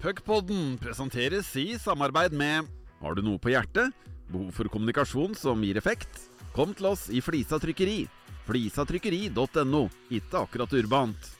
Puckpodden 0.00 0.76
presenteres 0.78 1.48
i 1.56 1.78
samarbeid 1.80 2.32
med 2.36 2.68
Har 3.00 3.16
du 3.16 3.22
noe 3.24 3.40
på 3.40 3.52
hjertet? 3.52 3.94
Behov 4.28 4.50
for 4.52 4.68
kommunikasjon 4.68 5.34
som 5.38 5.62
gir 5.64 5.78
effekt? 5.80 6.10
Kom 6.56 6.74
til 6.76 6.90
oss 6.90 7.06
i 7.08 7.22
Flisa 7.24 7.58
trykkeri. 7.60 8.04
Flisatrykkeri.no. 8.46 9.86
Ikke 10.12 10.42
akkurat 10.42 10.72
urbant. 10.76 11.30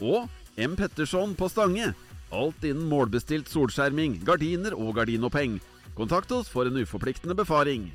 Og 0.00 0.28
M. 0.56 0.76
Petterson 0.78 1.34
på 1.36 1.48
Stange. 1.52 1.92
Alt 2.32 2.64
innen 2.66 2.88
målbestilt 2.90 3.50
solskjerming, 3.52 4.18
gardiner 4.26 4.74
og 4.76 4.96
gardinoppheng. 4.96 5.60
Kontakt 5.96 6.32
oss 6.32 6.48
for 6.52 6.68
en 6.68 6.80
uforpliktende 6.80 7.36
befaring. 7.36 7.90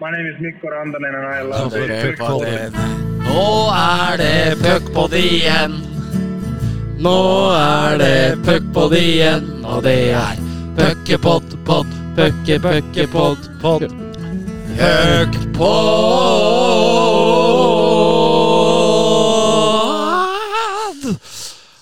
My 0.00 0.08
name 0.10 0.32
is 0.32 0.40
Mikko 0.40 0.72
Rantanen 0.72 1.14
and 1.14 1.28
I 1.28 1.42
love 1.44 1.76
Nå 3.20 3.46
er 3.76 4.16
det 4.16 4.58
puckpod 4.64 5.12
igjen. 5.12 5.89
Nå 7.00 7.10
er 7.56 7.94
det 7.96 8.42
puckpod 8.44 8.92
igjen, 8.92 9.46
og 9.64 9.86
det 9.86 10.12
er 10.12 10.36
puckepod, 10.76 11.56
pod, 11.64 11.88
pucke, 12.18 12.58
puckepod, 12.60 13.48
pod. 13.62 13.86
Puckpod! 14.76 15.70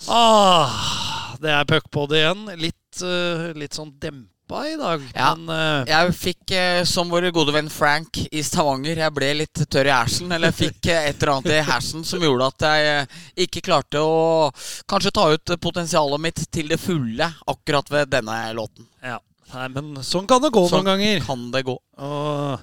Ah, 0.07 1.35
det 1.43 1.51
er 1.51 1.67
puckpod 1.67 2.15
igjen. 2.15 2.47
Litt, 2.63 3.03
uh, 3.03 3.51
litt 3.59 3.75
sånn 3.75 3.91
dempa 3.99 4.38
i 4.51 4.77
dag. 4.81 5.05
Ja. 5.15 5.35
Men 5.37 5.51
uh... 5.53 5.89
Jeg 5.89 6.15
fikk, 6.17 6.55
uh, 6.55 6.83
som 6.89 7.11
vår 7.13 7.29
gode 7.37 7.53
venn 7.55 7.69
Frank 7.73 8.21
i 8.31 8.43
Stavanger, 8.47 8.99
jeg 9.05 9.15
ble 9.17 9.31
litt 9.43 9.63
tørr 9.69 9.91
i 9.91 9.95
hersen. 9.95 10.33
Eller 10.33 10.53
jeg 10.53 10.59
fikk 10.63 10.91
uh, 10.91 10.99
et 10.99 11.21
eller 11.23 11.35
annet 11.37 11.55
i 11.59 11.63
hersen 11.69 12.05
som 12.09 12.25
gjorde 12.25 12.49
at 12.55 12.67
jeg 12.69 13.09
ikke 13.49 13.65
klarte 13.69 14.03
å 14.03 14.49
kanskje 14.89 15.15
ta 15.15 15.29
ut 15.35 15.55
potensialet 15.61 16.25
mitt 16.29 16.45
til 16.55 16.73
det 16.73 16.81
fulle 16.81 17.31
akkurat 17.47 17.91
ved 17.93 18.15
denne 18.17 18.41
låten. 18.57 18.89
ja. 19.05 19.21
Nei, 19.49 19.69
men 19.73 20.03
sånn 20.05 20.27
kan 20.29 20.43
det 20.45 20.51
gå 20.53 20.61
Sånn 20.69 20.83
noen 20.85 20.91
ganger. 20.99 21.23
Sånn 21.23 21.29
Kan 21.29 21.45
det 21.55 21.63
gå. 21.65 21.73
Og 22.05 22.59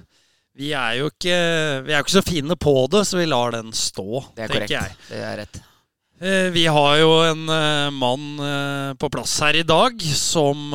vi 0.55 0.67
er 0.77 0.99
jo 0.99 1.07
ikke 1.09 1.37
Vi 1.81 1.93
er 1.93 1.97
jo 1.97 2.03
ikke 2.05 2.13
så 2.13 2.21
fine 2.25 2.57
på 2.61 2.73
det, 2.93 3.01
så 3.09 3.17
vi 3.17 3.25
lar 3.25 3.55
den 3.55 3.73
stå, 3.73 4.21
Det 4.35 4.45
er 4.45 4.53
tenker 4.53 4.67
korrekt. 4.67 4.75
jeg. 4.75 4.99
Det 5.09 5.23
er 5.25 5.39
rett. 5.41 5.61
Eh, 6.25 6.49
Vi 6.55 6.63
har 6.65 6.95
jo 6.97 7.09
en 7.21 7.43
eh, 7.53 7.89
mann 7.93 8.39
eh, 8.41 8.93
på 8.97 9.09
plass 9.13 9.35
her 9.43 9.59
i 9.59 9.65
dag 9.67 9.99
som 10.17 10.71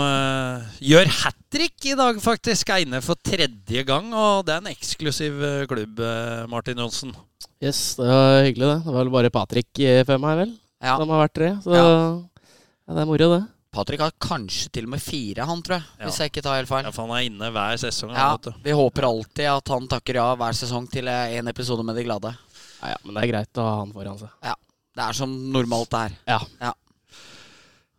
gjør 0.79 1.09
hat 1.25 1.39
trick 1.51 1.87
i 1.91 1.97
dag, 1.99 2.21
faktisk. 2.23 2.71
Er 2.71 2.85
inne 2.85 3.01
for 3.03 3.19
tredje 3.19 3.83
gang, 3.89 4.13
og 4.15 4.45
det 4.47 4.55
er 4.55 4.63
en 4.63 4.71
eksklusiv 4.71 5.41
klubb, 5.71 5.99
Martin 6.53 6.79
Johnsen. 6.79 7.15
Yes, 7.61 7.97
det 7.99 8.07
var 8.07 8.45
hyggelig, 8.47 8.69
det. 8.69 8.77
Det 8.85 8.93
var 8.95 9.01
vel 9.03 9.11
bare 9.17 9.33
Patrick 9.35 9.81
fem 10.07 10.29
her, 10.29 10.39
vel, 10.45 10.53
Ja. 10.85 10.95
som 10.97 11.11
har 11.11 11.27
vært 11.27 11.35
tre. 11.41 11.51
Så 11.65 11.75
Ja. 11.75 11.83
ja. 11.83 12.95
det 12.95 13.03
er 13.03 13.11
moro, 13.11 13.29
det. 13.35 13.43
Patrick 13.73 14.01
har 14.01 14.15
kanskje 14.23 14.71
til 14.73 14.85
og 14.87 14.91
med 14.95 15.03
fire, 15.03 15.45
han, 15.47 15.61
tror 15.63 15.77
jeg. 15.79 15.85
Ja. 15.99 16.07
Hvis 16.07 16.19
jeg 16.19 16.31
ikke 16.31 16.43
tar 16.43 16.57
helt 16.59 16.69
feil. 16.71 16.85
Ja, 16.85 16.91
for 16.95 17.07
han 17.07 17.17
er 17.19 17.27
inne 17.27 17.51
hver 17.55 17.77
sesong. 17.79 18.11
Ja, 18.15 18.31
han, 18.31 18.39
vet 18.39 18.49
du. 18.55 18.63
Vi 18.65 18.71
håper 18.75 19.07
alltid 19.11 19.47
at 19.51 19.69
han 19.69 19.87
takker 19.91 20.15
ja 20.15 20.31
hver 20.37 20.53
sesong 20.59 20.89
til 20.91 21.09
en 21.11 21.49
episode 21.49 21.83
med 21.87 21.97
De 21.97 22.05
glade. 22.07 22.35
Ja, 22.83 22.95
ja, 22.95 22.97
men 23.05 23.15
det 23.15 23.23
er 23.25 23.33
greit 23.35 23.59
å 23.59 23.67
ha 23.67 23.79
han 23.83 23.93
foran 23.93 24.19
seg. 24.19 24.31
Det 25.01 25.07
er 25.09 25.17
som 25.17 25.33
normalt 25.55 25.89
det 25.95 26.01
er. 26.11 26.17
Ja. 26.29 26.75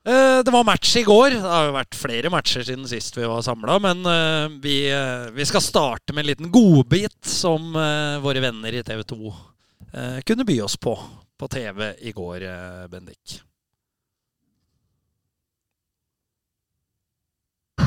Eh, 0.05 0.39
Det 0.45 0.53
var 0.53 0.63
match 0.67 0.95
i 1.01 1.03
går. 1.07 1.31
Det 1.39 1.41
har 1.41 1.67
jo 1.71 1.73
vært 1.79 1.97
flere 1.97 2.29
matcher 2.33 2.65
siden 2.67 2.85
sist 2.89 3.17
vi 3.17 3.25
var 3.25 3.41
samla. 3.45 3.79
Men 3.81 4.05
eh, 4.05 4.59
vi, 4.61 4.75
eh, 4.93 5.29
vi 5.33 5.45
skal 5.49 5.65
starte 5.65 6.13
med 6.13 6.23
en 6.25 6.29
liten 6.31 6.51
godbit 6.53 7.17
som 7.25 7.73
eh, 7.75 8.19
våre 8.21 8.41
venner 8.43 8.77
i 8.77 8.83
TV 8.85 9.01
2 9.15 9.33
eh, 9.93 10.19
kunne 10.25 10.45
by 10.45 10.61
oss 10.67 10.77
på 10.77 10.95
på 11.41 11.47
TV 11.49 11.87
i 12.05 12.11
går, 12.13 12.43
eh, 12.45 12.83
Bendik. 12.93 13.39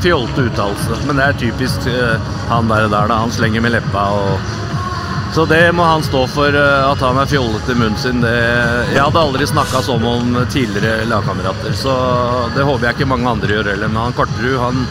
fjolte 0.03 0.43
uttalelse. 0.51 0.99
Men 1.06 1.17
det 1.17 1.25
er 1.31 1.37
typisk 1.41 1.87
eh, 1.89 2.21
han 2.50 2.69
der, 2.69 2.88
der 2.93 3.09
da. 3.09 3.21
Han 3.22 3.33
slenger 3.33 3.62
med 3.65 3.72
leppa 3.72 4.03
og 4.19 4.50
Så 5.34 5.45
det 5.50 5.72
må 5.75 5.83
han 5.83 6.03
stå 6.06 6.21
for, 6.31 6.55
eh, 6.55 6.91
at 6.93 7.00
han 7.03 7.17
er 7.19 7.27
fjollete 7.27 7.75
i 7.75 7.78
munnen 7.78 7.99
sin. 7.99 8.21
Det, 8.22 8.34
jeg 8.95 9.03
hadde 9.03 9.19
aldri 9.19 9.49
snakka 9.50 9.81
sånn 9.83 10.05
om 10.06 10.37
tidligere 10.53 11.09
lagkamerater, 11.11 11.75
så 11.75 11.95
det 12.55 12.62
håper 12.62 12.87
jeg 12.87 13.00
ikke 13.00 13.09
mange 13.11 13.33
andre 13.33 13.56
gjør 13.56 13.73
heller. 13.73 13.91
Men 13.91 14.05
han 14.05 14.15
Karterud, 14.15 14.61
han 14.62 14.84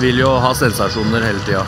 vil 0.00 0.18
jo 0.24 0.32
ha 0.42 0.50
sensasjoner 0.58 1.22
hele 1.22 1.44
tida. 1.46 1.62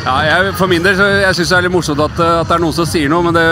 Ja, 0.00 0.14
jeg, 0.24 0.54
for 0.56 0.70
min 0.70 0.82
del 0.82 0.96
så 0.96 1.06
jeg 1.20 1.36
syns 1.36 1.50
det 1.52 1.56
er 1.58 1.64
litt 1.66 1.74
morsomt 1.76 2.00
at, 2.02 2.20
eh, 2.24 2.38
at 2.40 2.48
det 2.50 2.56
er 2.56 2.64
noen 2.64 2.74
som 2.74 2.88
sier 2.88 3.12
noe. 3.12 3.30
Det, 3.36 3.44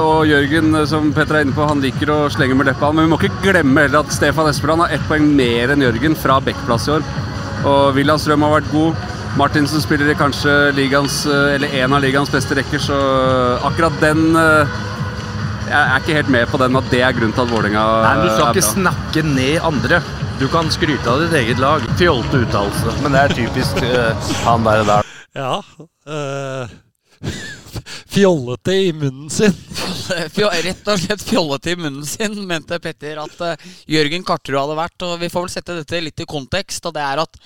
og 0.00 0.22
Jørgen, 0.30 0.72
eh, 0.80 0.86
som 0.88 1.12
Petter 1.12 1.40
er 1.40 1.44
inne 1.44 1.56
på, 1.56 1.66
han 1.68 1.82
liker 1.84 2.14
å 2.14 2.18
slenge 2.32 2.56
med 2.56 2.70
leppa. 2.70 2.94
Men 2.94 3.04
vi 3.04 3.12
må 3.12 3.18
ikke 3.20 3.42
glemme 3.50 3.84
heller 3.84 4.06
at 4.06 4.14
Stefan 4.14 4.48
Espeland 4.48 4.86
har 4.86 4.96
ett 4.96 5.04
poeng 5.10 5.28
mer 5.36 5.74
enn 5.74 5.84
Jørgen 5.84 6.16
fra 6.16 6.38
Bekkplass 6.40 6.88
i 6.88 6.96
år. 6.96 7.04
Og 7.66 7.98
William 7.98 8.16
Strøm 8.22 8.46
har 8.46 8.56
vært 8.56 8.72
god. 8.72 9.04
Martinsen 9.36 9.82
spiller 9.84 10.08
i 10.10 10.16
kanskje 10.16 10.52
ligaens, 10.76 11.26
eh, 11.28 11.54
eller 11.56 11.74
en 11.82 11.92
av 11.92 12.00
ligaens 12.04 12.30
beste 12.32 12.56
rekker, 12.56 12.80
så 12.80 12.96
akkurat 13.68 13.98
den 14.00 14.30
eh, 14.36 14.76
Jeg 15.66 15.80
er 15.82 15.98
ikke 16.00 16.14
helt 16.14 16.28
med 16.30 16.46
på 16.48 16.60
den 16.62 16.76
at 16.78 16.86
det 16.92 17.00
er 17.02 17.12
grunnen 17.16 17.34
til 17.34 17.42
at 17.42 17.50
Vålerenga 17.50 17.82
Nei, 18.04 18.14
men 18.16 18.26
Du 18.28 18.30
skal 18.30 18.46
er 18.46 18.52
ikke 18.54 18.62
bra. 18.62 18.70
snakke 18.70 19.24
ned 19.26 19.56
andre. 19.66 19.98
Du 20.38 20.46
kan 20.52 20.70
skryte 20.70 21.10
av 21.10 21.24
ditt 21.24 21.34
eget 21.40 21.58
lag. 21.58 21.82
Fjolte 21.98 22.42
uttalelse. 22.44 22.92
Men 23.02 23.16
det 23.16 23.22
er 23.24 23.34
typisk 23.34 23.80
eh, 23.82 24.30
han 24.46 24.64
der, 24.68 24.84
der. 24.86 25.12
Ja 25.36 25.52
eh, 26.06 26.76
Fjollete 28.16 28.72
i 28.72 28.92
munnen 28.96 29.30
sin. 29.30 29.52
Rett 30.64 30.86
og 30.88 31.00
slett 31.02 31.20
fjollete 31.20 31.74
i 31.74 31.76
munnen 31.76 32.06
sin, 32.08 32.32
mente 32.48 32.78
Petter 32.80 33.18
at 33.20 33.42
uh, 33.44 33.66
Jørgen 33.92 34.24
Karterud 34.24 34.56
hadde 34.62 34.76
vært. 34.78 35.04
Og 35.04 35.18
vi 35.20 35.28
får 35.28 35.44
vel 35.44 35.52
sette 35.52 35.76
dette 35.76 36.00
litt 36.00 36.22
i 36.24 36.26
kontekst. 36.30 36.88
Og 36.88 36.94
det 36.96 37.02
er 37.04 37.20
at 37.20 37.36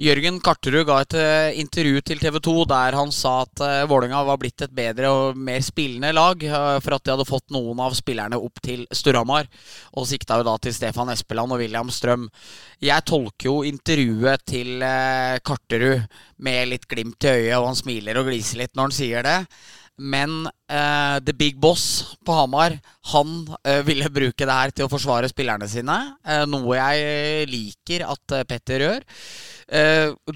Jørgen 0.00 0.38
Karterud 0.40 0.86
ga 0.88 1.02
et 1.04 1.18
uh, 1.20 1.58
intervju 1.60 2.00
til 2.08 2.24
TV 2.24 2.40
2 2.48 2.56
der 2.72 2.96
han 2.96 3.12
sa 3.12 3.42
at 3.44 3.60
uh, 3.60 3.84
Vålerenga 3.92 4.24
var 4.30 4.40
blitt 4.40 4.64
et 4.64 4.72
bedre 4.80 5.12
og 5.12 5.36
mer 5.36 5.60
spillende 5.68 6.16
lag 6.16 6.48
uh, 6.48 6.80
for 6.80 6.96
at 6.96 7.04
de 7.04 7.12
hadde 7.12 7.28
fått 7.28 7.52
noen 7.52 7.84
av 7.84 8.00
spillerne 8.00 8.40
opp 8.40 8.64
til 8.64 8.88
Storhamar. 8.88 9.52
Og 10.00 10.08
sikta 10.08 10.40
jo 10.40 10.48
da 10.48 10.56
til 10.56 10.80
Stefan 10.80 11.12
Espeland 11.12 11.52
og 11.52 11.60
William 11.60 11.92
Strøm. 11.92 12.30
Jeg 12.80 13.04
tolker 13.04 13.52
jo 13.52 13.58
intervjuet 13.68 14.48
til 14.48 14.80
Karterud 15.44 16.08
med 16.40 16.70
litt 16.72 16.88
glimt 16.88 17.24
i 17.28 17.36
øyet, 17.36 17.56
og 17.60 17.74
han 17.74 17.84
smiler 17.84 18.16
og 18.16 18.30
gliser 18.30 18.64
litt 18.64 18.72
når 18.72 18.88
han 18.88 19.02
sier 19.04 19.26
det. 19.26 19.42
Men 19.96 20.44
uh, 20.46 21.16
The 21.24 21.32
Big 21.32 21.56
Boss 21.56 22.16
på 22.24 22.32
Hamar 22.36 22.74
Han 23.12 23.46
uh, 23.48 23.80
ville 23.86 24.10
bruke 24.12 24.44
det 24.44 24.56
her 24.58 24.72
til 24.74 24.84
å 24.84 24.92
forsvare 24.92 25.30
spillerne 25.30 25.68
sine. 25.72 25.96
Uh, 26.20 26.44
noe 26.50 26.76
jeg 26.76 27.46
liker 27.48 28.04
at 28.04 28.36
Petter 28.48 28.84
gjør. 28.84 29.06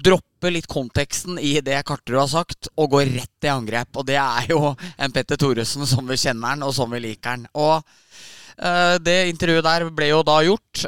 Droppe 0.01 0.49
litt 0.51 0.67
konteksten 0.67 1.37
i 1.39 1.53
det 1.63 1.77
Karterud 1.87 2.19
har 2.23 2.31
sagt, 2.31 2.71
og 2.75 2.89
gå 2.95 3.03
rett 3.07 3.45
i 3.47 3.51
angrep. 3.51 3.93
Og 4.01 4.07
det 4.09 4.17
er 4.19 4.49
jo 4.51 4.73
en 4.73 5.13
Petter 5.13 5.39
Thoresen 5.39 5.85
som 5.87 6.09
vi 6.09 6.17
kjenner 6.19 6.55
han, 6.55 6.65
og 6.67 6.73
som 6.75 6.91
vi 6.91 6.99
liker 7.05 7.37
han. 7.37 7.45
Og 7.55 7.79
det 9.05 9.15
intervjuet 9.29 9.63
der 9.63 9.85
ble 9.95 10.09
jo 10.09 10.19
da 10.27 10.35
gjort. 10.43 10.83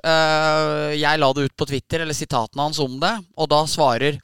Jeg 1.00 1.22
la 1.22 1.32
det 1.38 1.48
ut 1.48 1.56
på 1.56 1.70
Twitter, 1.70 2.04
eller 2.04 2.18
sitatene 2.18 2.68
hans 2.68 2.82
om 2.84 3.00
det, 3.00 3.14
og 3.40 3.48
da 3.54 3.62
svarer 3.70 4.20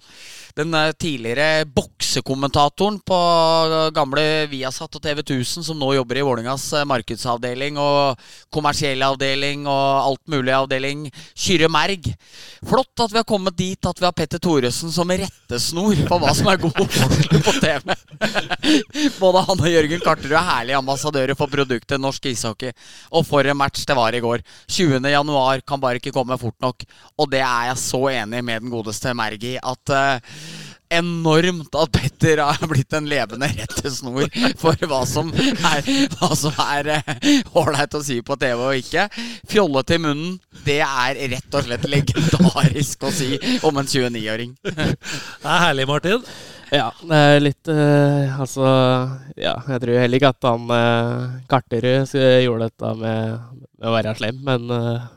den 0.59 0.73
eh, 0.75 0.91
tidligere 0.91 1.65
boksekommentatoren 1.75 2.99
på 3.07 3.17
eh, 3.17 3.91
gamle 3.95 4.23
Viasat 4.51 4.97
og 4.97 5.03
TV 5.03 5.21
1000, 5.23 5.65
som 5.67 5.79
nå 5.79 5.93
jobber 5.95 6.19
i 6.19 6.25
Vålingas 6.25 6.65
eh, 6.73 6.87
markedsavdeling 6.89 7.79
og 7.79 8.19
kommersielle 8.53 9.07
avdeling 9.07 9.67
og 9.69 10.09
alt 10.09 10.23
mulig 10.31 10.55
avdeling, 10.55 11.07
Kyrre 11.33 11.69
Merg. 11.71 12.11
Flott 12.67 13.05
at 13.05 13.13
vi 13.13 13.21
har 13.21 13.27
kommet 13.27 13.57
dit 13.57 13.89
at 13.89 14.01
vi 14.01 14.07
har 14.07 14.15
Petter 14.15 14.41
Thoresen 14.43 14.91
som 14.93 15.09
rettesnor 15.09 16.03
på 16.09 16.19
hva 16.21 16.35
som 16.35 16.51
er 16.51 16.61
god 16.61 16.75
på 17.47 17.55
TV. 17.59 17.95
Både 19.19 19.45
han 19.47 19.63
og 19.63 19.71
Jørgen 19.71 20.03
Karterud 20.03 20.35
er 20.35 20.47
herlige 20.49 20.79
ambassadører 20.79 21.37
for 21.39 21.51
produktet 21.51 22.01
norsk 22.01 22.29
ishockey. 22.31 22.73
Og 23.15 23.25
for 23.27 23.47
en 23.47 23.57
match 23.57 23.85
det 23.87 23.95
var 23.97 24.15
i 24.15 24.23
går. 24.23 24.43
20. 24.67 24.99
januar 25.13 25.63
kan 25.63 25.79
bare 25.81 26.01
ikke 26.01 26.13
komme 26.15 26.37
fort 26.41 26.57
nok. 26.63 26.83
Og 27.19 27.31
det 27.31 27.41
er 27.45 27.69
jeg 27.69 27.81
så 27.81 28.01
enig 28.11 28.43
med 28.43 28.65
den 28.65 28.73
godeste 28.73 29.15
Merg 29.15 29.43
i. 29.47 29.55
At 29.63 29.95
eh, 29.95 30.48
enormt 30.89 31.75
at 31.77 31.91
Petter 31.93 32.41
har 32.41 32.67
blitt 32.69 32.93
en 32.97 33.07
levende 33.09 33.49
rettesnor 33.53 34.29
for 34.59 34.89
hva 34.89 35.01
som 35.09 35.31
er 35.33 35.89
Hva 36.15 36.29
som 36.37 36.55
er 36.65 36.91
eh, 36.97 37.11
ålreit 37.57 37.97
å 37.97 38.01
si 38.03 38.19
på 38.25 38.37
TV 38.39 38.63
og 38.65 38.79
ikke. 38.79 39.05
Fjollete 39.49 39.97
i 39.97 40.01
munnen, 40.01 40.37
det 40.65 40.79
er 40.85 41.19
rett 41.33 41.57
og 41.57 41.67
slett 41.67 41.85
legendarisk 41.89 43.05
å 43.05 43.13
si 43.13 43.35
om 43.65 43.77
en 43.79 43.89
29-åring. 43.89 44.55
Det 44.63 45.49
er 45.49 45.61
herlig, 45.67 45.87
Martin. 45.89 46.25
Ja, 46.69 46.89
det 47.01 47.17
er 47.17 47.39
litt 47.41 47.69
uh, 47.71 48.39
Altså, 48.41 48.65
ja, 49.39 49.55
jeg 49.73 49.81
tror 49.81 50.01
heller 50.03 50.19
ikke 50.19 50.33
at 50.35 50.45
han 50.45 50.67
uh, 50.69 51.39
Karterud 51.49 52.13
gjorde 52.13 52.67
dette 52.67 52.91
med, 52.99 53.47
med 53.79 53.89
å 53.89 53.95
være 53.95 54.13
slem, 54.19 54.43
men 54.45 54.69
uh, 54.69 55.07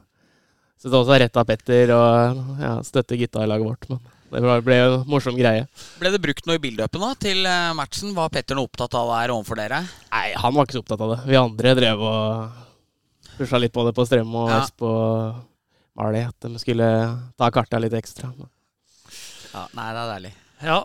Så 0.80 0.88
det 0.88 0.96
er 0.96 1.02
også 1.02 1.20
rett 1.20 1.38
av 1.42 1.48
Petter 1.48 1.92
og 1.96 2.56
ja, 2.62 2.72
støtte 2.86 3.20
gutta 3.20 3.44
i 3.44 3.50
laget 3.50 3.68
vårt. 3.68 3.90
Men 3.92 4.00
det 4.32 4.64
ble- 4.66 4.78
jo 4.80 4.88
en 4.96 5.04
morsom 5.12 5.36
greie. 5.36 5.66
Ble 6.00 6.10
det 6.14 6.20
brukt 6.24 6.46
noe 6.48 6.56
i 6.56 6.62
build-upen 6.62 7.02
da, 7.04 7.10
til 7.20 7.44
eh, 7.46 7.72
matchen? 7.78 8.14
Var 8.16 8.32
Petter 8.32 8.56
noe 8.58 8.68
opptatt 8.70 8.94
av 8.98 9.10
det 9.12 9.18
her 9.22 9.34
overfor 9.36 9.60
dere? 9.60 9.82
Nei, 10.12 10.26
han 10.40 10.54
var 10.56 10.66
ikke 10.66 10.78
så 10.78 10.82
opptatt 10.84 11.04
av 11.04 11.12
det. 11.14 11.20
Vi 11.28 11.38
andre 11.40 11.74
drev 11.78 12.02
og 12.08 13.36
pusha 13.36 13.60
litt 13.62 13.72
på 13.74 13.84
det 13.88 13.94
på 13.96 14.06
Strøm 14.08 14.34
og 14.40 14.48
Ja. 14.52 14.62
Esp 14.64 14.84
og 14.88 15.38
Mali, 16.00 16.22
at 16.24 16.48
de 16.48 16.58
skulle 16.62 16.88
ta 17.36 17.50
karta 17.52 17.78
litt 17.82 17.92
ekstra. 17.98 18.30
Ja, 19.52 19.66
nei, 19.76 19.88
det 19.92 20.00
er 20.02 20.12
deilig. 20.14 20.34
Ja. 20.64 20.80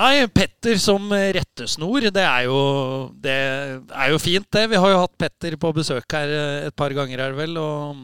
Nei, 0.00 0.26
Petter 0.32 0.78
som 0.80 1.10
rettesnor, 1.12 2.06
det 2.14 2.22
er, 2.24 2.46
jo, 2.48 2.58
det 3.20 3.34
er 3.36 4.10
jo 4.14 4.18
fint, 4.22 4.46
det. 4.54 4.64
Vi 4.72 4.78
har 4.80 4.92
jo 4.94 5.00
hatt 5.02 5.14
Petter 5.20 5.54
på 5.60 5.70
besøk 5.76 6.06
her 6.16 6.30
eh, 6.34 6.66
et 6.70 6.76
par 6.78 6.90
ganger, 6.96 7.20
her 7.26 7.34
vel. 7.36 7.58
Og 7.60 8.00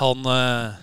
han 0.00 0.26
eh, 0.32 0.74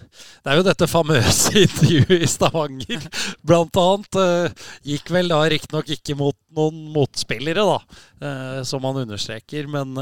Det 0.44 0.52
er 0.52 0.60
jo 0.60 0.66
dette 0.68 0.88
famøse 0.92 1.54
intervjuet 1.66 2.24
i 2.26 2.30
Stavanger, 2.30 3.06
blant 3.46 3.80
annet. 3.82 4.20
eh, 4.24 4.72
Gikk 4.94 5.12
vel 5.16 5.32
da 5.32 5.42
riktignok 5.52 5.92
ikke 5.96 6.18
mot 6.20 6.38
noen 6.58 6.82
motspillere, 6.94 7.64
da, 7.64 8.02
eh, 8.24 8.60
som 8.68 8.84
han 8.88 9.04
understreker. 9.06 9.70
Men, 9.72 9.96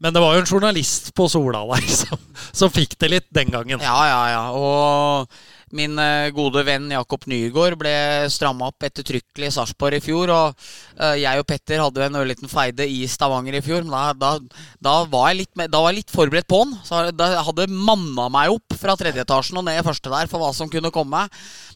men 0.00 0.14
det 0.16 0.22
var 0.24 0.34
jo 0.36 0.42
en 0.42 0.50
journalist 0.50 1.12
på 1.16 1.28
Sola 1.30 1.62
der 1.74 1.86
som, 2.02 2.20
som 2.52 2.72
fikk 2.72 2.98
det 3.00 3.12
litt 3.14 3.28
den 3.36 3.52
gangen. 3.54 3.80
Ja, 3.84 3.98
ja, 4.08 4.20
ja. 4.34 4.44
Og 4.56 5.40
min 5.76 5.98
eh, 6.02 6.30
gode 6.34 6.62
venn 6.66 6.90
Jakob 6.90 7.26
Nygaard 7.30 7.78
ble 7.78 7.92
stramma 8.32 8.70
opp 8.70 8.86
ettertrykkelig 8.86 9.50
i 9.50 9.54
Sarpsborg 9.54 10.00
i 10.00 10.02
fjor. 10.04 10.32
Og 10.34 10.64
eh, 10.98 11.20
jeg 11.22 11.42
og 11.42 11.46
Petter 11.48 11.82
hadde 11.82 12.04
en 12.06 12.18
ørliten 12.20 12.50
feide 12.50 12.86
i 12.88 13.04
Stavanger 13.10 13.58
i 13.58 13.62
fjor. 13.64 13.86
Men 13.86 13.94
da, 13.94 14.02
da, 14.18 14.60
da, 14.82 14.96
var, 15.10 15.30
jeg 15.30 15.42
litt, 15.42 15.64
da 15.70 15.82
var 15.82 15.92
jeg 15.92 16.02
litt 16.02 16.14
forberedt 16.14 16.50
på 16.50 16.62
han. 16.64 16.76
Så 16.86 17.02
da 17.16 17.30
hadde 17.46 17.68
manna 17.70 18.28
meg 18.32 18.56
opp 18.56 18.78
fra 18.80 18.96
tredje 18.98 19.24
etasjen 19.24 19.60
og 19.60 19.66
ned 19.68 19.80
i 19.80 19.86
første 19.86 20.12
der 20.12 20.30
for 20.30 20.42
hva 20.42 20.52
som 20.56 20.70
kunne 20.72 20.92
komme. 20.94 21.26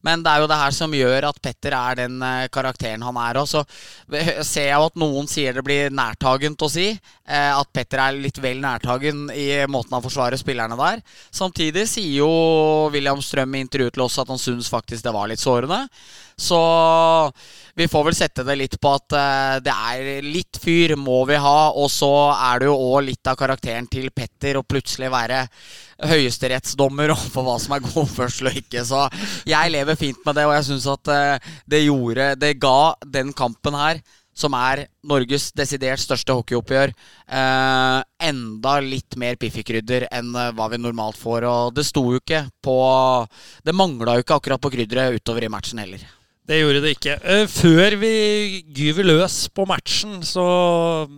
Men 0.05 0.23
det 0.25 0.33
er 0.33 0.43
jo 0.43 0.49
det 0.51 0.59
her 0.61 0.75
som 0.77 0.95
gjør 0.97 1.27
at 1.31 1.41
Petter 1.43 1.75
er 1.79 1.99
den 2.03 2.19
eh, 2.23 2.47
karakteren 2.53 3.05
han 3.07 3.19
er. 3.21 3.41
Og 3.41 3.49
så 3.49 3.63
ser 4.45 4.69
jeg 4.69 4.89
at 4.89 5.01
noen 5.01 5.29
sier 5.31 5.57
det 5.57 5.65
blir 5.65 5.95
nærtagent 5.95 6.61
å 6.65 6.71
si. 6.71 6.91
eh, 6.93 7.51
At 7.55 7.73
Petter 7.73 8.03
er 8.05 8.19
litt 8.21 8.41
vel 8.45 8.61
nærtagen 8.63 9.27
i 9.33 9.49
måten 9.71 9.97
han 9.97 10.05
forsvarer 10.05 10.41
spillerne 10.41 10.77
der. 10.81 11.01
Samtidig 11.33 11.87
sier 11.89 12.21
jo 12.21 12.31
William 12.95 13.23
Strøm 13.25 13.57
i 13.57 13.65
intervjuet 13.65 13.97
til 13.97 14.05
oss 14.07 14.21
at 14.21 14.29
han 14.31 14.41
syns 14.41 14.69
faktisk 14.73 15.05
det 15.07 15.15
var 15.17 15.31
litt 15.33 15.43
sårende. 15.43 15.87
Så 16.37 16.59
vi 17.75 17.89
får 17.89 18.05
vel 18.07 18.15
sette 18.15 18.45
det 18.47 18.55
litt 18.59 18.77
på 18.81 18.93
at 18.95 19.15
uh, 19.19 19.57
det 19.65 19.75
er 19.75 20.23
litt 20.23 20.59
fyr 20.63 20.95
må 21.01 21.25
vi 21.27 21.39
ha. 21.43 21.73
Og 21.75 21.91
så 21.91 22.13
er 22.33 22.63
det 22.63 22.71
jo 22.71 22.77
òg 22.79 23.09
litt 23.09 23.31
av 23.31 23.39
karakteren 23.39 23.89
til 23.91 24.11
Petter 24.15 24.61
å 24.61 24.67
plutselig 24.67 25.11
være 25.13 25.45
høyesterettsdommer 26.11 27.15
for 27.35 27.47
hva 27.47 27.59
som 27.63 27.77
er 27.77 27.85
god 27.87 28.03
oppførsel 28.07 28.53
og 28.53 28.61
ikke. 28.63 28.85
Så 28.87 29.07
jeg 29.51 29.75
lever 29.75 29.99
fint 29.99 30.21
med 30.27 30.39
det, 30.39 30.47
og 30.49 30.55
jeg 30.59 30.69
syns 30.71 30.91
at 30.95 31.15
uh, 31.15 31.55
det 31.71 31.87
gjorde 31.87 32.35
Det 32.39 32.55
ga 32.63 32.95
den 33.19 33.35
kampen 33.35 33.79
her 33.79 34.05
som 34.35 34.55
er 34.59 34.89
Norges 35.07 35.53
desidert 35.55 36.03
største 36.03 36.35
hockeyoppgjør, 36.35 36.91
uh, 37.31 38.01
enda 38.19 38.73
litt 38.83 39.15
mer 39.21 39.39
piffikrydder 39.39 40.09
enn 40.11 40.33
hva 40.35 40.67
vi 40.73 40.81
normalt 40.83 41.19
får. 41.19 41.47
Og 41.51 41.75
det 41.75 41.87
sto 41.87 42.03
jo 42.11 42.23
ikke 42.23 42.47
på 42.63 42.77
Det 43.67 43.75
mangla 43.75 44.19
jo 44.19 44.27
ikke 44.27 44.39
akkurat 44.39 44.63
på 44.63 44.75
krydderet 44.75 45.23
utover 45.23 45.47
i 45.47 45.55
matchen 45.55 45.83
heller. 45.83 46.03
Det 46.45 46.59
gjorde 46.59 46.81
det 46.85 46.91
ikke. 46.99 47.15
Eh, 47.25 47.47
Før 47.49 47.95
vi 48.03 48.11
gyver 48.77 49.07
løs 49.09 49.37
på 49.49 49.65
matchen, 49.69 50.19
så 50.29 50.45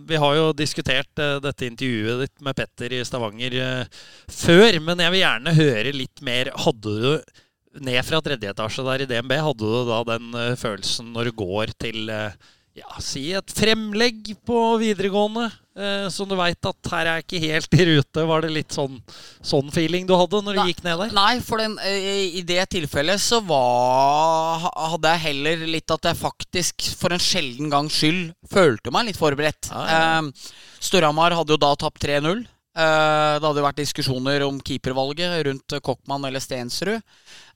Vi 0.07 0.15
har 0.15 0.37
jo 0.37 0.53
diskutert 0.55 1.19
eh, 1.19 1.39
dette 1.43 1.67
intervjuet 1.67 2.21
ditt 2.23 2.45
med 2.45 2.55
Petter 2.55 2.95
i 2.95 3.01
Stavanger 3.03 3.57
eh, 3.59 3.97
før, 4.31 4.79
men 4.79 5.03
jeg 5.03 5.11
vil 5.11 5.23
gjerne 5.25 5.57
høre 5.57 5.91
litt 5.95 6.23
mer. 6.23 6.53
Hadde 6.55 6.95
du 6.95 7.81
ned 7.83 7.99
fra 8.07 8.21
tredje 8.23 8.53
etasje 8.53 8.85
der 8.87 9.03
i 9.03 9.09
DNB, 9.09 9.35
hadde 9.49 9.67
du 9.67 9.89
da 9.89 9.99
den 10.15 10.31
følelsen 10.57 11.11
når 11.13 11.29
du 11.29 11.35
går 11.43 11.75
til 11.77 12.07
ja, 12.09 12.87
si 13.03 13.27
et 13.37 13.51
fremlegg 13.53 14.31
på 14.47 14.61
videregående, 14.81 15.51
eh, 15.77 16.07
som 16.13 16.27
du 16.29 16.35
veit 16.39 16.69
at 16.69 16.89
her 16.91 17.05
er 17.05 17.19
jeg 17.21 17.25
ikke 17.27 17.41
helt 17.45 17.77
i 17.77 17.85
rute. 17.91 18.25
Var 18.31 18.43
det 18.45 18.51
litt 18.55 18.75
sånn, 18.75 18.97
sånn 19.45 19.71
feeling 19.73 20.07
du 20.09 20.15
hadde 20.17 20.41
når 20.43 20.57
du 20.57 20.61
Nei. 20.63 20.67
gikk 20.73 20.83
ned 20.87 21.03
der? 21.03 21.15
Nei, 21.17 21.33
for 21.45 21.61
den, 21.63 21.77
eh, 21.85 22.25
i 22.41 22.43
det 22.47 22.65
tilfellet 22.73 23.21
så 23.23 23.39
var, 23.45 24.67
hadde 24.93 25.13
jeg 25.15 25.25
heller 25.29 25.65
litt 25.77 25.95
at 25.95 26.09
jeg 26.11 26.19
faktisk 26.19 26.89
for 26.99 27.15
en 27.15 27.23
sjelden 27.23 27.71
gangs 27.73 27.97
skyld 28.01 28.33
følte 28.51 28.93
meg 28.93 29.11
litt 29.11 29.21
forberedt. 29.21 29.71
Ja, 29.71 29.85
ja. 29.87 30.03
Eh, 30.19 30.53
Storhamar 30.83 31.35
hadde 31.37 31.55
jo 31.55 31.61
da 31.61 31.73
tapt 31.79 32.01
3-0. 32.03 32.45
Eh, 32.77 33.35
det 33.41 33.47
hadde 33.47 33.63
vært 33.65 33.79
diskusjoner 33.79 34.43
om 34.45 34.59
keepervalget 34.61 35.39
rundt 35.47 35.75
Kokkmann 35.81 36.27
eller 36.29 36.43
Stensrud. 36.43 37.01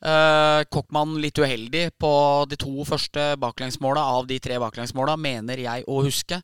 Uh, 0.01 0.63
Kokkmann 0.73 1.19
litt 1.21 1.37
uheldig 1.37 1.91
på 2.01 2.09
de 2.49 2.57
to 2.57 2.81
første 2.89 3.35
baklengsmåla 3.37 4.01
av 4.15 4.25
de 4.25 4.39
tre 4.41 4.57
baklengsmåla, 4.57 5.13
mener 5.13 5.61
jeg 5.61 5.85
å 5.85 5.99
huske. 6.01 6.39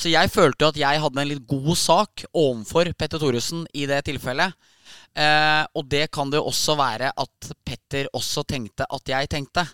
Så 0.00 0.08
jeg 0.08 0.32
følte 0.32 0.70
at 0.70 0.80
jeg 0.80 1.02
hadde 1.02 1.20
en 1.20 1.28
litt 1.28 1.44
god 1.44 1.76
sak 1.76 2.24
overfor 2.32 2.88
Petter 2.96 3.20
Thoresen 3.20 3.66
i 3.76 3.84
det 3.90 4.00
tilfellet. 4.08 4.56
Eh, 5.12 5.64
og 5.76 5.90
det 5.92 6.06
kan 6.14 6.32
det 6.32 6.40
også 6.40 6.78
være 6.80 7.12
at 7.12 7.52
Petter 7.68 8.08
også 8.16 8.46
tenkte 8.48 8.88
at 8.88 9.12
jeg 9.12 9.28
tenkte. 9.34 9.66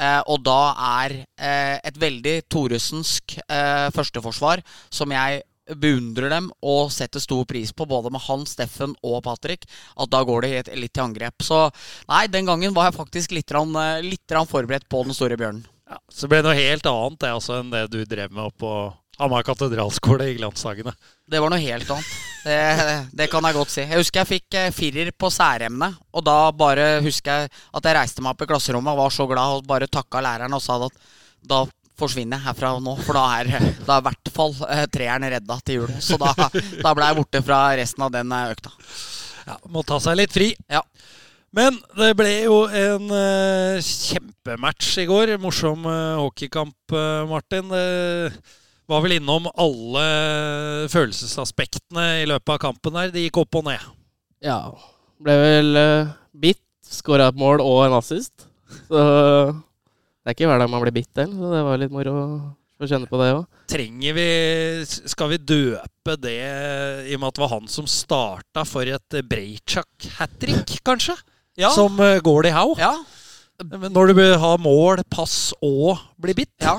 Eh, 0.00 0.20
og 0.32 0.42
da 0.42 0.60
er 1.04 1.14
eh, 1.20 1.76
et 1.84 2.00
veldig 2.00 2.34
Thoresensk 2.50 3.36
eh, 3.44 3.86
førsteforsvar, 3.94 4.64
som 4.90 5.12
jeg 5.12 5.42
beundrer 5.78 6.32
dem 6.32 6.50
og 6.62 6.90
setter 6.94 7.22
stor 7.22 7.44
pris 7.48 7.72
på, 7.72 7.86
både 7.88 8.12
med 8.12 8.22
han, 8.26 8.46
Steffen 8.48 8.94
og 9.06 9.20
Patrick, 9.26 9.66
at 9.96 10.10
da 10.12 10.22
går 10.26 10.46
det 10.46 10.78
litt 10.78 10.94
til 10.94 11.06
angrep. 11.06 11.44
Så 11.46 11.66
nei, 12.10 12.24
den 12.32 12.48
gangen 12.48 12.74
var 12.76 12.90
jeg 12.90 12.98
faktisk 12.98 13.36
litt, 13.36 13.48
grann, 13.50 13.74
eh, 13.76 14.00
litt 14.06 14.34
rann 14.34 14.48
forberedt 14.50 14.88
på 14.90 15.04
den 15.06 15.16
store 15.16 15.38
bjørnen. 15.40 15.66
Ja, 15.90 15.98
så 16.12 16.30
ble 16.30 16.38
det 16.40 16.46
noe 16.46 16.58
helt 16.58 16.86
annet 16.86 17.22
det, 17.22 17.30
altså, 17.34 17.60
enn 17.60 17.72
det 17.72 17.86
du 17.90 18.02
drev 18.06 18.34
med 18.34 18.54
på 18.60 18.72
Hamar 19.20 19.44
katedralskole 19.44 20.30
i 20.30 20.36
glansdagene. 20.38 20.94
Det 21.28 21.40
var 21.42 21.52
noe 21.52 21.60
helt 21.60 21.90
annet. 21.92 22.12
Det, 22.40 22.60
det 23.12 23.26
kan 23.28 23.44
jeg 23.44 23.56
godt 23.58 23.72
si. 23.74 23.82
Jeg 23.82 24.00
husker 24.00 24.22
jeg 24.22 24.30
fikk 24.30 24.56
eh, 24.56 24.70
firer 24.72 25.10
på 25.12 25.28
særemne. 25.34 25.90
Og 26.16 26.24
da 26.24 26.36
bare 26.56 26.86
husker 27.04 27.42
jeg 27.42 27.50
at 27.50 27.88
jeg 27.88 27.98
reiste 27.98 28.24
meg 28.24 28.32
opp 28.32 28.46
i 28.46 28.48
klasserommet 28.48 28.94
og 28.94 29.02
var 29.02 29.12
så 29.12 29.26
glad 29.28 29.58
og 29.58 29.68
bare 29.68 29.90
takka 29.92 30.22
læreren 30.24 30.56
og 30.56 30.64
sa 30.64 30.78
at 30.86 30.96
da 31.50 31.60
forsvinner 32.00 32.42
herfra 32.44 32.74
og 32.78 32.84
nå. 32.84 32.96
For 33.04 33.16
da 33.16 33.24
er, 33.40 33.50
da 33.86 33.96
er 33.96 34.02
i 34.02 34.06
hvert 34.08 34.32
fall 34.34 34.54
eh, 34.68 34.84
treeren 34.92 35.28
redda 35.34 35.58
til 35.64 35.82
jul. 35.82 35.94
Så 36.02 36.18
da, 36.20 36.32
da 36.84 36.94
ble 36.96 37.08
jeg 37.10 37.18
borte 37.20 37.42
fra 37.46 37.62
resten 37.80 38.06
av 38.06 38.12
den 38.14 38.32
eh, 38.34 38.52
økta. 38.54 38.74
Ja, 39.46 39.56
Må 39.72 39.84
ta 39.86 40.00
seg 40.02 40.18
litt 40.20 40.34
fri. 40.34 40.52
Ja. 40.70 40.82
Men 41.56 41.80
det 41.98 42.12
ble 42.14 42.30
jo 42.44 42.60
en 42.68 43.08
uh, 43.10 43.80
kjempematch 43.82 44.92
i 45.02 45.06
går. 45.08 45.32
Morsom 45.42 45.82
uh, 45.88 46.20
hockeykamp, 46.20 46.94
uh, 46.94 47.26
Martin. 47.26 47.72
Det 47.72 48.90
var 48.90 49.02
vel 49.02 49.16
innom 49.16 49.48
alle 49.50 50.04
følelsesaspektene 50.92 52.06
i 52.22 52.28
løpet 52.30 52.54
av 52.54 52.60
kampen 52.68 52.94
der. 52.94 53.10
Det 53.14 53.26
gikk 53.26 53.42
opp 53.42 53.58
og 53.58 53.66
ned. 53.66 53.88
Ja. 54.46 54.60
Ble 55.20 55.34
vel 55.42 55.74
uh, 55.74 56.14
bitt, 56.38 56.62
skåra 56.86 57.32
et 57.32 57.38
mål 57.38 57.64
og 57.64 57.82
en 57.88 57.98
assist. 57.98 58.46
Så 58.86 59.02
det 60.30 60.36
er 60.36 60.44
ikke 60.44 60.50
hver 60.52 60.60
dag 60.62 60.70
man 60.70 60.82
blir 60.84 60.94
bitt 60.94 61.18
heller, 61.18 61.34
så 61.34 61.48
det 61.50 61.60
var 61.66 61.80
litt 61.82 61.90
moro 61.90 62.12
å 62.80 62.88
kjenne 62.88 63.08
på 63.10 63.18
det 63.18 63.32
òg. 63.34 63.46
Trenger 63.70 64.14
vi 64.14 64.26
Skal 64.86 65.32
vi 65.32 65.38
døpe 65.42 66.14
det 66.22 66.36
i 67.10 67.16
og 67.16 67.20
med 67.20 67.26
at 67.26 67.36
det 67.36 67.42
var 67.42 67.50
han 67.56 67.66
som 67.70 67.88
starta 67.90 68.62
for 68.68 68.86
et 68.86 69.16
Brejchak 69.26 70.06
hat 70.20 70.38
trick, 70.38 70.76
kanskje? 70.86 71.18
Ja. 71.58 71.72
Som 71.74 71.98
uh, 71.98 72.22
Gordie 72.22 72.54
Howe? 72.54 72.78
ja. 72.78 72.94
Men 73.60 73.92
Når 73.92 74.08
du 74.10 74.14
vil 74.16 74.34
ha 74.40 74.50
mål, 74.60 75.02
pass 75.12 75.52
og 75.62 75.98
bli 76.20 76.32
bitt? 76.38 76.52
Ja. 76.64 76.76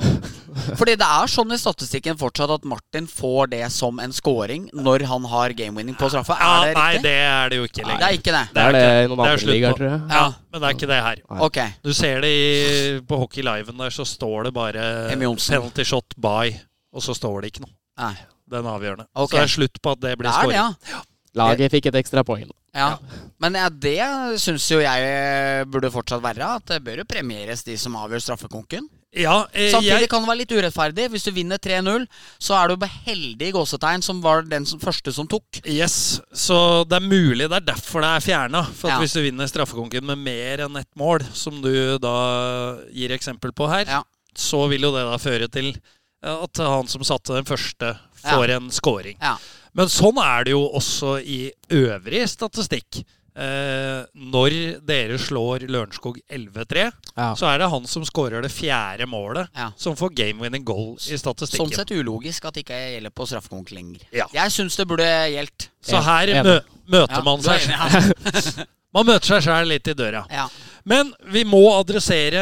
Fordi 0.80 0.96
det 1.00 1.06
er 1.08 1.30
sånn 1.32 1.54
i 1.54 1.58
statistikken 1.60 2.18
fortsatt 2.20 2.52
at 2.58 2.66
Martin 2.68 3.06
får 3.08 3.52
det 3.54 3.62
som 3.72 4.00
en 4.04 4.12
scoring 4.16 4.66
når 4.74 5.06
han 5.08 5.28
har 5.32 5.54
game-winning 5.58 5.96
på 6.00 6.10
straffa. 6.12 6.36
Ja, 6.42 6.50
Er 6.64 6.66
det 6.72 6.76
nei, 6.80 6.88
riktig? 6.96 7.04
det 7.06 7.14
er 7.28 7.54
det 7.54 7.60
jo 7.60 7.68
ikke 7.70 7.86
Det 7.86 7.96
er 8.08 8.18
ikke 8.18 8.34
det. 8.36 8.44
Det 8.58 8.64
er 8.66 8.76
det 8.78 8.82
i 8.88 9.08
noen 9.12 9.24
andre 9.28 9.52
ligaer, 9.52 9.78
tror 9.78 9.90
jeg. 9.92 10.02
Ja, 10.12 10.26
men 10.52 10.64
det 10.64 10.68
er 10.72 10.76
ikke 10.80 10.90
det 10.92 11.00
her. 11.08 11.22
Ok. 11.48 11.60
Du 11.86 11.94
ser 11.98 12.26
det 12.26 12.32
i, 12.34 13.00
på 13.08 13.22
Hockey 13.22 13.46
Liven 13.46 13.78
der, 13.86 13.94
så 13.96 14.08
står 14.08 14.50
det 14.50 14.54
bare 14.58 14.88
penalty 15.14 15.86
shot 15.88 16.18
by, 16.18 16.52
og 16.92 17.06
så 17.06 17.16
står 17.16 17.42
det 17.46 17.54
ikke 17.54 17.66
noe. 17.68 17.76
Nei. 18.02 18.16
Den 18.52 18.68
avgjørende. 18.68 19.08
Okay. 19.16 19.38
Så 19.38 19.38
det 19.38 19.46
er 19.48 19.54
slutt 19.56 19.80
på 19.82 19.94
at 19.96 20.02
det 20.04 20.18
blir 20.20 20.34
scoring. 20.36 20.58
ja. 20.92 21.04
Laget 21.40 21.72
fikk 21.72 21.86
et 21.88 21.96
ekstra 22.02 22.26
poeng. 22.28 22.50
Ja. 22.76 22.98
Men 23.42 23.58
det 23.82 23.98
syns 24.40 24.70
jo 24.72 24.80
jeg 24.84 25.68
burde 25.72 25.92
fortsatt 25.92 26.24
være. 26.24 26.56
At 26.62 26.66
det 26.72 26.84
bør 26.86 27.02
jo 27.04 27.10
premieres 27.10 27.64
de 27.68 27.78
som 27.78 27.96
avgjør 28.00 28.24
straffekonken. 28.24 28.88
Ja, 29.12 29.42
eh, 29.52 29.68
Samtidig 29.74 30.06
jeg, 30.06 30.10
kan 30.10 30.24
det 30.24 30.30
være 30.30 30.40
litt 30.40 30.54
urettferdig. 30.56 31.10
Hvis 31.12 31.26
du 31.28 31.34
vinner 31.36 31.60
3-0, 31.60 32.06
så 32.40 32.56
er 32.56 32.72
du 32.72 32.78
bare 32.80 33.02
heldig 33.10 33.50
i 33.50 33.52
gåsetegn 33.52 34.04
som 34.06 34.22
var 34.24 34.46
den 34.48 34.64
som, 34.66 34.80
første 34.80 35.12
som 35.12 35.28
tok. 35.28 35.60
yes, 35.68 36.22
så 36.32 36.88
det 36.88 36.96
er 37.02 37.10
mulig 37.12 37.50
det 37.52 37.58
er 37.60 37.68
derfor 37.74 38.06
det 38.06 38.08
er 38.16 38.24
fjerna. 38.24 38.64
For 38.72 38.88
at 38.88 38.96
Ja. 38.96 39.00
hvis 39.04 39.18
du 39.18 39.20
vinner 39.26 39.52
straffekonken 39.52 40.06
med 40.08 40.18
mer 40.24 40.64
enn 40.64 40.78
ett 40.80 40.96
mål, 40.96 41.26
som 41.36 41.60
du 41.62 41.98
da 42.00 42.78
gir 42.94 43.12
eksempel 43.12 43.52
på 43.52 43.68
her, 43.68 43.84
Ja. 43.86 44.04
så 44.34 44.70
vil 44.70 44.82
jo 44.88 44.96
det 44.96 45.04
da 45.04 45.18
føre 45.18 45.52
til 45.52 45.76
at 46.24 46.58
han 46.58 46.88
som 46.88 47.04
satte 47.04 47.36
den 47.36 47.44
første, 47.44 47.98
får 48.22 48.50
en 48.56 48.70
scoring. 48.72 49.18
Ja. 49.20 49.36
Men 49.74 49.88
sånn 49.88 50.18
er 50.20 50.44
det 50.48 50.52
jo 50.56 50.66
også 50.76 51.18
i 51.24 51.52
øvrig 51.72 52.26
statistikk. 52.28 53.04
Eh, 53.32 54.02
når 54.20 54.54
dere 54.84 55.16
slår 55.18 55.64
Lørenskog 55.72 56.18
11-3, 56.28 56.90
Ja. 57.16 57.30
så 57.34 57.48
er 57.48 57.60
det 57.60 57.70
han 57.72 57.86
som 57.88 58.04
skårer 58.04 58.42
det 58.44 58.52
fjerde 58.52 59.08
målet, 59.08 59.48
Ja. 59.56 59.70
som 59.78 59.96
får 59.96 60.14
game 60.14 60.42
winning 60.42 60.66
goal 60.66 60.98
i 61.00 61.16
statistikken. 61.16 61.70
Sånn 61.72 61.74
sett 61.74 61.92
ulogisk 61.96 62.44
at 62.46 62.54
det 62.56 62.66
ikke 62.66 62.82
gjelder 63.00 63.10
på 63.16 63.26
straffekonk 63.30 63.72
lenger. 63.72 64.02
Ja. 64.12 64.26
Jeg 64.34 64.52
syns 64.52 64.76
det 64.76 64.88
burde 64.88 65.08
gjeldt. 65.32 65.70
Så 65.82 66.02
her 66.04 66.44
mø 66.44 66.60
møter 66.92 67.24
man 67.24 67.40
seg. 67.42 68.68
Man 68.94 69.06
møter 69.08 69.24
seg 69.40 69.44
sjæl 69.46 69.70
litt 69.70 69.88
i 69.88 69.94
døra. 69.96 70.26
Ja. 70.30 70.50
Men 70.84 71.14
vi 71.32 71.46
må 71.46 71.62
adressere 71.80 72.42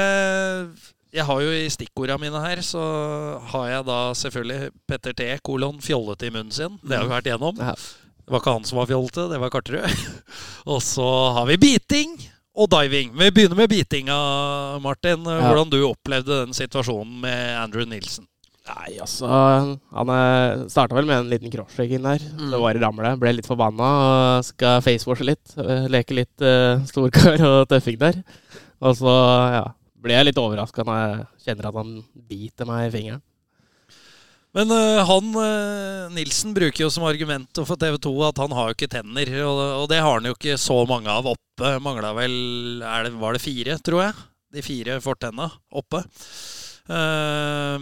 Jeg 1.10 1.26
har 1.26 1.40
jo 1.42 1.50
i 1.58 1.70
stikkorda 1.74 2.20
mine 2.22 2.38
her, 2.44 2.60
så 2.62 2.82
har 3.50 3.70
jeg 3.72 3.86
da 3.88 3.98
selvfølgelig 4.18 4.70
Petter 4.90 5.16
T. 5.18 5.30
kolon 5.46 5.80
fjollete 5.82 6.28
i 6.30 6.34
munnen 6.34 6.54
sin. 6.54 6.76
Det 6.86 7.00
har 7.00 7.08
vi 7.08 7.14
vært 7.16 7.30
igjennom. 7.32 7.58
Det 7.58 8.30
var 8.36 8.44
ikke 8.44 8.54
han 8.60 8.68
som 8.70 8.78
var 8.78 8.90
fjollete, 8.92 9.26
det 9.32 9.40
var 9.42 9.50
Karterud. 9.50 10.04
Og 10.76 10.84
så 10.86 11.08
har 11.34 11.48
vi 11.50 11.58
biting 11.58 12.14
og 12.60 12.70
diving. 12.70 13.14
Vi 13.18 13.32
begynner 13.34 13.58
med 13.58 13.72
bitinga, 13.72 14.18
Martin. 14.84 15.24
Hvordan 15.26 15.72
du 15.74 15.80
opplevde 15.88 16.44
den 16.44 16.54
situasjonen 16.54 17.16
med 17.24 17.56
Andrew 17.58 17.88
Nilsen. 17.90 18.28
Nei, 18.70 19.00
altså 19.02 19.26
Han 19.26 20.12
starta 20.70 20.94
vel 20.94 21.08
med 21.10 21.24
en 21.24 21.30
liten 21.32 21.50
crosscheck 21.50 21.90
inn 21.96 22.06
der. 22.06 22.22
Mm. 22.38 22.52
Det 22.54 22.60
var 22.62 22.78
i 22.78 22.84
ramle. 22.84 23.16
Ble 23.18 23.32
litt 23.40 23.50
forbanna 23.50 23.88
og 24.04 24.46
skal 24.46 24.84
facewashe 24.86 25.26
litt. 25.26 25.56
eh, 25.58 25.88
Leke 25.90 26.20
litt 26.20 26.46
uh, 26.46 26.78
storkar 26.86 27.42
og 27.48 27.64
tøffing 27.72 27.98
der. 28.02 28.20
Og 28.86 28.94
så 29.00 29.16
ja, 29.56 29.64
ble 30.00 30.16
jeg 30.16 30.30
litt 30.30 30.40
overraska 30.42 30.86
når 30.88 31.00
jeg 31.00 31.26
kjenner 31.48 31.70
at 31.70 31.80
han 31.80 31.98
biter 32.30 32.70
meg 32.70 32.88
i 32.88 32.94
fingeren. 32.94 33.26
Men 34.58 34.72
uh, 34.74 35.04
han 35.06 35.28
uh, 35.38 36.10
Nilsen 36.16 36.56
bruker 36.56 36.88
jo 36.88 36.90
som 36.90 37.06
argument 37.06 37.62
for 37.62 37.78
TV 37.78 38.00
2 38.02 38.14
at 38.32 38.42
han 38.42 38.56
har 38.58 38.72
jo 38.72 38.78
ikke 38.78 38.90
tenner. 38.96 39.30
Og, 39.46 39.62
og 39.84 39.86
det 39.92 40.02
har 40.02 40.18
han 40.18 40.26
jo 40.26 40.34
ikke 40.38 40.58
så 40.58 40.82
mange 40.90 41.12
av 41.14 41.30
oppe. 41.30 41.76
Mangla 41.86 42.16
vel 42.18 42.82
er 42.82 43.06
det, 43.06 43.14
Var 43.22 43.38
det 43.38 43.44
fire, 43.44 43.78
tror 43.86 44.08
jeg? 44.08 44.26
De 44.58 44.66
fire 44.66 44.98
fortenna 45.06 45.52
oppe. 45.70 46.02
Uh, 46.90 47.78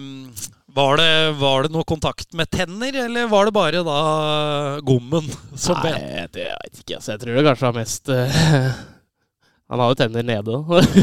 var, 0.75 0.99
det, 0.99 1.31
var 1.39 1.63
det 1.63 1.71
noe 1.71 1.87
kontakt 1.87 2.35
med 2.35 2.51
tenner, 2.51 2.91
eller 3.05 3.29
var 3.31 3.47
det 3.47 3.53
bare 3.55 3.85
da 3.87 4.01
gommen 4.85 5.29
som 5.55 5.79
Nei, 5.79 5.93
bet? 5.95 6.33
det 6.35 6.49
jeg 6.49 6.73
ikke. 6.73 6.97
Altså, 6.99 7.13
jeg 7.13 7.21
tror 7.23 7.39
det 7.39 7.45
kanskje 7.47 7.69
var 7.69 7.77
mest 7.79 8.11
eh, 8.13 8.81
Han 9.67 9.81
har 9.83 9.89
jo 9.91 9.95
tenner 9.99 10.23
nede. 10.23 10.57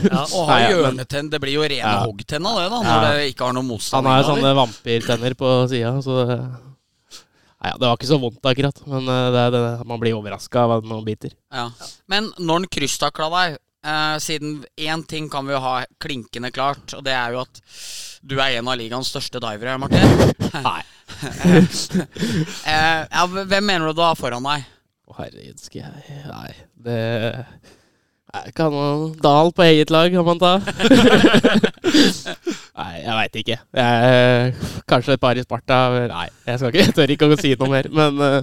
Ja, 0.09 0.23
Og 0.25 0.47
har 0.51 0.63
hjørnetenn. 0.71 1.27
Det 1.33 1.41
blir 1.43 1.53
jo 1.59 1.65
rene 1.69 1.83
Ja. 1.85 1.99
hoggtenna, 2.07 2.55
det, 2.57 2.69
da, 2.73 2.79
når 2.81 2.95
Ja. 2.95 3.11
det 3.13 3.27
ikke 3.35 3.45
har 3.49 3.53
noe 3.59 3.67
motstand. 3.67 3.99
Han 4.01 4.09
har 4.13 4.23
jo 4.23 4.31
sånne 4.31 4.55
vampyrtenner 4.57 5.35
på 5.37 5.51
sida, 5.69 5.93
så 6.05 6.23
Nei, 7.65 7.71
ja, 7.73 7.77
det 7.81 7.87
var 7.89 7.97
ikke 7.97 8.09
så 8.11 8.19
vondt 8.21 8.45
akkurat. 8.45 8.81
Men 8.93 9.07
eh, 9.09 9.27
det, 9.33 9.45
det, 9.55 9.61
man 9.89 10.01
blir 10.01 10.17
overraska 10.19 10.65
av 10.67 10.73
at 10.79 10.89
noen 10.89 11.05
biter. 11.07 11.33
Ja. 11.53 11.71
Men 12.13 12.27
når 12.37 12.59
han 12.59 12.67
krysstakla 12.77 13.29
deg 13.33 13.55
eh, 13.57 14.17
Siden 14.21 14.59
én 14.77 15.05
ting 15.09 15.31
kan 15.33 15.47
vi 15.49 15.55
jo 15.55 15.61
ha 15.65 15.79
klinkende 16.03 16.51
klart, 16.53 16.93
og 16.97 17.05
det 17.07 17.15
er 17.17 17.33
jo 17.37 17.41
at 17.47 17.61
du 18.25 18.37
er 18.41 18.59
en 18.59 18.69
av 18.69 18.77
ligaens 18.81 19.09
største 19.13 19.41
divere, 19.41 19.79
Martin. 19.81 20.05
Nei. 20.69 20.83
eh, 22.69 23.01
ja, 23.09 23.25
hvem 23.29 23.65
mener 23.65 23.89
du 23.93 23.97
du 23.97 24.05
har 24.05 24.17
foran 24.19 24.45
deg? 24.45 24.65
Å 25.09 25.17
herregud, 25.21 25.61
skal 25.61 25.83
jeg 25.85 26.23
Nei, 26.29 26.53
det 26.85 27.01
Kan 28.55 28.73
man 28.75 29.13
Dahl 29.23 29.53
på 29.55 29.63
eget 29.63 29.91
lag, 29.95 30.11
kan 30.11 30.25
man 30.27 30.41
ta? 30.43 30.57
nei, 32.81 32.95
jeg 32.99 33.15
veit 33.19 33.37
ikke. 33.43 33.59
Jeg, 33.79 34.55
kanskje 34.91 35.15
et 35.15 35.23
par 35.23 35.39
i 35.39 35.45
Sparta. 35.45 35.79
Nei, 36.11 36.27
jeg 36.49 36.61
skal 36.61 36.73
ikke, 36.73 36.83
jeg 36.83 36.95
tør 36.99 37.13
ikke 37.15 37.29
å 37.31 37.39
si 37.39 37.53
noe 37.61 37.71
mer, 37.71 37.87
men 37.95 38.19
nei, 38.19 38.41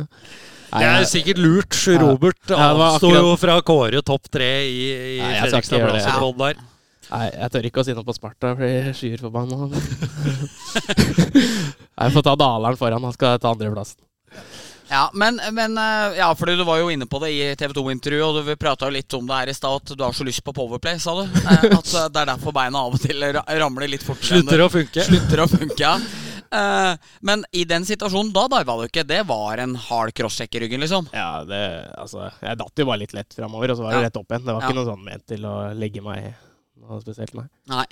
Det 0.77 0.87
er 0.87 1.07
sikkert 1.11 1.41
lurt. 1.43 1.75
Robert 1.99 2.53
Ja, 2.53 2.69
avsto 2.71 3.11
jo 3.11 3.33
fra 3.41 3.57
å 3.59 3.65
kåre 3.67 3.99
topp 4.05 4.31
tre 4.31 4.51
i, 4.63 4.85
i 5.17 5.19
Fredrikstad 5.41 5.83
det. 5.91 6.05
Der. 6.39 6.61
Nei, 7.11 7.25
jeg 7.27 7.51
tør 7.51 7.67
ikke 7.67 7.83
å 7.83 7.87
si 7.89 7.97
noe 7.97 8.07
på 8.07 8.15
Sparta, 8.15 8.53
for 8.55 8.63
jeg 8.63 8.95
skyer 8.95 9.19
forbanna. 9.25 9.67
jeg 11.99 12.15
får 12.15 12.23
ta 12.29 12.37
Daleren 12.39 12.79
foran, 12.79 13.03
han 13.09 13.17
skal 13.17 13.35
ta 13.43 13.51
andreplassen. 13.51 13.99
Ja, 14.91 15.05
men, 15.15 15.39
men 15.55 15.77
eh, 15.79 16.17
Ja, 16.19 16.27
fordi 16.35 16.57
du 16.59 16.65
var 16.67 16.81
jo 16.81 16.89
inne 16.91 17.07
på 17.07 17.19
det 17.23 17.29
i 17.31 17.43
TV 17.55 17.71
2-intervjuet, 17.77 18.25
og 18.27 18.45
du 18.49 18.55
prata 18.59 18.89
jo 18.89 18.95
litt 18.97 19.13
om 19.15 19.27
det 19.29 19.37
her 19.39 19.51
i 19.53 19.55
stad, 19.55 19.77
at 19.79 19.93
du 19.95 20.03
har 20.03 20.11
så 20.17 20.25
lyst 20.27 20.43
på 20.43 20.51
Powerplay, 20.57 20.99
sa 20.99 21.13
du. 21.15 21.23
Eh, 21.23 21.69
At 21.79 21.93
eh, 21.95 22.09
det 22.11 22.23
er 22.25 22.31
derfor 22.33 22.51
beina 22.57 22.81
av 22.83 22.97
og 22.97 23.03
til 23.05 23.23
ramler 23.31 23.87
litt 23.87 24.03
fortere. 24.03 24.41
Slutter 24.41 24.65
å 24.65 24.69
funke. 24.73 25.05
slutter 25.07 25.45
å 25.45 25.47
funke. 25.47 25.79
Ja. 25.79 25.95
Eh, 26.51 27.09
men 27.23 27.45
i 27.55 27.63
den 27.63 27.85
situasjonen, 27.87 28.33
da 28.35 28.43
diva 28.51 28.75
du 28.81 28.83
ikke. 28.89 29.05
Det 29.07 29.21
var 29.29 29.63
en 29.63 29.77
hard 29.87 30.11
crosscheck 30.17 30.59
i 30.59 30.65
ryggen, 30.65 30.83
liksom. 30.83 31.07
Ja, 31.15 31.45
det 31.47 31.61
Altså, 31.95 32.27
jeg 32.43 32.59
datt 32.59 32.83
jo 32.83 32.89
bare 32.91 32.99
litt 33.05 33.15
lett 33.15 33.33
framover, 33.37 33.71
og 33.71 33.79
så 33.79 33.87
var 33.87 33.95
det 33.95 34.01
Ja. 34.01 34.05
rett 34.09 34.19
opp 34.19 34.27
igjen. 34.35 34.43
Det 34.49 34.53
var 34.57 34.61
Ja. 34.61 34.67
ikke 34.67 34.79
noe 34.81 34.91
sånn 34.91 35.05
ment 35.07 35.27
til 35.31 35.47
å 35.47 35.55
legge 35.71 36.03
meg 36.03 36.33
noe 36.83 36.99
spesielt, 36.99 37.33
nei. 37.39 37.47
Nei. 37.71 37.85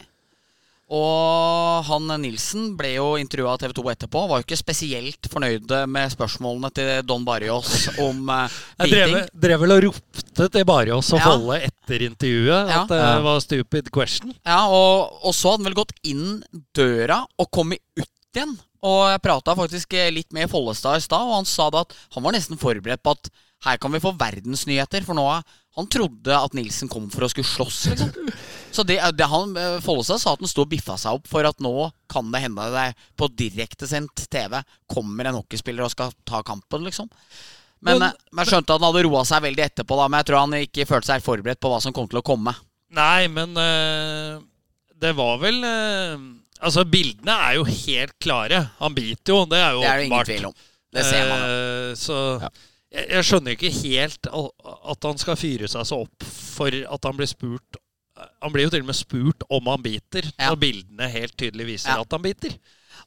Og 0.90 1.84
han 1.86 2.08
Nilsen 2.24 2.72
ble 2.78 2.96
jo 2.96 3.12
intervjua 3.22 3.52
av 3.54 3.60
TV 3.62 3.74
2 3.78 3.84
etterpå. 3.94 4.24
Var 4.32 4.40
jo 4.42 4.46
ikke 4.48 4.58
spesielt 4.58 5.28
fornøyd 5.30 5.70
med 5.92 6.14
spørsmålene 6.16 6.72
til 6.74 6.90
Don 7.06 7.26
Barrios 7.28 7.84
om 8.02 8.24
uh, 8.32 8.48
Jeg 8.82 8.96
drev, 9.38 9.60
vel 9.62 9.76
og 9.76 9.84
ropte 9.86 10.48
til 10.50 10.66
Barrios 10.66 11.12
og 11.14 11.22
Ja. 11.22 11.28
Folle 11.30 11.60
etter 11.68 12.06
intervjuet 12.08 12.72
Ja. 12.74 12.82
at 12.82 12.90
det 12.90 13.02
Ja. 13.04 13.20
var 13.22 13.40
stupid 13.46 13.92
question. 13.94 14.34
Ja, 14.46 14.64
og, 14.66 15.20
og 15.22 15.34
så 15.38 15.52
hadde 15.54 15.62
han 15.64 15.70
vel 15.70 15.78
gått 15.78 15.94
inn 16.10 16.42
døra 16.74 17.22
og 17.38 17.52
kommet 17.54 17.80
ut 18.00 18.10
igjen. 18.34 18.58
Og 18.82 19.10
jeg 19.12 19.22
prata 19.22 19.54
faktisk 19.60 19.94
litt 20.16 20.32
med 20.34 20.50
Follestad 20.50 20.98
i 20.98 21.04
stad, 21.06 21.22
og 21.22 21.36
han 21.42 21.46
sa 21.50 21.70
da 21.70 21.82
at 21.86 21.94
han 22.16 22.24
var 22.24 22.34
nesten 22.34 22.58
forberedt 22.58 23.04
på 23.04 23.12
at 23.14 23.30
her 23.68 23.78
kan 23.78 23.92
vi 23.92 24.00
få 24.00 24.14
verdensnyheter, 24.18 25.04
for 25.04 25.14
nå 25.20 25.26
han 25.76 25.88
trodde 25.92 26.32
at 26.34 26.54
Nilsen 26.56 26.90
kom 26.92 27.10
for 27.12 27.28
å 27.28 27.30
skulle 27.30 27.48
slåss, 27.48 27.82
liksom. 27.92 28.10
Så 28.72 28.84
det, 28.86 29.00
det 29.18 29.26
han, 29.32 29.56
eh, 29.58 29.80
Follestad 29.82 30.22
sa 30.22 30.34
at 30.36 30.44
han 30.44 30.50
sto 30.52 30.62
og 30.66 30.70
biffa 30.72 30.96
seg 31.02 31.18
opp 31.20 31.28
for 31.30 31.48
at 31.50 31.58
nå 31.64 31.72
kan 32.12 32.28
det 32.34 32.44
hende 32.44 32.68
det 32.76 32.88
på 33.18 33.28
direktesendt 33.34 34.28
TV 34.30 34.60
kommer 34.92 35.26
en 35.32 35.40
hockeyspiller 35.40 35.88
og 35.88 35.92
skal 35.96 36.14
ta 36.30 36.44
kampen, 36.46 36.86
liksom. 36.86 37.10
Men, 37.82 37.98
Men- 38.00 38.10
eh, 38.12 38.44
jeg 38.44 38.52
skjønte 38.52 38.76
at 38.76 38.82
han 38.82 38.90
hadde 38.94 39.06
roa 39.08 39.24
seg 39.26 39.42
veldig 39.48 39.66
etterpå, 39.66 39.98
da, 39.98 40.08
men 40.08 40.20
jeg 40.22 40.30
tror 40.30 40.40
han 40.44 40.58
ikke 40.60 40.86
følte 40.90 41.10
seg 41.14 41.24
forberedt 41.26 41.60
på 41.64 41.72
hva 41.72 41.82
som 41.82 41.94
kom 41.96 42.08
til 42.12 42.20
å 42.22 42.26
komme. 42.26 42.54
Nei, 42.92 43.28
men 43.30 43.54
øh, 43.58 44.40
det 45.00 45.12
var 45.16 45.38
vel 45.42 45.60
øh, 45.64 46.20
Altså, 46.60 46.82
bildene 46.84 47.32
er 47.32 47.54
jo 47.56 47.64
helt 47.64 48.16
klare. 48.20 48.58
Han 48.82 48.92
biter 48.98 49.32
jo, 49.32 49.46
det 49.48 49.60
er 49.64 49.72
jo 49.78 49.80
åpenbart. 49.80 49.86
Det 49.86 49.94
er 49.94 50.02
det 50.02 50.08
ingen 50.10 50.26
tvil 50.28 50.48
om. 50.50 50.56
Det 50.92 51.04
ser 51.08 51.30
man. 51.30 51.44
Eh, 51.46 51.92
så 51.96 52.18
Ja. 52.42 52.50
jeg, 52.92 53.06
jeg 53.14 53.24
skjønner 53.30 53.56
ikke 53.56 53.72
helt 53.78 54.28
at 54.34 55.08
han 55.08 55.22
skal 55.22 55.38
fyre 55.40 55.70
seg 55.72 55.86
så 55.88 56.02
opp 56.04 56.26
for 56.28 56.68
at 56.74 57.08
han 57.08 57.16
blir 57.16 57.30
spurt 57.32 57.80
Han 58.42 58.54
blir 58.54 58.68
jo 58.68 58.74
til 58.74 58.82
og 58.86 58.90
med 58.92 58.96
spurt 58.96 59.44
om 59.50 59.66
han 59.68 59.82
biter, 59.84 60.24
Ja. 60.40 60.50
når 60.52 60.60
bildene 60.62 61.10
helt 61.12 61.36
tydelig 61.38 61.66
viser 61.74 61.90
Ja. 61.96 62.02
at 62.02 62.12
han 62.12 62.22
biter. 62.24 62.54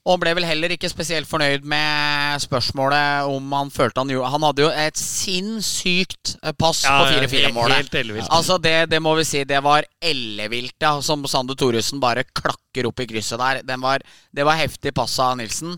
Og 0.05 0.15
han 0.17 0.21
ble 0.21 0.33
vel 0.35 0.45
heller 0.49 0.73
ikke 0.75 0.89
spesielt 0.91 1.29
fornøyd 1.29 1.63
med 1.69 2.41
spørsmålet 2.43 3.29
om 3.31 3.53
han 3.53 3.71
følte 3.71 4.01
han 4.03 4.09
gjorde 4.11 4.31
Han 4.33 4.43
hadde 4.43 4.63
jo 4.65 4.71
et 4.71 4.97
sinnssykt 4.99 6.33
pass 6.59 6.83
pass 6.83 6.83
på 6.85 7.05
4-4-målet. 7.13 7.77
Helt 7.77 7.95
ellevilt. 8.01 8.29
Altså 8.31 8.57
det, 8.63 8.89
det 8.91 9.01
må 9.03 9.15
vi 9.19 9.25
si, 9.29 9.45
det 9.49 9.61
var 9.63 9.85
ellevilt, 10.03 10.75
ja. 10.83 10.95
Som 11.05 11.25
Sander 11.31 11.55
Thoresen 11.59 12.01
bare 12.03 12.25
klakker 12.25 12.89
opp 12.89 13.01
i 13.05 13.07
krysset 13.11 13.39
der. 13.43 13.63
Den 13.67 13.81
var, 13.85 14.03
det 14.35 14.47
var 14.49 14.59
heftig 14.59 14.95
pass 14.97 15.19
av 15.23 15.37
Nilsen. 15.39 15.77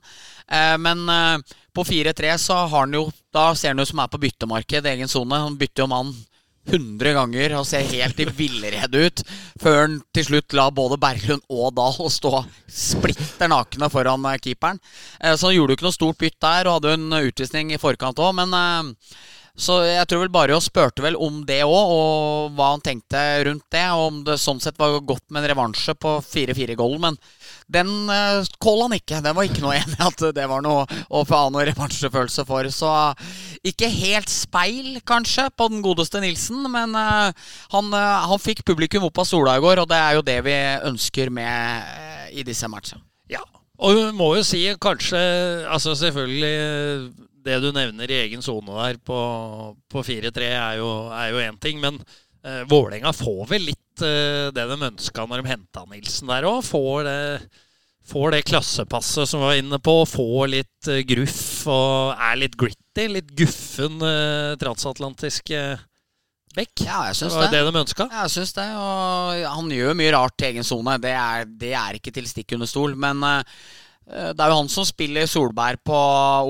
Eh, 0.49 0.77
men 0.79 1.05
eh, 1.09 1.39
på 1.75 1.85
4-3 1.85 2.37
så 2.39 2.63
har 2.69 2.85
han 2.85 2.93
jo 2.95 3.07
Da 3.35 3.49
ser 3.59 3.73
han 3.75 3.81
jo 3.83 3.87
som 3.89 3.99
er 3.99 4.09
på 4.13 4.21
byttemarked, 4.23 4.87
egen 4.87 5.09
sone. 5.11 5.35
Han 5.49 5.57
bytter 5.59 5.85
jo 5.85 5.91
mann 5.91 6.15
100 6.65 7.13
ganger 7.17 7.57
og 7.59 7.67
ser 7.69 7.85
helt 7.91 8.21
i 8.23 8.29
villrede 8.29 9.05
ut. 9.07 9.23
Før 9.61 9.79
han 9.83 9.99
til 10.17 10.29
slutt 10.31 10.57
la 10.57 10.71
både 10.75 10.99
Berglund 11.01 11.45
og 11.53 11.75
Dahl 11.77 12.11
stå 12.13 12.45
splitter 12.71 13.51
nakne 13.53 13.91
foran 13.93 14.25
eh, 14.31 14.41
keeperen. 14.41 14.81
Eh, 15.21 15.37
så 15.37 15.51
han 15.51 15.59
gjorde 15.59 15.75
jo 15.75 15.79
ikke 15.79 15.89
noe 15.89 15.99
stort 15.99 16.21
bytt 16.21 16.41
der, 16.41 16.69
og 16.69 16.79
hadde 16.81 16.97
en 16.99 17.21
utvisning 17.21 17.73
i 17.75 17.81
forkant 17.81 18.21
òg, 18.23 18.35
men 18.41 18.57
eh, 18.59 19.15
så 19.55 19.85
jeg 19.87 20.09
tror 20.11 20.25
vel 20.25 20.33
bare 20.35 20.57
å 20.57 20.63
spurte 20.63 21.03
vel 21.05 21.15
om 21.15 21.45
det 21.47 21.61
òg, 21.63 21.93
og 21.95 22.57
hva 22.57 22.73
han 22.73 22.83
tenkte 22.83 23.21
rundt 23.47 23.67
det. 23.71 23.85
Og 23.95 24.07
om 24.09 24.17
det 24.27 24.35
sånn 24.43 24.59
sett 24.63 24.81
var 24.81 24.97
godt 25.07 25.29
med 25.29 25.45
en 25.45 25.51
revansje 25.53 25.95
på 25.95 26.17
4-4-goalen. 26.27 27.05
Men 27.05 27.19
den 27.73 27.91
uh, 28.11 28.45
kåla 28.63 28.89
han 28.89 28.97
ikke. 28.99 29.21
Den 29.25 29.37
var 29.37 29.49
ikke 29.49 29.63
noe 29.65 29.77
enig 29.79 29.99
at 30.03 30.25
det 30.37 30.47
var 30.51 30.65
noe 30.65 30.85
å 31.09 31.25
få 31.29 31.41
noe 31.55 31.67
revansjefølelse 31.71 32.47
for. 32.49 32.69
Så 32.73 32.93
ikke 33.67 33.91
helt 33.93 34.33
speil, 34.33 35.01
kanskje, 35.07 35.49
på 35.57 35.69
den 35.73 35.85
godeste 35.85 36.23
Nilsen. 36.25 36.65
Men 36.73 36.97
uh, 36.99 37.33
han, 37.75 37.93
uh, 37.95 38.29
han 38.31 38.43
fikk 38.43 38.65
publikum 38.69 39.09
opp 39.09 39.23
av 39.23 39.29
sola 39.29 39.59
i 39.59 39.65
går, 39.65 39.83
og 39.83 39.91
det 39.91 40.01
er 40.01 40.19
jo 40.19 40.27
det 40.27 40.39
vi 40.47 40.57
ønsker 40.91 41.33
med 41.35 42.33
i 42.35 42.47
disse 42.47 42.69
matchene. 42.71 43.05
Ja, 43.31 43.43
og 43.81 43.97
vi 43.97 44.09
må 44.15 44.35
jo 44.37 44.43
si 44.47 44.61
kanskje 44.79 45.19
Altså 45.73 45.95
selvfølgelig 45.99 46.51
det 47.45 47.57
du 47.61 47.71
nevner 47.75 48.11
i 48.11 48.21
egen 48.25 48.43
sone 48.45 48.73
der 48.73 48.99
på, 49.05 49.17
på 49.91 50.05
4-3 50.07 50.47
er 50.49 50.77
jo 50.81 50.91
er 51.13 51.33
jo 51.33 51.43
én 51.43 51.59
ting, 51.61 51.81
men 51.83 51.99
eh, 52.45 52.63
Vålerenga 52.71 53.13
får 53.17 53.45
vel 53.51 53.69
litt 53.73 54.05
eh, 54.05 54.49
det 54.55 54.69
de 54.71 54.81
ønska 54.91 55.27
når 55.27 55.43
de 55.43 55.55
henta 55.55 55.85
Nilsen 55.91 56.31
der 56.33 56.47
òg. 56.51 56.63
Får 56.67 57.11
Får 58.05 58.35
det 58.35 58.43
klassepasset 58.45 59.29
som 59.29 59.41
vi 59.41 59.47
var 59.47 59.57
inne 59.57 59.79
på, 59.81 59.93
får 60.05 60.49
litt 60.53 60.89
eh, 60.93 61.01
gruff 61.09 61.65
og 61.73 62.13
er 62.21 62.37
litt 62.37 62.57
gritty. 62.61 63.07
Litt 63.09 63.31
guffen 63.33 63.97
eh, 64.05 64.57
transatlantisk 64.61 65.49
eh, 65.57 65.81
bekk. 66.55 66.83
Ja, 66.85 67.07
jeg 67.09 67.17
Det 67.23 67.31
var 67.33 67.49
det. 67.49 67.63
det 67.65 67.73
de 67.73 67.81
ønska. 67.81 68.09
Ja, 68.13 68.27
Jeg 68.27 68.35
syns 68.35 68.53
det. 68.59 68.67
Og 68.77 69.41
han 69.55 69.73
gjør 69.73 69.97
mye 69.97 70.13
rart 70.13 70.45
i 70.45 70.51
egen 70.51 70.69
sone. 70.69 70.99
Det, 71.01 71.15
det 71.65 71.73
er 71.81 71.97
ikke 71.97 72.13
til 72.13 72.29
stikk 72.29 72.53
under 72.59 72.69
stol. 72.69 72.93
Men 72.93 73.25
eh, 73.25 73.57
det 74.05 74.37
er 74.37 74.53
jo 74.53 74.61
han 74.61 74.69
som 74.69 74.85
spiller 74.85 75.25
Solberg 75.25 75.81
på, 75.81 75.97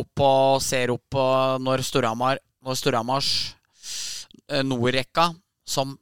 opp 0.03 0.27
og 0.27 0.59
ser 0.67 0.91
opp 0.91 1.07
på 1.15 1.29
når 1.63 1.87
Storhamar 1.87 2.43
Når 2.67 2.83
Storhamars 2.83 3.31
eh, 4.51 4.67
Nordrekka 4.67 5.31
som 5.69 5.97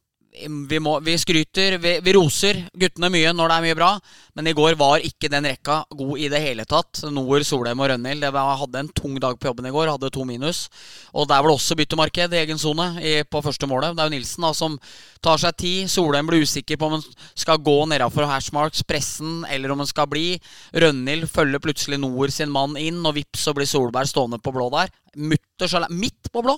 vi, 0.68 0.78
må, 0.80 0.94
vi 1.04 1.12
skryter, 1.20 1.76
vi, 1.78 1.98
vi 2.00 2.12
roser 2.16 2.62
guttene 2.78 3.10
mye 3.12 3.32
når 3.36 3.50
det 3.50 3.56
er 3.56 3.64
mye 3.66 3.76
bra, 3.76 3.90
men 4.36 4.48
i 4.48 4.54
går 4.56 4.78
var 4.80 5.04
ikke 5.04 5.28
den 5.32 5.44
rekka 5.50 5.82
god 5.92 6.22
i 6.24 6.30
det 6.32 6.40
hele 6.40 6.64
tatt. 6.68 7.02
Noer, 7.12 7.44
Solheim 7.44 7.82
og 7.84 7.90
Rønhild 7.92 8.24
hadde 8.24 8.80
en 8.80 8.90
tung 8.96 9.18
dag 9.20 9.36
på 9.36 9.50
jobben 9.50 9.68
i 9.68 9.74
går, 9.74 9.90
hadde 9.92 10.12
to 10.14 10.24
minus. 10.28 10.64
Og 11.12 11.28
der 11.28 11.42
var 11.42 11.52
det 11.52 11.58
også 11.58 11.76
byttemarked 11.76 12.32
i 12.32 12.40
egen 12.40 12.60
sone 12.60 12.88
på 13.28 13.44
første 13.44 13.68
målet. 13.68 13.92
Det 13.96 14.04
er 14.04 14.08
jo 14.08 14.16
Nilsen 14.16 14.48
da 14.48 14.54
som 14.56 14.78
tar 15.22 15.42
seg 15.42 15.58
tid. 15.60 15.92
Solheim 15.92 16.30
blir 16.30 16.46
usikker 16.46 16.80
på 16.80 16.88
om 16.88 16.96
han 16.96 17.06
skal 17.36 17.60
gå 17.60 17.76
nedafor 17.92 18.28
hashmarks, 18.30 18.86
pressen, 18.88 19.42
eller 19.52 19.74
om 19.74 19.84
han 19.84 19.90
skal 19.90 20.08
bli. 20.10 20.38
Rønhild 20.72 21.28
følger 21.28 21.60
plutselig 21.62 22.00
Noer 22.00 22.32
sin 22.32 22.52
mann 22.52 22.78
inn, 22.80 23.04
og 23.04 23.18
vips 23.20 23.44
så 23.44 23.52
blir 23.56 23.68
Solberg 23.68 24.08
stående 24.08 24.40
på 24.40 24.56
blå 24.56 24.72
der. 24.72 24.88
Mutters 25.16 25.74
midt 25.90 26.30
på 26.32 26.42
blå. 26.44 26.54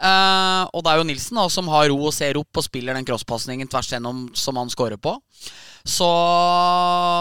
Uh, 0.00 0.64
og 0.72 0.84
det 0.84 0.92
er 0.92 1.00
jo 1.00 1.06
Nilsen 1.08 1.40
da 1.40 1.46
som 1.52 1.68
har 1.72 1.88
ro 1.92 1.98
og 2.08 2.14
ser 2.14 2.38
opp 2.40 2.60
og 2.60 2.64
spiller 2.64 2.96
den 2.96 3.06
crosspasningen 3.08 3.68
tvers 3.68 3.90
gjennom 3.92 4.28
som 4.36 4.56
han 4.60 4.72
scorer 4.72 5.00
på. 5.00 5.14
Så 5.88 6.08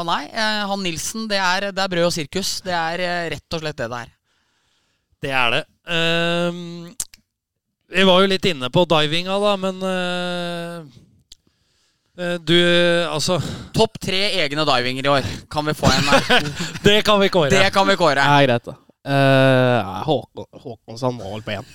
nei, 0.08 0.24
uh, 0.32 0.63
han 0.72 0.86
Nilsen, 0.86 1.27
det 1.32 1.41
er, 1.41 1.70
det 1.72 1.84
er, 1.84 1.91
brød 1.91 2.10
og 2.10 2.15
sirkus. 2.15 2.60
Det 2.65 2.75
er 2.75 3.03
uh, 3.03 3.25
rett 3.36 3.58
og 3.58 3.63
slett 3.63 3.82
det 3.82 3.89
det 3.91 4.00
er. 4.06 4.13
Det 5.27 5.36
er 5.41 5.58
det. 5.58 5.65
Uh, 5.88 6.96
vi 7.98 8.08
var 8.08 8.24
jo 8.24 8.32
litt 8.32 8.48
inne 8.48 8.72
på 8.72 8.84
divinga, 8.91 9.38
da, 9.39 9.53
men 9.60 9.86
du, 12.44 12.58
altså 13.06 13.38
Topp 13.77 14.00
tre 14.01 14.24
egne 14.41 14.65
divinger 14.67 15.06
i 15.06 15.12
år. 15.13 15.29
Kan 15.53 15.70
vi 15.70 15.75
få 15.77 15.88
en? 15.94 16.10
det 16.88 16.98
kan 17.08 17.22
vi 17.22 17.29
kåre. 17.32 17.53
Det 17.53 17.70
kan 17.72 17.88
vi 17.88 17.96
kåre. 17.96 18.25
Nei 18.25 18.41
greit, 18.50 18.67
da. 18.67 18.75
Uh, 19.08 20.04
Håkon, 20.04 20.48
Håkonsson 20.52 21.16
må 21.16 21.30
vel 21.32 21.44
på 21.46 21.54
én. 21.56 21.68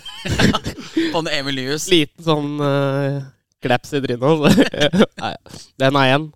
på 1.14 1.22
en 1.22 1.30
Emil 1.32 1.56
Nyhus? 1.56 1.86
Liten 1.88 2.26
sånn 2.26 2.60
uh, 2.60 3.22
kleps 3.64 3.94
i 3.96 4.02
trynet. 4.04 4.68
Den 5.80 5.96
er 5.96 6.12
én. 6.18 6.26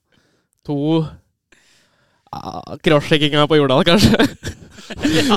To 0.65 0.79
uh, 1.05 2.77
Crosscheckinga 2.81 3.45
på 3.51 3.61
Jordal, 3.61 3.85
kanskje. 3.85 4.25
ja. 5.19 5.37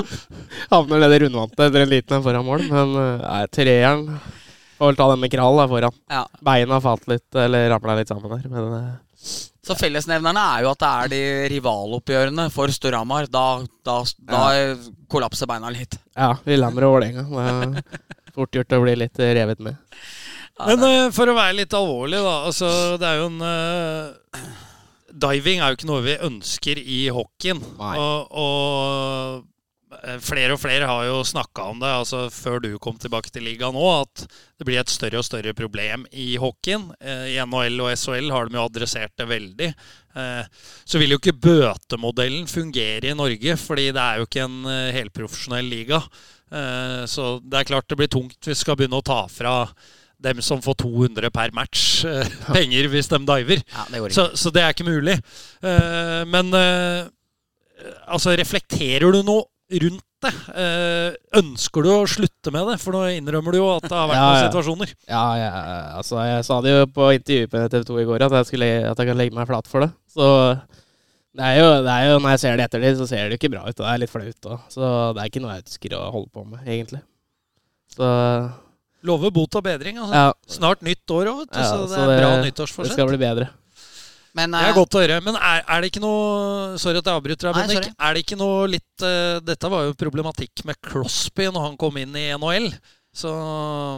Havner 0.72 1.04
nede 1.04 1.18
i 1.18 1.22
rundvante 1.26 1.68
etter 1.68 1.84
en 1.84 1.92
liten 1.92 2.18
en 2.18 2.24
foran 2.24 2.46
mål. 2.46 2.64
Men 2.72 2.96
uh, 2.96 3.44
treeren 3.52 4.06
Får 4.80 4.94
vel 4.94 4.96
ta 4.96 5.06
den 5.10 5.20
med 5.20 5.28
krall 5.28 5.58
da, 5.60 5.64
foran. 5.68 5.96
Ja. 6.08 6.22
Beina 6.40 6.78
falt 6.80 7.02
litt, 7.10 7.28
eller 7.36 7.68
ramla 7.68 7.98
litt 7.98 8.08
sammen 8.08 8.32
der. 8.32 8.46
Men 8.48 8.94
så 9.66 9.76
fellesnevnerne 9.76 10.44
er 10.54 10.64
jo 10.64 10.70
at 10.72 10.80
det 10.80 10.90
er 10.90 11.12
de 11.12 11.20
rivaloppgjørene 11.52 12.46
for 12.54 12.72
Storhamar. 12.72 13.28
Da, 13.32 13.44
da, 13.86 13.98
da 14.30 14.40
ja. 14.56 14.78
kollapser 15.12 15.50
beina 15.50 15.72
litt. 15.74 15.98
Ja, 16.16 16.32
Lillehammer 16.48 16.88
og 16.88 16.96
Vålerenga. 16.96 17.26
Det 17.28 17.92
er 17.92 18.38
fort 18.38 18.56
gjort 18.56 18.74
å 18.78 18.82
bli 18.86 18.96
litt 19.02 19.20
revet 19.20 19.60
med. 19.64 19.76
Men 20.60 20.82
uh, 20.84 21.12
for 21.12 21.28
å 21.28 21.36
være 21.36 21.58
litt 21.62 21.76
alvorlig, 21.76 22.20
da. 22.24 22.34
Altså, 22.48 22.72
det 23.00 23.08
er 23.08 23.20
jo 23.20 23.30
en 23.30 23.44
uh, 23.44 24.50
Diving 25.10 25.60
er 25.60 25.72
jo 25.72 25.78
ikke 25.78 25.88
noe 25.90 26.04
vi 26.04 26.18
ønsker 26.24 26.80
i 26.80 27.00
hockeyen. 27.12 27.60
Og, 27.80 28.28
og, 28.30 29.40
Eh, 29.40 29.44
flere 30.22 30.54
og 30.54 30.60
flere 30.62 30.86
har 30.86 31.06
jo 31.08 31.22
snakka 31.26 31.64
om 31.72 31.80
det 31.82 31.90
altså 31.90 32.22
før 32.30 32.60
du 32.62 32.70
kom 32.82 32.98
tilbake 33.00 33.32
til 33.34 33.42
ligaen 33.46 33.74
nå, 33.74 33.86
at 34.04 34.22
det 34.60 34.66
blir 34.68 34.78
et 34.80 34.92
større 34.92 35.18
og 35.18 35.26
større 35.26 35.54
problem 35.56 36.04
i 36.12 36.36
hockeyen. 36.38 36.90
Eh, 37.00 37.34
I 37.34 37.38
NHL 37.42 37.80
og 37.82 37.90
SHL 37.98 38.30
har 38.30 38.46
de 38.46 38.58
jo 38.58 38.66
adressert 38.68 39.14
det 39.18 39.26
veldig. 39.30 39.70
Eh, 40.14 40.66
så 40.84 41.00
vil 41.00 41.14
jo 41.14 41.20
ikke 41.20 41.38
bøtemodellen 41.42 42.46
fungere 42.50 43.10
i 43.10 43.16
Norge, 43.18 43.56
fordi 43.58 43.88
det 43.96 44.04
er 44.04 44.20
jo 44.20 44.28
ikke 44.28 44.46
en 44.46 44.60
helprofesjonell 44.94 45.70
liga. 45.70 46.02
Så 46.50 47.24
det 47.46 47.60
er 47.60 47.66
klart 47.68 47.86
det 47.86 47.94
blir 47.94 48.08
tungt 48.10 48.42
hvis 48.42 48.56
vi 48.58 48.62
skal 48.64 48.74
begynne 48.74 48.98
å 48.98 49.04
ta 49.06 49.20
fra 49.30 49.52
dem 50.18 50.40
som 50.42 50.58
får 50.64 50.80
200 50.82 51.30
per 51.30 51.52
match 51.54 52.02
penger 52.56 52.88
hvis 52.90 53.06
de 53.12 53.20
diver. 53.22 53.62
Ja, 53.70 53.84
det 53.92 54.10
så, 54.16 54.24
så, 54.34 54.50
det 54.50 54.64
er 54.64 54.74
ikke 54.74 54.88
mulig. 54.88 55.14
Men 56.26 56.50
altså, 58.10 58.34
reflekterer 58.34 59.14
du 59.14 59.22
noe 59.22 59.46
rundt 59.70 60.04
det. 60.24 60.32
Eh, 60.62 61.14
ønsker 61.40 61.86
du 61.86 61.90
å 61.94 62.08
slutte 62.10 62.52
med 62.54 62.68
det? 62.68 62.76
For 62.82 62.96
nå 62.96 63.04
innrømmer 63.16 63.54
du 63.54 63.60
jo 63.60 63.70
at 63.76 63.86
det 63.86 63.94
har 63.94 64.10
vært 64.10 64.18
ja, 64.20 64.26
noen 64.26 64.48
situasjoner. 64.48 64.94
Ja, 65.08 65.24
ja, 65.38 65.50
altså 66.00 66.20
jeg 66.26 66.46
sa 66.48 66.60
det 66.64 66.74
jo 66.74 66.88
på 66.96 67.10
intervjuet 67.16 67.52
på 67.52 67.64
TV 67.72 67.86
2 67.92 67.98
i 68.02 68.06
går, 68.10 68.26
at 68.26 68.38
jeg, 68.40 68.50
skulle, 68.50 68.70
at 68.90 69.02
jeg 69.02 69.10
kan 69.10 69.20
legge 69.20 69.38
meg 69.38 69.50
flat 69.50 69.70
for 69.70 69.86
det. 69.86 69.92
Så 70.10 70.26
det 71.38 71.46
er, 71.46 71.60
jo, 71.60 71.68
det 71.86 71.92
er 71.94 72.08
jo, 72.10 72.16
når 72.18 72.34
jeg 72.34 72.42
ser 72.42 72.58
det 72.58 72.66
etter 72.66 72.82
det, 72.82 72.96
så 72.98 73.06
ser 73.06 73.28
det 73.28 73.36
jo 73.36 73.40
ikke 73.40 73.52
bra 73.54 73.62
ut. 73.68 73.76
Og 73.76 73.84
det 73.84 73.92
er 73.92 74.02
litt 74.02 74.12
flaut 74.12 74.50
òg. 74.50 74.66
Så 74.74 74.90
det 75.14 75.22
er 75.22 75.30
ikke 75.30 75.44
noe 75.44 75.54
jeg 75.54 75.64
ønsker 75.66 75.94
å 75.96 76.02
holde 76.10 76.32
på 76.34 76.44
med, 76.48 76.66
egentlig. 76.66 77.04
Så 77.94 78.10
Lover 79.06 79.32
bot 79.32 79.56
og 79.56 79.64
bedring. 79.64 79.96
Altså. 79.96 80.12
Ja. 80.12 80.32
Snart 80.50 80.82
nytt 80.84 81.14
år 81.14 81.30
òg, 81.30 81.46
ja, 81.48 81.64
så 81.64 81.86
det 81.88 81.96
er 81.96 82.10
det, 82.10 82.16
bra 82.20 82.32
nyttårsforsett. 82.44 82.92
Det 82.92 82.98
skal 82.98 83.08
bli 83.08 83.20
bedre. 83.22 83.46
Men, 84.36 84.54
det 84.54 84.68
er 84.68 84.76
godt 84.76 84.94
å 84.94 85.02
høre. 85.02 85.18
Men 85.24 85.36
er, 85.36 85.64
er, 85.64 85.82
det 85.82 85.90
ikke 85.90 86.04
noe 86.04 86.78
Sorry 86.78 87.00
at 87.00 87.08
jeg 87.08 87.18
avbryter 87.18 87.48
deg, 87.48 87.58
Bendik. 87.58 87.90
Er 87.98 88.14
det 88.14 88.22
ikke 88.24 88.38
noe 88.38 88.68
litt 88.70 89.04
uh, 89.04 89.42
Dette 89.42 89.70
var 89.72 89.88
jo 89.88 89.98
problematikk 89.98 90.64
med 90.68 90.78
Crosby 90.86 91.50
når 91.50 91.70
han 91.70 91.76
kom 91.80 91.98
inn 92.00 92.14
i 92.18 92.30
NHL. 92.38 92.70
Så 93.10 93.30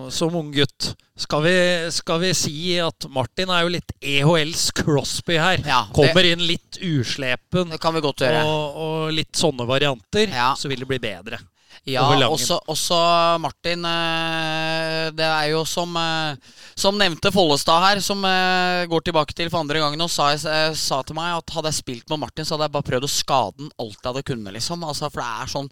som 0.08 0.36
ung 0.40 0.48
gutt 0.54 0.94
skal 1.20 1.42
vi, 1.44 1.56
skal 1.92 2.22
vi, 2.22 2.30
si 2.32 2.54
at 2.80 3.04
Martin 3.12 3.52
er 3.52 3.66
jo 3.66 3.72
litt 3.74 3.92
EHLs 4.00 4.70
Crosby 4.78 5.36
her. 5.36 5.60
Ja, 5.68 5.82
Kommer 5.92 6.24
inn 6.24 6.40
litt 6.48 6.80
uslepen 6.80 7.74
det 7.74 7.80
kan 7.82 7.92
vi 7.92 8.00
godt. 8.00 8.24
Og, 8.24 8.80
og 8.86 9.12
litt 9.12 9.36
sånne 9.36 9.68
varianter, 9.68 10.32
ja. 10.32 10.54
så 10.56 10.72
vil 10.72 10.80
det 10.80 10.88
bli 10.88 11.02
bedre. 11.02 11.42
Ja, 11.84 12.04
også, 12.28 12.60
også, 12.70 12.96
Martin. 13.42 13.84
Eh, 13.84 15.10
det 15.18 15.26
er 15.26 15.48
jo 15.50 15.64
som, 15.66 15.96
eh, 15.96 16.36
som 16.82 16.98
nevnte 16.98 17.30
Follestad 17.34 17.82
her, 17.84 18.00
som 18.02 18.24
eh, 18.26 18.82
går 18.90 19.04
tilbake 19.06 19.36
til 19.38 19.50
for 19.52 19.62
andre 19.62 19.82
gangen 19.82 20.02
og 20.02 20.10
sa, 20.10 20.30
sa, 20.36 21.00
til 21.06 21.16
meg 21.16 21.36
at 21.36 21.54
hadde 21.54 21.70
jeg 21.70 21.78
spilt 21.78 22.12
med 22.12 22.22
Martin, 22.24 22.46
så 22.48 22.56
hadde 22.56 22.68
jeg 22.68 22.74
bare 22.76 22.88
prøvd 22.90 23.06
å 23.06 23.12
skade 23.12 23.56
den 23.62 23.72
alt 23.84 23.98
jeg 23.98 24.08
hadde 24.08 24.24
kunnet. 24.32 24.56
liksom 24.56 24.86
altså, 24.88 25.10
For 25.12 25.22
det 25.22 25.28
er 25.30 25.52
sånn, 25.54 25.70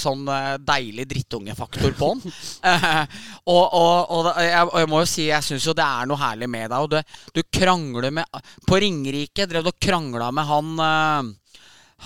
sånn 0.00 0.24
deilig 0.66 1.08
drittungefaktor 1.12 1.96
på 1.98 2.10
han. 2.12 2.24
og, 3.54 3.64
og, 3.64 3.94
og, 4.16 4.30
jeg, 4.40 4.66
og, 4.66 4.76
jeg, 4.80 4.92
må 4.92 5.02
jo 5.02 5.10
si 5.10 5.28
jeg 5.28 5.46
syns 5.46 5.68
jo 5.68 5.76
det 5.76 5.86
er 5.86 6.10
noe 6.10 6.20
herlig 6.20 6.50
med 6.52 6.70
deg. 6.72 6.78
Og 6.86 6.94
det, 6.96 7.04
du 7.36 7.42
krangler 7.60 8.14
med 8.14 8.46
På 8.66 8.80
Ringerike 8.80 9.48
drev 9.50 9.66
du 9.66 9.74
og 9.74 9.82
krangla 9.82 10.32
med 10.34 10.48
han 10.48 11.34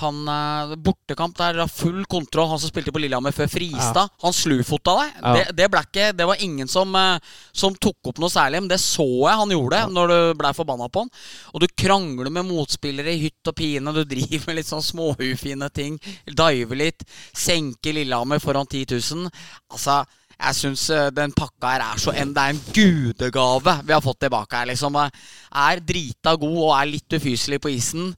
han 0.01 0.21
uh, 0.29 0.75
Bortekamp 0.81 1.37
der, 1.39 1.61
full 1.71 2.05
kontroll. 2.11 2.49
Han 2.51 2.61
som 2.61 2.73
spilte 2.73 2.93
på 2.95 3.03
Lillehammer 3.03 3.35
før 3.37 3.51
Fristad. 3.53 4.09
Ja. 4.09 4.21
Han 4.25 4.37
slufota 4.37 4.97
deg. 5.01 5.17
Ja. 5.21 5.33
Det, 5.37 5.45
det, 5.59 5.69
ikke, 5.81 6.11
det, 6.17 6.29
var 6.31 6.45
ingen 6.45 6.71
som, 6.71 6.95
uh, 6.97 7.19
som, 7.53 7.77
tok 7.81 8.13
opp 8.13 8.21
noe 8.23 8.33
særlig, 8.33 8.63
men 8.65 8.71
det 8.73 8.81
så 8.83 9.07
jeg 9.07 9.41
han 9.43 9.55
gjorde 9.55 9.83
ja. 9.85 9.91
når 9.91 10.13
du 10.13 10.19
blei 10.41 10.53
forbanna 10.57 10.91
på 10.93 11.05
han. 11.05 11.13
Og 11.55 11.65
du 11.65 11.69
krangler 11.85 12.33
med 12.35 12.49
motspillere 12.49 13.15
i 13.15 13.25
hytt 13.27 13.53
og 13.53 13.59
pine. 13.59 13.95
Du 13.97 14.05
driver 14.05 14.51
med 14.51 14.61
litt 14.61 14.71
sånn 14.71 14.85
småufine 14.85 15.71
ting. 15.75 16.01
Diver 16.27 16.81
litt. 16.81 17.05
Senker 17.37 17.97
Lillehammer 17.97 18.43
foran 18.43 18.69
10 18.69 18.97
000. 18.97 19.31
Altså 19.71 20.03
jeg 20.41 20.57
syns 20.57 20.85
eh, 20.95 21.09
den 21.15 21.33
pakka 21.37 21.75
her 21.75 21.85
er 21.85 22.01
så 22.01 22.15
en, 22.17 22.33
Det 22.37 22.43
er 22.43 22.55
en 22.55 22.63
gudegave 22.75 23.75
vi 23.85 23.95
har 23.95 24.05
fått 24.05 24.23
tilbake 24.25 24.57
her. 24.57 24.71
liksom 24.71 24.97
Er 25.01 25.83
drita 25.85 26.37
god 26.41 26.61
og 26.63 26.73
er 26.79 26.93
litt 26.95 27.19
ufyselig 27.19 27.61
på 27.61 27.73
isen. 27.75 28.15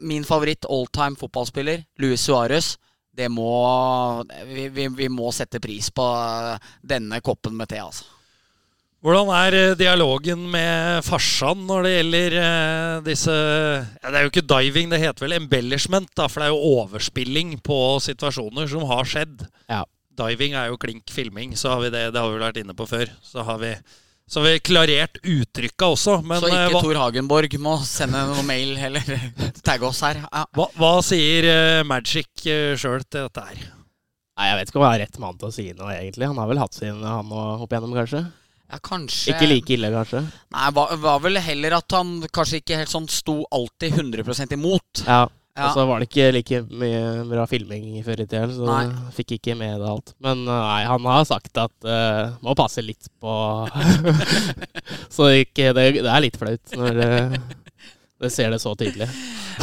Min 0.00 0.26
favoritt 0.26 0.66
all 0.68 0.88
time 0.92 1.16
fotballspiller, 1.20 1.84
Luis 2.02 2.26
Suárez. 2.26 2.74
Det 3.14 3.28
må 3.30 4.24
vi, 4.48 4.66
vi, 4.74 4.88
vi, 4.88 5.08
må 5.08 5.30
sette 5.30 5.62
pris 5.62 5.92
på 5.94 6.02
eh, 6.02 6.74
denne 6.82 7.22
koppen 7.22 7.54
med 7.54 7.70
te, 7.70 7.78
altså. 7.78 8.10
Hvordan 9.04 9.30
er 9.36 9.54
eh, 9.60 9.76
dialogen 9.78 10.48
med 10.50 11.04
farsan 11.06 11.62
når 11.68 11.86
det 11.86 11.92
gjelder 11.94 12.36
disse 13.06 13.34
ja, 13.36 14.08
Det 14.08 14.16
er 14.16 14.24
jo 14.24 14.32
ikke 14.32 14.48
diving, 14.56 14.90
det 14.90 15.02
heter 15.04 15.28
vel 15.28 15.38
embellishment, 15.38 16.10
da, 16.16 16.26
for 16.26 16.42
det 16.42 16.48
er 16.48 16.56
jo 16.56 16.80
overspilling 16.80 17.60
på 17.62 18.00
situasjoner 18.02 18.66
som 18.74 18.88
har 18.90 19.06
skjedd. 19.06 19.46
Ja. 19.70 19.84
Diving 20.18 20.56
er 20.58 20.70
jo 20.70 20.80
klink 20.80 21.10
filming, 21.12 21.54
så 21.58 21.74
har 21.74 21.84
vi 21.84 21.92
det. 21.94 22.08
Det 22.14 22.22
har 22.22 22.32
vi 22.32 22.40
vært 22.42 22.60
inne 22.62 22.76
på 22.76 22.86
før. 22.88 23.10
Så 23.24 23.44
har 23.46 23.58
vi, 23.62 23.72
så 24.30 24.40
har 24.40 24.46
vi 24.48 24.62
klarert 24.64 25.18
uttrykka 25.20 25.90
også. 25.94 26.18
Men, 26.22 26.40
så 26.42 26.50
ikke 26.50 26.76
hva, 26.76 26.82
Tor 26.86 27.00
Hagenborg 27.02 27.58
må 27.62 27.76
sende 27.88 28.22
noe 28.30 28.44
mail 28.46 28.76
eller 28.88 29.10
tagge 29.66 29.88
oss 29.88 30.02
her. 30.06 30.22
Ja. 30.24 30.44
Hva, 30.54 30.68
hva, 30.78 30.94
sier 31.06 31.50
uh, 31.50 31.82
Magic 31.88 32.46
uh, 32.46 32.72
sjøl 32.78 33.04
til 33.06 33.26
dette 33.26 33.48
her? 33.50 33.66
Nei, 34.34 34.48
Jeg 34.50 34.58
vet 34.58 34.70
ikke 34.72 34.80
om 34.80 34.88
jeg 34.88 34.98
er 34.98 35.04
rett 35.04 35.20
mann 35.22 35.36
til 35.38 35.50
å 35.50 35.54
si 35.54 35.68
noe, 35.76 35.92
egentlig. 35.94 36.30
Han 36.30 36.40
har 36.42 36.50
vel 36.50 36.62
hatt 36.62 36.74
sin 36.74 37.04
han 37.06 37.36
opp 37.38 37.70
igjennom, 37.70 37.94
kanskje? 37.94 38.24
Ja, 38.64 38.80
kanskje 38.82 39.34
Ikke 39.34 39.46
like 39.46 39.74
ille, 39.76 39.92
kanskje? 39.92 40.24
Nei, 40.56 40.68
var, 40.74 40.96
var 40.98 41.20
vel 41.22 41.38
heller 41.44 41.76
at 41.78 41.94
han 41.94 42.16
kanskje 42.34 42.62
ikke 42.62 42.80
helt 42.80 42.90
sånn 42.90 43.06
sto 43.12 43.42
alltid 43.54 44.00
100 44.00 44.56
imot. 44.56 45.04
Ja 45.06 45.26
ja. 45.54 45.68
Og 45.68 45.76
så 45.76 45.84
var 45.86 46.02
det 46.02 46.08
ikke 46.08 46.30
like 46.34 46.58
mye 46.74 47.02
bra 47.30 47.44
filming 47.46 48.00
før 48.02 48.24
i 48.24 48.26
tida, 48.26 48.48
så 48.50 48.66
nei. 48.66 49.10
fikk 49.14 49.36
ikke 49.36 49.54
med 49.58 49.76
det 49.78 49.86
alt. 49.86 50.10
Men 50.24 50.40
eh, 50.42 50.62
nei, 50.66 50.80
han 50.90 51.06
har 51.06 51.28
sagt 51.28 51.60
at 51.62 51.86
uh, 51.86 52.34
må 52.42 52.56
passe 52.58 52.82
litt 52.82 53.06
på 53.22 53.34
Så 55.14 55.28
ikke, 55.44 55.70
det, 55.76 55.84
det, 56.00 56.10
er 56.10 56.24
litt 56.24 56.40
flaut 56.40 56.74
når 56.74 56.98
uh, 56.98 57.36
det 58.24 58.32
ser 58.34 58.50
det 58.50 58.58
så 58.64 58.74
tydelig. 58.78 59.06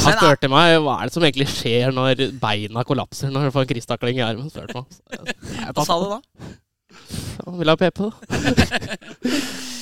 Han 0.05 0.15
spurte 0.15 0.47
meg 0.51 0.77
hva 0.85 0.95
er 1.01 1.09
det 1.09 1.15
som 1.17 1.27
egentlig 1.27 1.49
skjer 1.51 1.91
når 1.95 2.23
beina 2.39 2.85
kollapser 2.87 3.33
når 3.33 3.49
du 3.49 3.55
får 3.57 3.67
kristakling 3.73 4.21
i 4.21 4.23
armen. 4.23 4.47
Spurte 4.53 4.85
meg. 4.85 5.35
Hva 5.75 5.87
sa 5.87 5.99
du 5.99 6.07
da? 6.07 6.21
Han 7.41 7.59
ville 7.59 7.75
ha 7.75 7.79
PP, 7.79 8.07
da. 8.07 8.11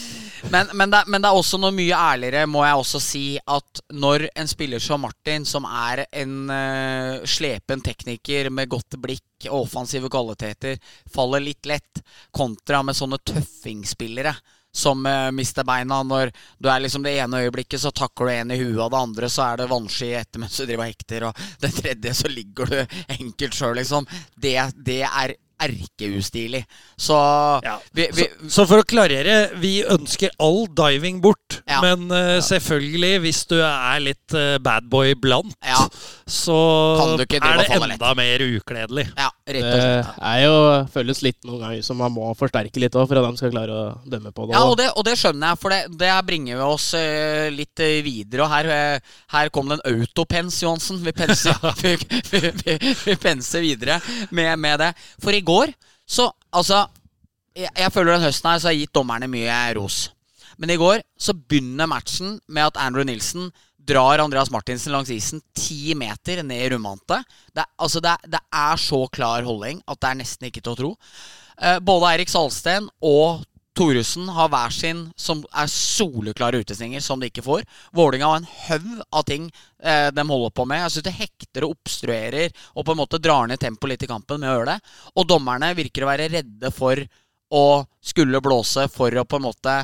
Men, 0.50 0.70
men, 0.74 0.92
det, 0.92 1.04
men 1.08 1.22
det 1.22 1.30
er 1.30 1.38
også 1.38 1.60
noe 1.62 1.74
mye 1.76 1.96
ærligere, 1.96 2.48
må 2.50 2.64
jeg 2.66 2.82
også 2.82 3.02
si, 3.04 3.24
at 3.40 3.82
når 3.92 4.28
en 4.40 4.50
spiller 4.50 4.84
som 4.84 5.04
Martin, 5.04 5.46
som 5.48 5.68
er 5.68 6.06
en 6.22 6.38
uh, 6.52 7.26
slepen 7.28 7.84
tekniker 7.86 8.52
med 8.54 8.72
godt 8.72 9.00
blikk 9.02 9.50
og 9.50 9.66
offensive 9.66 10.12
kvaliteter, 10.12 10.80
faller 11.12 11.44
litt 11.44 11.70
lett, 11.70 12.02
kontra 12.36 12.82
med 12.84 12.98
sånne 12.98 13.20
tøffingspillere 13.24 14.34
som 14.72 15.02
uh, 15.06 15.32
mister 15.36 15.66
beina. 15.68 16.02
Når 16.06 16.32
du 16.58 16.70
er 16.70 16.86
liksom 16.86 17.04
det 17.06 17.18
ene 17.20 17.44
øyeblikket, 17.46 17.82
så 17.82 17.92
takler 17.96 18.30
du 18.30 18.36
en 18.36 18.56
i 18.56 18.62
huet, 18.62 18.80
og 18.80 18.94
det 18.94 19.04
andre 19.04 19.30
så 19.34 19.48
er 19.50 19.62
det 19.62 19.70
vannski 19.72 20.14
etter 20.20 20.44
mens 20.44 20.58
du 20.58 20.66
driver 20.66 20.86
og 20.86 20.94
hekter, 20.94 21.28
og 21.30 21.46
det 21.64 21.76
tredje 21.82 22.16
så 22.22 22.32
ligger 22.32 22.74
du 22.74 22.98
enkelt 23.20 23.60
sjøl, 23.60 23.78
liksom. 23.82 24.10
Det, 24.38 24.58
det 24.78 25.04
er 25.10 25.36
erkeustilig. 25.62 26.64
Så, 26.98 27.18
Ja. 27.66 27.78
vi, 27.94 28.08
vi, 28.16 28.28
så, 28.44 28.50
så 28.50 28.66
for 28.70 28.84
å 28.84 28.88
klarere, 28.88 29.50
vi 29.60 29.80
ønsker 29.84 30.32
all 30.40 30.66
diving 30.78 31.20
bort. 31.24 31.60
Ja. 31.68 31.82
Men 31.84 32.08
uh, 32.12 32.40
selvfølgelig, 32.44 33.20
hvis 33.26 33.44
du 33.52 33.58
er 33.62 34.00
litt 34.04 34.36
uh, 34.38 34.58
badboy 34.64 35.16
blant, 35.20 35.56
Ja. 35.66 35.86
Så 36.32 36.56
Kan 37.00 37.16
du 37.18 37.24
ikke 37.26 37.40
er 37.42 37.60
det 37.62 37.68
enda 37.76 38.12
mer 38.18 38.44
ukledelig. 38.46 39.06
ja, 39.18 39.30
rett 39.30 39.66
og 39.68 39.80
Det 39.80 40.28
er 40.32 40.42
jo, 40.44 40.56
føles 40.94 41.22
litt 41.26 41.48
noen 41.48 41.64
ganger 41.64 41.86
som 41.86 42.00
man 42.02 42.14
må 42.14 42.30
forsterke 42.38 42.82
litt 42.82 42.96
òg, 42.96 43.08
for 43.10 43.20
at 43.20 43.28
de 43.28 43.42
skal 43.42 43.54
klare 43.54 43.76
å 43.76 43.86
dømme 44.06 44.32
på 44.36 44.48
det. 44.48 44.56
Ja, 44.58 44.64
og 44.70 44.78
det, 44.80 44.90
og 44.94 45.08
det 45.08 45.16
skjønner 45.20 45.54
jeg, 45.54 45.62
for 45.64 45.76
det, 45.76 45.82
det 46.00 46.12
bringer 46.28 46.62
vi 46.62 46.68
oss 46.68 46.88
eh, 47.00 47.50
litt 47.54 47.84
eh, 47.86 48.00
videre. 48.06 48.46
Og 48.46 48.54
her, 48.54 48.72
eh, 48.76 49.18
her 49.36 49.52
kom 49.54 49.72
det 49.72 49.80
en 49.80 49.96
autopens, 49.96 50.62
Johansen. 50.64 51.02
Vi 51.06 51.16
penser, 51.18 51.58
vi, 51.84 51.96
vi, 52.32 52.44
vi, 52.64 52.78
vi 53.06 53.18
penser 53.20 53.66
videre 53.66 54.00
med, 54.30 54.54
med 54.60 54.80
det. 54.86 54.94
For 55.24 55.36
i 55.36 55.44
går, 55.46 55.74
så 56.10 56.30
altså 56.56 56.86
jeg, 57.58 57.72
jeg 57.76 57.92
føler 57.94 58.16
den 58.16 58.28
høsten 58.28 58.52
her 58.52 58.62
så 58.62 58.70
har 58.70 58.78
jeg 58.78 58.88
gitt 58.88 58.98
dommerne 58.98 59.30
mye 59.32 59.58
ros. 59.78 60.08
Men 60.60 60.74
i 60.74 60.80
går 60.80 61.02
så 61.20 61.34
begynner 61.38 61.88
matchen 61.88 62.38
med 62.52 62.70
at 62.72 62.80
Andrew 62.84 63.06
Nilsen 63.08 63.50
drar 63.90 64.22
Andreas 64.24 64.52
Martinsen 64.54 64.94
langs 64.94 65.12
isen 65.14 65.42
ti 65.58 65.96
meter 65.98 66.44
ned 66.46 66.66
i 66.66 66.72
rundvante. 66.74 67.22
Det, 67.56 67.66
altså 67.82 68.02
det, 68.04 68.16
det 68.30 68.42
er 68.54 68.82
så 68.82 69.04
klar 69.12 69.46
holding 69.48 69.82
at 69.90 70.00
det 70.00 70.12
er 70.12 70.20
nesten 70.22 70.50
ikke 70.50 70.64
til 70.64 70.76
å 70.76 70.80
tro. 70.80 70.92
Eh, 71.60 71.80
både 71.84 72.14
Eirik 72.14 72.32
Salsten 72.32 72.90
og 73.04 73.46
Thoresen 73.80 74.28
har 74.36 74.50
hver 74.52 74.74
sin 74.76 75.06
som 75.16 75.42
er 75.56 75.70
soleklare 75.72 76.60
utestinger, 76.64 77.00
som 77.00 77.22
de 77.22 77.30
ikke 77.30 77.46
får. 77.46 77.64
Vålinga 77.96 78.28
har 78.28 78.42
en 78.42 78.50
haug 78.66 78.90
av 79.16 79.24
ting 79.30 79.46
eh, 79.84 80.10
de 80.12 80.26
holder 80.28 80.52
på 80.52 80.66
med. 80.68 80.84
Jeg 80.84 80.96
synes 80.96 81.08
det 81.08 81.16
hekter 81.20 81.68
og 81.68 81.78
obstruerer 81.78 82.52
og 82.74 82.86
på 82.86 82.96
en 82.96 83.00
måte 83.00 83.22
drar 83.24 83.48
ned 83.48 83.62
tempoet 83.62 83.94
litt 83.94 84.04
i 84.04 84.12
kampen 84.12 84.42
med 84.42 84.52
å 84.52 84.58
gjøre 84.58 84.74
det. 84.74 84.94
Og 85.16 85.30
dommerne 85.32 85.72
virker 85.78 86.04
å 86.04 86.12
være 86.12 86.28
redde 86.34 86.74
for 86.76 87.00
å 87.50 87.66
skulle 88.04 88.44
blåse 88.44 88.86
for 88.92 89.16
å 89.16 89.26
på 89.26 89.40
en 89.40 89.48
måte 89.48 89.80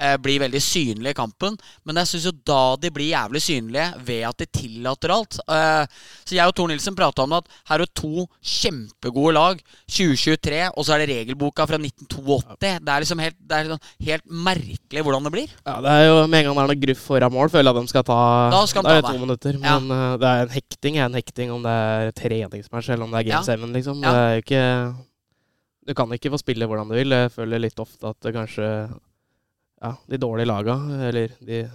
eh, 0.00 0.16
bli 0.22 0.38
veldig 0.40 0.60
synlige 0.62 1.14
i 1.14 1.18
kampen. 1.18 1.56
Men 1.86 2.00
jeg 2.02 2.10
syns 2.12 2.28
jo 2.28 2.32
da 2.46 2.76
de 2.80 2.90
blir 2.94 3.10
jævlig 3.12 3.42
synlige 3.42 3.88
ved 4.06 4.24
at 4.28 4.38
de 4.42 4.46
tillater 4.60 5.12
alt. 5.14 5.38
Eh, 5.48 5.84
så 6.24 6.36
jeg 6.38 6.46
og 6.50 6.54
Tor 6.58 6.70
Nilsen 6.70 6.96
prata 6.98 7.24
om 7.24 7.36
at 7.38 7.48
her 7.70 7.84
er 7.84 7.92
to 7.98 8.26
kjempegode 8.40 9.34
lag. 9.36 9.62
2023, 9.88 10.60
og 10.74 10.86
så 10.86 10.94
er 10.94 11.04
det 11.04 11.10
regelboka 11.16 11.66
fra 11.68 11.78
1982. 11.80 12.54
Det 12.60 12.92
er 12.94 13.04
liksom 13.04 13.22
helt, 13.22 13.38
det 13.40 13.58
er 13.58 13.72
sånn 13.74 13.84
helt 14.08 14.26
merkelig 14.48 15.04
hvordan 15.06 15.28
det 15.28 15.34
blir. 15.34 15.56
Ja, 15.66 15.78
det 15.84 15.96
er 15.96 16.06
jo 16.08 16.16
Med 16.28 16.42
en 16.42 16.48
gang 16.50 16.58
det 16.58 16.62
er 16.62 16.70
noe 16.72 16.82
gruff 16.86 17.04
foran 17.08 17.32
mål, 17.34 17.50
føler 17.52 17.70
jeg 17.70 17.76
at 17.76 17.88
de 17.88 17.92
skal 17.94 18.06
ta 18.08 18.20
Da 18.52 18.62
skal 18.68 18.84
de 18.84 18.88
ta 18.92 19.00
det 19.00 19.08
to 19.08 19.22
minutter. 19.22 19.58
Men 19.62 19.90
ja. 19.92 20.08
det 20.20 20.30
er 20.30 20.46
en 20.46 20.54
hekting 20.54 20.98
er 20.98 21.06
en 21.08 21.18
hekting, 21.18 21.52
om 21.54 21.64
det 21.64 21.74
er 21.74 22.14
treningsmatch 22.18 22.90
eller 22.94 23.06
om 23.08 23.14
det 23.14 23.22
er 23.22 23.28
Ja. 23.32 23.42
game 23.42 23.66
7, 23.68 23.72
liksom. 23.78 24.02
Ja. 24.02 24.12
Det 24.12 24.22
er 24.24 24.34
jo 24.34 24.42
ikke 24.46 24.64
Du 25.88 25.94
kan 25.96 26.10
ikke 26.12 26.30
få 26.34 26.38
spille 26.42 26.66
hvordan 26.68 26.88
du 26.90 26.94
vil. 26.98 27.14
Jeg 27.16 27.32
føler 27.32 27.62
litt 27.64 27.78
ofte 27.80 28.10
at 28.10 28.18
det 28.20 28.34
kanskje 28.36 28.68
Ja, 29.82 29.92
de 30.10 30.18
dårlige 30.18 30.46
laga, 30.50 30.74
eller 31.08 31.28
de 31.40 31.68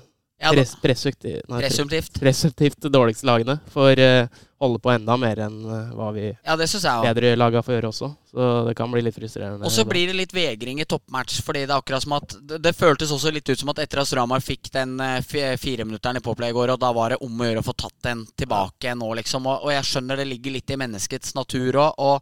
Ja, 0.44 0.50
pres, 0.52 0.74
Presumptivt. 0.82 2.18
presumptivt 2.20 2.80
dårligste 2.92 3.24
lagene, 3.30 3.60
får 3.72 4.00
eh, 4.04 4.28
holde 4.60 4.80
på 4.84 4.92
enda 4.92 5.16
mer 5.16 5.40
enn 5.46 5.54
eh, 5.72 5.92
hva 5.96 6.10
vi 6.12 6.26
Ja, 6.44 6.58
det 6.60 6.66
synes 6.68 6.84
jeg 6.84 6.92
også. 7.00 7.14
bedre 7.14 7.30
laga 7.40 7.62
får 7.64 7.78
gjøre 7.78 7.92
også. 7.94 8.10
Så 8.34 8.48
det 8.68 8.74
kan 8.76 8.92
bli 8.92 9.02
litt 9.06 9.16
frustrerende. 9.16 9.64
Og 9.64 9.72
så 9.72 9.86
blir 9.88 10.10
det 10.12 10.18
litt 10.18 10.34
vegring 10.36 10.82
i 10.84 10.88
toppmatch, 10.90 11.38
fordi 11.46 11.62
det 11.64 11.72
er 11.72 11.78
akkurat 11.80 12.04
som 12.04 12.18
at 12.18 12.36
Det, 12.42 12.60
det 12.66 12.74
føltes 12.76 13.14
også 13.16 13.32
litt 13.32 13.48
ut 13.54 13.60
som 13.62 13.70
at 13.72 13.80
etter 13.86 14.02
at 14.04 14.10
Stramar 14.10 14.44
fikk 14.44 14.68
den 14.74 14.98
eh, 15.00 15.22
fi- 15.22 15.56
fireminutteren 15.62 16.20
i 16.20 16.26
Poplay 16.26 16.50
i 16.52 16.58
går, 16.58 16.74
og 16.76 16.82
da 16.84 16.92
var 16.92 17.16
det 17.16 17.22
om 17.24 17.40
å 17.40 17.48
gjøre 17.48 17.64
å 17.64 17.70
få 17.70 17.78
tatt 17.86 18.02
den 18.10 18.26
tilbake 18.36 18.98
nå, 19.00 19.14
liksom. 19.22 19.48
Og, 19.48 19.64
og 19.70 19.72
jeg 19.72 19.88
skjønner 19.94 20.20
det 20.20 20.28
ligger 20.28 20.58
litt 20.58 20.76
i 20.76 20.82
menneskets 20.84 21.36
natur 21.40 21.80
òg, 21.86 21.94
og 22.04 22.20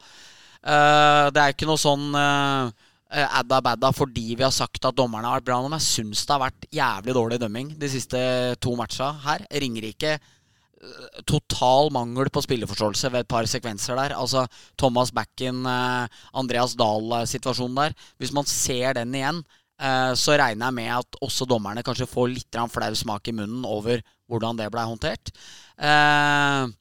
uh, 0.68 1.32
det 1.34 1.42
er 1.42 1.56
ikke 1.56 1.70
noe 1.70 1.82
sånn 1.82 2.12
uh, 2.14 2.70
adda 3.12 3.60
badda 3.64 3.92
fordi 3.92 4.36
vi 4.40 4.46
har 4.46 4.54
sagt 4.56 4.86
at 4.88 4.96
dommerne 4.96 5.28
har 5.28 5.42
vært 5.42 5.50
bra, 5.50 5.58
men 5.64 5.76
jeg 5.76 5.88
syns 5.88 6.26
det 6.26 6.36
har 6.36 6.44
vært 6.46 6.68
jævlig 6.72 7.16
dårlig 7.18 7.40
dømming 7.42 7.74
de 7.80 7.90
siste 7.92 8.20
to 8.64 8.76
matcha 8.80 9.12
her. 9.26 9.44
Ringerike 9.52 10.14
eh, 10.16 11.24
total 11.28 11.92
mangel 11.92 12.32
på 12.32 12.44
spilleforståelse 12.46 13.12
ved 13.12 13.26
et 13.26 13.32
par 13.32 13.50
sekvenser 13.50 14.00
der. 14.00 14.16
Altså 14.16 14.46
Thomas 14.80 15.12
Backen, 15.16 15.66
eh, 15.68 16.22
Andreas 16.40 16.78
Dahl-situasjonen 16.80 17.82
der. 17.84 17.98
Hvis 18.22 18.32
man 18.36 18.48
ser 18.48 18.96
den 19.02 19.16
igjen, 19.20 19.44
eh, 19.82 20.14
så 20.16 20.40
regner 20.40 20.72
jeg 20.72 20.80
med 20.80 20.94
at 21.02 21.22
også 21.22 21.50
dommerne 21.50 21.84
kanskje 21.84 22.10
får 22.10 22.32
litt 22.32 22.62
flau 22.72 22.94
smak 22.96 23.28
i 23.28 23.36
munnen 23.36 23.68
over 23.68 24.00
hvordan 24.32 24.56
det 24.56 24.72
blei 24.72 24.88
håndtert. 24.88 25.34
Eh, 25.76 26.72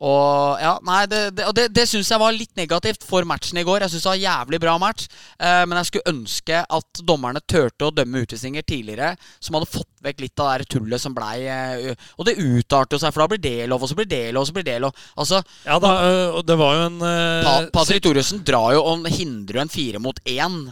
og 0.00 0.60
ja, 0.62 0.72
nei, 0.86 1.02
det, 1.10 1.18
det, 1.36 1.46
det, 1.56 1.66
det 1.76 1.84
syns 1.88 2.08
jeg 2.08 2.20
var 2.22 2.32
litt 2.32 2.54
negativt 2.56 3.04
for 3.04 3.26
matchen 3.28 3.60
i 3.60 3.64
går. 3.68 3.84
Jeg 3.84 3.92
syns 3.92 4.06
det 4.06 4.08
var 4.08 4.16
en 4.16 4.24
jævlig 4.24 4.60
bra 4.62 4.76
match. 4.80 5.08
Eh, 5.36 5.64
men 5.68 5.76
jeg 5.76 5.90
skulle 5.90 6.14
ønske 6.14 6.62
at 6.64 7.02
dommerne 7.04 7.42
turte 7.44 7.84
å 7.84 7.92
dømme 7.92 8.22
utvisninger 8.24 8.64
tidligere, 8.64 9.12
som 9.44 9.58
hadde 9.58 9.68
fått 9.68 9.90
vekk 10.00 10.24
litt 10.24 10.40
av 10.40 10.54
det 10.62 10.70
tullet 10.72 11.02
som 11.02 11.12
blei 11.12 11.44
eh, 11.44 12.06
Og 12.16 12.24
det 12.24 12.38
utarter 12.40 13.00
seg, 13.02 13.12
for 13.12 13.26
da 13.26 13.28
blir 13.34 13.42
det 13.44 13.68
lov, 13.68 13.84
og 13.84 13.92
så 13.92 13.98
blir 13.98 14.08
det 14.08 14.22
lov, 14.32 14.46
og 14.46 14.48
så 14.48 14.56
blir 14.56 14.68
det 14.70 14.78
lov. 14.86 15.06
Altså, 15.20 15.42
Ja 15.66 15.76
da, 15.84 15.92
øh, 16.08 16.40
det 16.48 16.56
var 16.60 16.78
jo 16.78 16.86
en 16.88 17.00
øh, 17.04 17.68
Patrick 17.74 18.04
Thoresen 18.06 18.40
drar 18.46 18.72
jo 18.78 18.86
og 18.88 19.10
hindrer 19.12 19.66
en 19.66 19.72
fire 19.72 20.00
mot 20.00 20.16
én 20.24 20.62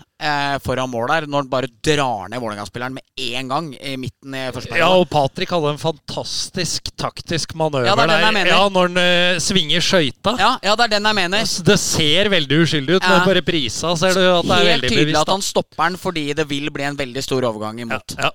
foran 0.65 0.91
mål 0.91 1.07
der, 1.13 1.27
når 1.31 1.45
han 1.45 1.51
bare 1.53 1.69
drar 1.87 2.29
ned 2.33 2.41
Vålerenga-spilleren 2.43 2.97
med 2.97 3.05
én 3.23 3.47
gang 3.49 3.69
i 3.79 3.93
midten 3.97 4.35
i 4.35 4.41
første 4.55 4.75
Ja, 4.81 4.89
og 4.99 5.07
Patrick 5.13 5.53
hadde 5.55 5.71
en 5.77 5.79
fantastisk 5.79 6.91
taktisk 6.99 7.55
manøver 7.55 7.87
Ja, 7.87 7.95
det 7.95 8.07
er 8.09 8.13
den 8.17 8.39
jeg 8.41 8.49
der. 8.49 8.51
Ja, 8.51 8.65
når 8.75 8.89
han 8.89 8.99
øh, 9.05 9.39
svinger 9.45 9.85
skøyta. 9.85 10.35
Ja, 10.41 10.51
ja, 10.65 10.75
det 10.75 10.89
er 10.89 10.95
den 10.97 11.07
jeg 11.07 11.19
mener. 11.21 11.39
Altså, 11.47 11.63
Det 11.69 11.79
ser 11.79 12.29
veldig 12.35 12.59
uskyldig 12.65 12.97
ut, 12.99 13.03
Ja. 13.07 13.15
men 13.15 13.29
på 13.29 13.37
reprisa 13.39 13.95
ser 14.01 14.19
du 14.19 14.25
at 14.27 14.45
det 14.45 14.51
er 14.51 14.59
Helt 14.59 14.73
veldig 14.75 14.91
tydelig 14.97 15.21
at 15.23 15.33
han 15.37 15.43
stopper 15.43 15.85
den 15.89 15.97
fordi 16.03 16.27
det 16.35 16.49
vil 16.51 16.71
bli 16.75 16.83
en 16.89 16.99
veldig 16.99 17.23
stor 17.23 17.47
overgang 17.53 17.79
imot. 17.87 18.17
Ja, 18.19 18.29
ja. 18.29 18.31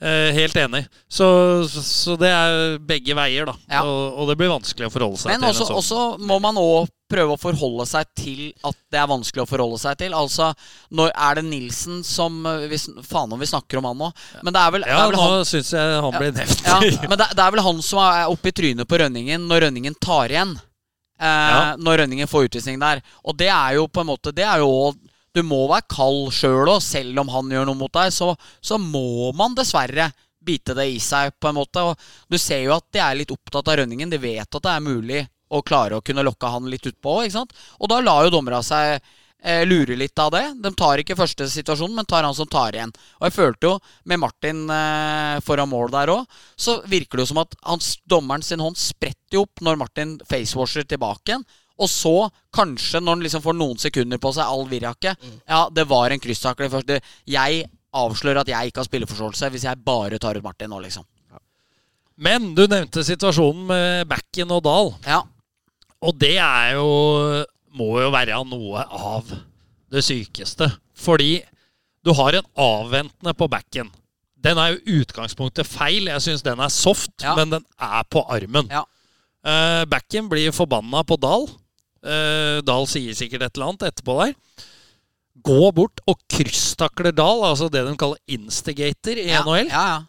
Eh, 0.00 0.30
helt 0.32 0.56
enig. 0.56 0.86
Så, 1.12 1.26
så, 1.68 2.14
det 2.16 2.30
er 2.32 2.78
begge 2.88 3.12
veier, 3.18 3.50
da. 3.50 3.54
Ja. 3.68 3.82
Og, 3.84 4.14
og 4.22 4.30
det 4.30 4.36
blir 4.40 4.48
vanskelig 4.48 4.88
å 4.88 4.92
forholde 4.94 5.20
seg 5.20 5.34
Men 5.34 5.42
til. 5.44 5.50
også, 5.50 5.66
en 5.66 5.68
sånn. 5.68 5.80
også 5.82 6.28
må 6.30 6.38
man 6.40 6.56
òg 6.60 6.88
prøve 7.10 7.34
å 7.34 7.40
forholde 7.42 7.84
seg 7.90 8.06
til 8.16 8.40
at 8.64 8.76
det 8.94 9.00
er 9.02 9.10
vanskelig 9.10 9.42
å 9.42 9.48
forholde 9.50 9.80
seg 9.82 9.98
til. 10.00 10.14
Altså, 10.16 10.52
når 10.94 11.12
er 11.12 11.36
det 11.40 11.44
Nilsen 11.50 12.00
som 12.06 12.38
eh, 12.48 12.64
vi, 12.70 12.78
Faen 13.04 13.34
om 13.36 13.42
vi 13.42 13.50
snakker 13.50 13.82
om 13.82 13.90
han 13.90 14.00
nå. 14.00 14.08
Men 14.40 14.56
det 14.56 14.62
er 14.62 14.74
vel, 14.78 14.88
Ja, 14.88 15.02
er 15.04 15.12
vel 15.12 15.20
nå 15.20 15.44
syns 15.50 15.74
jeg 15.76 16.00
han 16.06 16.16
blir 16.16 16.32
nevnt. 16.38 16.64
ja, 16.64 16.80
Men 17.04 17.18
det, 17.20 17.28
det 17.36 17.44
er 17.44 17.54
vel 17.58 17.64
han 17.68 17.84
som 17.84 18.00
er 18.06 18.32
oppe 18.32 18.52
i 18.52 18.56
trynet 18.56 18.88
på 18.88 19.02
Rønningen 19.04 19.44
når 19.50 19.66
Rønningen 19.66 20.00
tar 20.00 20.32
igjen. 20.32 20.56
Eh. 21.20 21.76
Når 21.76 22.06
Rønningen 22.06 22.30
får 22.30 22.48
utvisning 22.48 22.80
der. 22.80 23.04
Og 23.28 23.36
det 23.36 23.50
er 23.52 23.76
jo 23.76 23.84
på 23.92 24.00
en 24.00 24.08
måte 24.14 24.32
Det 24.32 24.46
er 24.48 24.62
jo 24.64 24.94
Du 25.36 25.42
må 25.46 25.60
være 25.70 25.86
kald 25.90 26.32
sjøl 26.34 26.68
òg, 26.72 26.80
selv 26.82 27.22
om 27.22 27.30
han 27.30 27.52
gjør 27.54 27.68
noe 27.68 27.78
mot 27.78 27.92
deg. 27.94 28.10
Så, 28.14 28.32
så 28.60 28.78
må 28.82 29.30
man 29.38 29.54
dessverre 29.58 30.10
bite 30.40 30.74
det 30.74 30.88
i 30.90 30.98
seg, 31.02 31.34
på 31.38 31.50
en 31.50 31.60
måte. 31.60 31.84
Og 31.84 32.32
du 32.32 32.38
ser 32.40 32.64
jo 32.64 32.74
at 32.76 32.88
de 32.94 33.02
er 33.04 33.20
litt 33.20 33.34
opptatt 33.34 33.70
av 33.70 33.80
Rønningen. 33.82 34.10
De 34.10 34.20
vet 34.20 34.46
at 34.48 34.66
det 34.66 34.74
er 34.74 34.84
mulig 34.84 35.24
å 35.50 35.62
klare 35.66 35.98
å 35.98 36.04
kunne 36.04 36.24
lokke 36.26 36.50
han 36.50 36.68
litt 36.70 36.86
utpå. 36.86 37.22
ikke 37.24 37.38
sant? 37.38 37.56
Og 37.78 37.90
da 37.90 38.00
lar 38.02 38.26
jo 38.26 38.34
dommerne 38.34 38.62
seg 38.66 38.98
eh, 39.42 39.62
lure 39.66 39.96
litt 39.98 40.18
av 40.22 40.32
det. 40.34 40.44
De 40.62 40.72
tar 40.78 41.02
ikke 41.02 41.18
første 41.18 41.48
situasjonen, 41.50 41.96
men 41.98 42.08
tar 42.08 42.26
han 42.26 42.36
som 42.36 42.48
tar 42.50 42.76
igjen. 42.76 42.94
Og 43.20 43.28
jeg 43.28 43.36
følte 43.36 43.70
jo, 43.70 43.74
med 44.10 44.22
Martin 44.22 44.62
eh, 44.74 45.38
foran 45.46 45.70
mål 45.70 45.90
der 45.94 46.14
òg, 46.14 46.38
så 46.58 46.80
virker 46.90 47.18
det 47.18 47.26
jo 47.26 47.32
som 47.32 47.42
at 47.44 47.56
hans, 47.66 47.96
dommeren 48.08 48.46
sin 48.46 48.62
hånd 48.62 48.78
spretter 48.80 49.38
jo 49.38 49.46
opp 49.46 49.64
når 49.64 49.82
Martin 49.82 50.18
facewasher 50.30 50.86
tilbake 50.86 51.34
igjen. 51.34 51.46
Og 51.80 51.88
så, 51.88 52.14
kanskje, 52.52 53.00
når 53.00 53.16
han 53.16 53.22
liksom 53.24 53.42
får 53.44 53.56
noen 53.56 53.78
sekunder 53.80 54.20
på 54.20 54.32
seg, 54.36 54.44
all 54.44 54.66
virraket 54.68 55.16
Ja, 55.48 55.62
det 55.72 55.86
var 55.88 56.12
en 56.12 56.20
krysstakling 56.20 56.70
først. 56.72 56.92
Jeg 57.30 57.62
avslører 57.96 58.42
at 58.42 58.50
jeg 58.52 58.70
ikke 58.70 58.82
har 58.82 58.88
spilleforståelse 58.90 59.48
hvis 59.54 59.64
jeg 59.66 59.80
bare 59.86 60.18
tar 60.22 60.36
ut 60.38 60.44
Martin 60.44 60.70
nå, 60.70 60.78
liksom. 60.84 61.06
Men 62.20 62.50
du 62.54 62.66
nevnte 62.68 63.00
situasjonen 63.06 63.62
med 63.70 64.08
Backen 64.10 64.50
og 64.52 64.60
Dahl. 64.66 64.90
Ja. 65.08 65.22
Og 66.04 66.16
det 66.20 66.36
er 66.40 66.74
jo 66.76 66.90
Må 67.76 68.00
jo 68.02 68.10
være 68.12 68.36
noe 68.50 68.82
av 68.84 69.28
det 69.90 70.02
sykeste. 70.04 70.66
Fordi 70.98 71.40
du 72.04 72.12
har 72.18 72.34
en 72.34 72.46
avventende 72.58 73.32
på 73.38 73.46
backen. 73.50 73.90
Den 74.40 74.58
er 74.58 74.72
jo 74.74 75.00
utgangspunktet 75.00 75.68
feil. 75.68 76.08
Jeg 76.10 76.24
syns 76.24 76.42
den 76.42 76.58
er 76.60 76.68
soft, 76.72 77.12
Ja. 77.22 77.36
men 77.38 77.50
den 77.54 77.64
er 77.78 78.02
på 78.10 78.24
armen. 78.26 78.68
Ja. 78.72 78.82
Uh, 79.46 79.84
backen 79.88 80.28
blir 80.28 80.50
forbanna 80.52 81.02
på 81.06 81.16
Dahl. 81.20 81.46
Eh, 82.04 82.60
Dahl 82.64 82.86
sier 82.88 83.16
sikkert 83.18 83.42
et 83.44 83.56
eller 83.58 83.72
annet 83.72 83.88
etterpå 83.90 84.14
der. 84.22 84.34
gå 85.40 85.70
bort 85.72 86.00
og 86.08 86.18
krysstakler 86.28 87.12
Dahl, 87.16 87.42
altså 87.48 87.70
det 87.72 87.84
de 87.86 87.96
kaller 87.96 88.18
instigator 88.28 89.16
i 89.16 89.28
Ja, 89.30 89.42
NHL. 89.44 89.68
ja, 89.72 89.84
ja. 89.94 90.00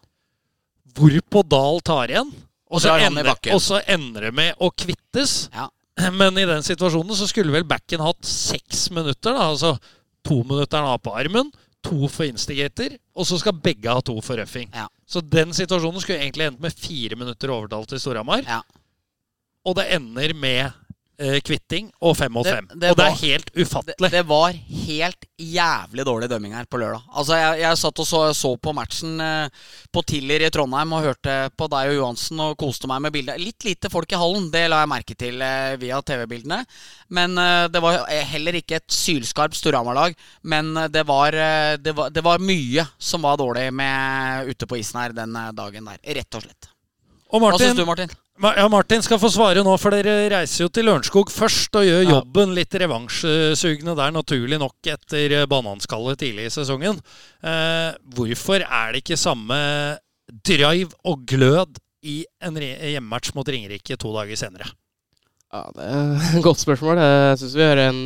Hvorpå 0.95 1.43
Dahl 1.47 1.79
tar 1.87 2.11
igjen. 2.11 2.31
Og 2.71 2.79
så, 2.83 2.93
ender, 3.03 3.27
og 3.51 3.59
så 3.63 3.81
ender 3.91 4.29
det 4.29 4.33
med 4.35 4.55
å 4.63 4.69
kvittes. 4.71 5.49
Ja. 5.53 5.67
Men 6.19 6.37
i 6.39 6.45
den 6.47 6.63
situasjonen 6.63 7.15
så 7.19 7.27
skulle 7.27 7.51
vel 7.51 7.65
backen 7.67 7.99
hatt 8.03 8.23
seks 8.27 8.89
minutter. 8.95 9.35
da, 9.35 9.49
altså 9.51 9.73
To 10.27 10.41
minutter 10.47 10.77
han 10.79 10.87
har 10.91 10.99
på 11.01 11.11
armen, 11.17 11.49
to 11.83 12.07
for 12.07 12.27
instigator, 12.29 12.93
og 13.17 13.25
så 13.25 13.39
skal 13.41 13.55
begge 13.57 13.89
ha 13.89 14.03
to 14.05 14.13
for 14.21 14.37
røffing. 14.37 14.69
Så 15.09 15.19
den 15.25 15.49
situasjonen 15.57 15.99
skulle 16.03 16.19
egentlig 16.21 16.45
endt 16.47 16.61
med 16.61 16.75
fire 16.77 17.17
minutter 17.17 17.49
overtalt 17.51 17.89
til 17.89 17.99
Storhamar. 18.03 18.43
Ja. 18.45 18.59
Og 19.65 19.75
det 19.79 19.87
ender 19.95 20.33
med 20.37 20.71
kvitting 21.45 21.91
og 22.01 22.15
fem 22.17 22.31
mot 22.33 22.43
Det- 22.43 22.53
fem. 22.55 22.67
det 22.73 22.89
og 22.91 22.97
det 22.97 23.03
var- 23.05 23.11
er 23.11 23.19
helt 23.21 23.49
ufattelig. 23.55 24.09
det 24.11 24.21
var 24.25 24.51
helt 24.53 25.25
jævlig 25.37 26.05
dårlig 26.05 26.29
dømming 26.29 26.53
her 26.55 26.65
på 26.65 26.79
lørdag. 26.79 27.01
Altså, 27.15 27.33
jeg, 27.37 27.59
jeg 27.61 27.77
satt 27.77 27.99
og 27.99 28.07
så, 28.07 28.21
så 28.33 28.57
på 28.57 28.73
matchen 28.73 29.21
eh, 29.21 29.49
på 29.93 30.01
Tiller 30.05 30.41
i 30.41 30.49
Trondheim 30.49 30.93
og 30.93 31.03
hørte 31.03 31.51
på 31.55 31.67
deg 31.69 31.89
og 31.91 31.95
Johansen 31.99 32.39
og 32.39 32.57
koste 32.57 32.87
meg 32.87 33.01
med 33.01 33.13
bildet. 33.13 33.37
Litt 33.39 33.63
lite 33.63 33.89
folk 33.91 34.11
i 34.11 34.15
hallen, 34.15 34.49
det 34.49 34.67
la 34.69 34.79
jeg 34.81 34.89
merke 34.89 35.15
til 35.17 35.41
eh, 35.41 35.75
via 35.77 36.01
TV-bildene. 36.01 36.65
Men 37.09 37.37
eh, 37.37 37.67
det 37.67 37.81
var 37.81 38.05
eh, 38.09 38.25
heller 38.25 38.53
ikke 38.53 38.75
et 38.81 38.87
sylskarpt 38.89 39.53
Storhamar-lag. 39.59 40.15
Men 40.43 40.75
eh, 40.77 40.87
det 40.87 41.05
var, 41.05 41.33
eh, 41.37 41.77
det, 41.77 41.93
var, 41.95 42.09
det 42.09 42.23
var 42.23 42.39
mye 42.39 42.87
som 42.97 43.21
var 43.21 43.37
dårlig 43.37 43.71
med 43.73 44.49
ute 44.49 44.65
på 44.65 44.79
isen 44.81 44.99
her 45.01 45.13
den 45.13 45.35
eh, 45.35 45.51
dagen 45.51 45.85
der. 45.85 45.97
Rett 46.17 46.35
og 46.39 46.41
slett. 46.47 46.69
Og 47.31 47.39
Hva 47.39 47.51
Martin, 47.51 47.67
syns 47.69 47.77
du, 47.79 47.85
Martin? 47.85 48.09
Ja, 48.41 48.65
Martin 48.73 49.03
skal 49.05 49.19
få 49.21 49.29
svare 49.29 49.61
nå, 49.61 49.75
for 49.77 49.93
dere 49.93 50.25
reiser 50.33 50.63
jo 50.63 50.71
til 50.73 50.87
Lørenskog 50.89 51.29
først 51.29 51.75
og 51.77 51.85
gjør 51.85 52.07
jobben 52.07 52.55
litt 52.57 52.73
revansjesugne 52.73 53.93
der, 53.97 54.13
naturlig 54.15 54.57
nok 54.61 54.89
etter 54.89 55.35
eh, 55.37 55.45
bananskallet 55.49 56.23
tidlig 56.23 56.47
i 56.49 56.53
sesongen. 56.55 56.97
Eh, 57.45 57.91
hvorfor 58.17 58.65
er 58.65 58.95
det 58.95 59.03
ikke 59.03 59.19
samme 59.21 59.59
drive 60.41 60.89
og 61.05 61.21
glød 61.29 61.77
i 62.01 62.23
en 62.41 62.57
hjemmematch 62.57 63.35
mot 63.37 63.45
Ringerike 63.45 63.99
to 64.01 64.13
dager 64.15 64.39
senere? 64.39 64.71
Ja, 65.51 65.67
det 65.75 65.87
er 65.91 66.37
et 66.39 66.45
godt 66.45 66.61
spørsmål. 66.63 67.01
Jeg 67.03 67.39
syns 67.41 67.57
vi 67.59 67.65
gjør 67.65 67.83
en 67.85 68.03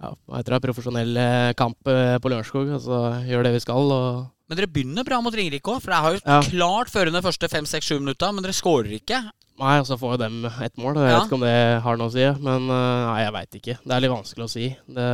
ja, 0.00 0.58
profesjonell 0.60 1.16
eh, 1.16 1.52
kamp 1.58 1.88
eh, 1.88 2.16
på 2.20 2.30
Lørenskog. 2.32 2.70
Altså 2.78 3.00
gjør 3.28 3.46
det 3.46 3.54
vi 3.56 3.62
skal. 3.64 3.94
og 3.96 4.28
Men 4.50 4.58
dere 4.58 4.66
begynner 4.74 5.06
bra 5.06 5.20
mot 5.22 5.34
Ringerike 5.38 5.70
òg, 5.70 5.78
for 5.84 5.92
det 5.94 6.00
har 6.02 6.16
jo 6.16 6.20
Ja. 6.26 6.40
klart 6.42 6.90
førende 6.90 7.22
første 7.22 7.46
fem-seks-sju 7.48 8.00
minutta, 8.00 8.32
men 8.34 8.42
dere 8.42 8.52
skårer 8.56 8.90
ikke. 8.98 9.20
Nei, 9.60 9.76
og 9.78 9.86
så 9.86 9.94
får 10.00 10.16
jo 10.16 10.20
dem 10.24 10.44
ett 10.46 10.74
mål. 10.76 10.96
Jeg 10.98 11.06
Ja. 11.10 11.18
vet 11.20 11.28
ikke 11.28 11.38
om 11.38 11.46
det 11.46 11.82
har 11.84 11.96
noe 11.96 12.08
å 12.08 12.12
si, 12.12 12.24
men 12.42 12.62
eh, 12.66 13.06
nei, 13.06 13.20
jeg 13.22 13.32
veit 13.32 13.50
ikke. 13.60 13.78
Det 13.86 13.92
er 13.94 14.00
litt 14.00 14.10
vanskelig 14.10 14.44
å 14.44 14.50
si. 14.50 14.76
Det, 14.88 15.06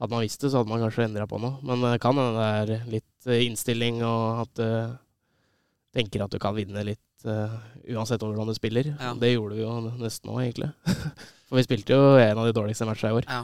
hadde 0.00 0.10
man 0.14 0.22
visst 0.22 0.40
det, 0.40 0.50
så 0.52 0.62
hadde 0.62 0.70
man 0.70 0.80
kanskje 0.80 1.04
endra 1.08 1.26
på 1.28 1.40
noe. 1.42 1.58
Men 1.62 1.82
det 1.82 2.00
kan 2.00 2.14
hende 2.14 2.38
det 2.38 2.70
er 2.78 2.90
litt 2.90 3.26
eh, 3.26 3.44
innstilling, 3.44 4.02
og 4.06 4.40
at 4.46 4.54
du 4.54 4.98
tenker 5.98 6.22
at 6.24 6.30
du 6.30 6.38
kan 6.38 6.54
vinne 6.54 6.84
litt 6.86 7.00
uh, 7.26 7.58
uansett 7.90 8.20
hvordan 8.22 8.46
du 8.46 8.54
spiller. 8.54 8.92
Ja. 9.00 9.12
Det 9.18 9.32
gjorde 9.34 9.56
vi 9.56 9.62
jo 9.64 9.72
nesten 9.98 10.30
nå, 10.30 10.38
egentlig. 10.38 10.72
For 11.48 11.56
vi 11.58 11.64
spilte 11.64 11.96
jo 11.96 12.16
en 12.16 12.38
av 12.38 12.46
de 12.46 12.52
dårligste 12.54 12.86
matchene 12.86 13.10
i 13.10 13.18
år. 13.18 13.24
Ja. 13.26 13.40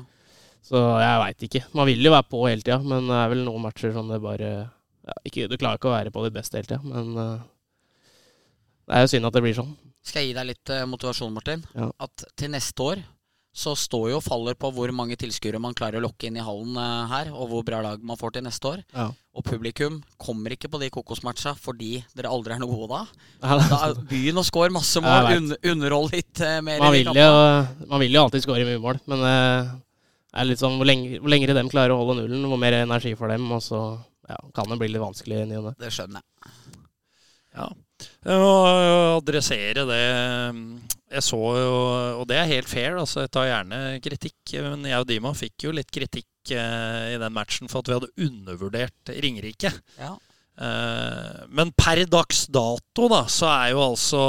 Så 0.65 0.81
jeg 0.81 1.21
veit 1.21 1.47
ikke. 1.49 1.65
Man 1.77 1.89
vil 1.91 2.07
jo 2.07 2.13
være 2.15 2.29
på 2.31 2.45
hele 2.49 2.65
tida, 2.65 2.79
men 2.81 3.11
det 3.11 3.17
er 3.21 3.33
vel 3.35 3.43
noen 3.45 3.67
matcher 3.67 3.93
som 3.97 4.09
det 4.09 4.21
bare 4.25 4.53
ja, 5.05 5.17
ikke, 5.29 5.49
Du 5.51 5.59
klarer 5.61 5.77
ikke 5.77 5.91
å 5.91 5.97
være 5.97 6.13
på 6.15 6.23
ditt 6.25 6.37
beste 6.37 6.57
hele 6.57 6.71
tida, 6.71 6.81
men 6.89 7.11
uh, 7.19 7.43
det 8.89 8.97
er 8.97 9.05
jo 9.05 9.11
synd 9.15 9.29
at 9.29 9.37
det 9.37 9.43
blir 9.45 9.57
sånn. 9.57 9.75
Skal 10.05 10.23
jeg 10.23 10.33
gi 10.33 10.37
deg 10.37 10.49
litt 10.51 10.71
eh, 10.73 10.87
motivasjon, 10.89 11.33
Martin? 11.33 11.63
Ja. 11.73 11.89
At 12.05 12.25
til 12.37 12.51
neste 12.53 12.85
år 12.85 13.05
så 13.55 13.73
står 13.79 14.09
jo 14.11 14.17
og 14.19 14.25
faller 14.27 14.57
på 14.59 14.69
hvor 14.75 14.91
mange 14.93 15.15
tilskuere 15.17 15.61
man 15.63 15.77
klarer 15.79 16.01
å 16.01 16.03
lokke 16.03 16.27
inn 16.27 16.37
i 16.37 16.45
hallen 16.45 16.75
eh, 16.81 17.13
her, 17.13 17.31
og 17.33 17.49
hvor 17.53 17.63
bra 17.65 17.79
lag 17.85 18.03
man 18.05 18.19
får 18.21 18.35
til 18.35 18.45
neste 18.45 18.69
år. 18.69 18.83
Ja. 18.93 19.07
Og 19.33 19.47
publikum 19.47 20.01
kommer 20.21 20.53
ikke 20.53 20.69
på 20.73 20.81
de 20.83 20.91
kokosmatcha 20.93 21.55
fordi 21.57 22.03
dere 22.19 22.33
aldri 22.35 22.57
er 22.57 22.61
noe 22.61 22.75
gode 22.75 22.91
da. 22.93 23.63
Da 23.71 23.93
byen 24.11 24.43
og 24.43 24.49
score 24.49 24.75
masse 24.75 25.01
mål, 25.01 25.31
un 25.39 25.57
underhold 25.57 26.13
litt 26.13 26.45
mer. 26.67 26.83
man, 26.83 26.93
vil 26.93 27.09
jo, 27.09 27.33
man 27.89 28.05
vil 28.05 28.19
jo 28.19 28.27
alltid 28.27 28.45
skåre 28.45 28.69
mye 28.69 28.83
mål, 28.83 29.01
men 29.09 29.25
er 30.35 30.49
litt 30.49 30.59
sånn 30.63 30.77
hvor, 30.81 30.89
lenge, 30.89 31.21
hvor 31.23 31.31
lengre 31.31 31.55
dem 31.57 31.69
klarer 31.71 31.95
å 31.95 32.01
holde 32.03 32.23
nullen, 32.23 32.47
hvor 32.51 32.59
mer 32.61 32.77
energi 32.81 33.15
for 33.19 33.31
dem, 33.31 33.47
og 33.55 33.63
så 33.63 33.81
ja, 34.29 34.39
kan 34.57 34.69
det 34.71 34.79
bli 34.81 34.89
litt 34.91 35.03
vanskelig 35.05 35.43
i 35.45 35.49
ny 35.51 35.61
og 35.61 35.69
ne. 35.71 35.75
Det 35.79 35.93
skjønner 35.95 36.23
jeg. 36.23 36.53
Ja. 37.55 37.69
Å 38.35 38.39
adressere 39.21 39.85
det 39.87 40.01
jeg 41.15 41.23
så 41.23 41.39
jo, 41.39 41.75
og 42.19 42.25
det 42.27 42.41
er 42.41 42.49
helt 42.51 42.67
fair. 42.67 42.97
altså 42.99 43.23
Jeg 43.23 43.31
tar 43.37 43.47
gjerne 43.47 43.81
kritikk. 44.03 44.55
Men 44.65 44.83
jeg 44.89 44.99
og 44.99 45.07
Dima 45.07 45.31
fikk 45.39 45.69
jo 45.69 45.75
litt 45.77 45.93
kritikk 45.95 46.51
eh, 46.57 47.13
i 47.15 47.21
den 47.23 47.35
matchen 47.37 47.71
for 47.71 47.85
at 47.85 47.91
vi 47.93 47.95
hadde 47.95 48.27
undervurdert 48.27 49.13
Ringerike. 49.23 49.71
Ja. 50.01 50.11
Eh, 50.59 51.45
men 51.55 51.71
per 51.79 52.03
dags 52.11 52.49
dato 52.51 53.07
da, 53.13 53.23
så 53.31 53.47
er 53.53 53.71
jo 53.77 53.85
altså 53.87 54.25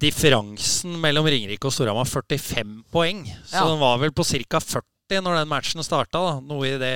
differansen 0.00 0.94
mellom 1.02 1.26
Ringerike 1.28 1.66
og 1.68 1.74
Storhamar 1.74 2.06
45 2.08 2.84
poeng. 2.94 3.24
Så 3.44 3.58
Ja. 3.58 3.66
den 3.68 3.80
var 3.82 3.98
vel 3.98 4.12
på 4.14 4.22
ca. 4.24 4.60
40 4.60 4.86
når 5.18 5.40
den 5.40 5.50
matchen 5.50 5.82
starta. 5.82 6.20
Da. 6.22 6.36
Noe 6.44 6.68
i 6.70 6.78
det 6.78 6.94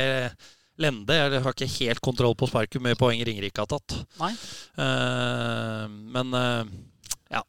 lende. 0.80 1.16
Jeg 1.16 1.42
har 1.44 1.54
ikke 1.54 1.70
helt 1.78 2.02
kontroll 2.04 2.34
på 2.38 2.48
sparket 2.50 2.82
mye 2.82 2.98
poeng 2.98 3.22
Ringerike 3.24 3.62
har 3.62 3.70
tatt. 3.70 3.96
Nei. 4.20 4.32
Uh, 4.78 5.86
men 6.14 6.34
uh, 6.34 6.74
ja. 7.32 7.44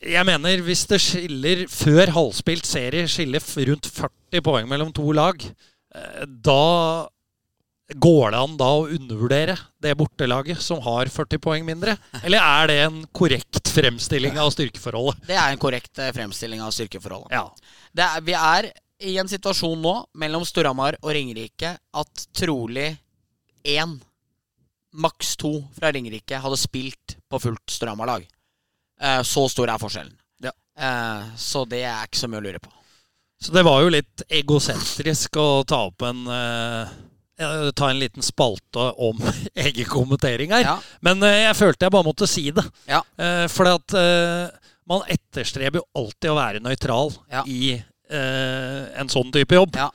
Jeg 0.00 0.26
mener 0.28 0.64
hvis 0.64 0.86
det 0.88 1.00
skiller 1.04 1.66
før 1.72 2.14
halvspilt 2.16 2.68
serie 2.68 3.08
skiller 3.10 3.44
rundt 3.70 3.90
40 3.92 4.44
poeng 4.46 4.68
mellom 4.70 4.92
to 4.96 5.12
lag, 5.16 5.40
uh, 5.44 6.22
da 6.24 6.60
går 7.90 8.30
det 8.30 8.38
an 8.38 8.52
da 8.54 8.68
å 8.78 8.84
undervurdere 8.86 9.56
det 9.82 9.96
bortelaget 9.98 10.60
som 10.62 10.78
har 10.84 11.10
40 11.10 11.40
poeng 11.42 11.64
mindre? 11.66 11.96
Eller 12.22 12.38
er 12.38 12.70
det 12.70 12.76
en 12.84 13.00
korrekt 13.12 13.72
fremstilling 13.74 14.38
av 14.38 14.52
styrkeforholdet? 14.54 15.26
Det 15.26 15.34
er 15.34 15.50
en 15.50 15.60
korrekt 15.60 15.98
fremstilling 16.14 16.62
av 16.62 16.70
styrkeforholdet. 16.76 17.34
Ja. 17.34 17.48
Det 17.90 18.06
er, 18.06 18.22
vi 18.22 18.36
er 18.38 18.70
i 19.00 19.16
en 19.20 19.28
situasjon 19.30 19.80
nå 19.80 19.94
mellom 20.20 20.44
Storhamar 20.48 20.96
og 21.02 21.12
Ringerike 21.16 21.74
at 21.96 22.24
trolig 22.36 22.90
én, 23.64 23.96
maks 24.92 25.36
to 25.40 25.52
fra 25.76 25.92
Ringerike 25.94 26.40
hadde 26.42 26.58
spilt 26.58 27.16
på 27.30 27.40
fullt 27.40 27.70
Storhamar-lag. 27.70 28.24
Eh, 29.00 29.22
så 29.24 29.46
stor 29.48 29.70
er 29.72 29.80
forskjellen. 29.80 30.16
Ja. 30.44 30.52
Eh, 30.76 31.30
så 31.40 31.64
det 31.70 31.84
er 31.86 32.08
ikke 32.08 32.20
så 32.20 32.28
mye 32.30 32.42
å 32.42 32.46
lure 32.48 32.60
på. 32.62 32.72
Så 33.40 33.54
det 33.56 33.62
var 33.64 33.80
jo 33.80 33.92
litt 33.94 34.24
egosentrisk 34.28 35.38
å 35.40 35.62
ta 35.64 35.84
opp 35.88 36.04
en 36.08 36.26
eh, 36.28 36.98
Ta 37.40 37.86
en 37.88 37.96
liten 37.96 38.20
spalte 38.20 38.82
om 39.00 39.16
egen 39.64 39.86
kommentering 39.88 40.50
her. 40.52 40.60
Ja. 40.66 40.74
Men 41.00 41.24
jeg 41.24 41.54
følte 41.56 41.86
jeg 41.86 41.94
bare 41.94 42.04
måtte 42.04 42.26
si 42.28 42.42
det. 42.52 42.66
Ja. 42.84 42.98
For 43.48 43.64
at 43.70 43.94
man 44.84 45.06
etterstreber 45.08 45.80
jo 45.80 45.86
alltid 46.02 46.28
å 46.28 46.36
være 46.36 46.60
nøytral 46.60 47.14
Ja. 47.32 47.40
i 47.48 47.78
en 48.10 49.10
sånn 49.12 49.30
type 49.34 49.54
jobb. 49.54 49.76
Ja. 49.78 49.90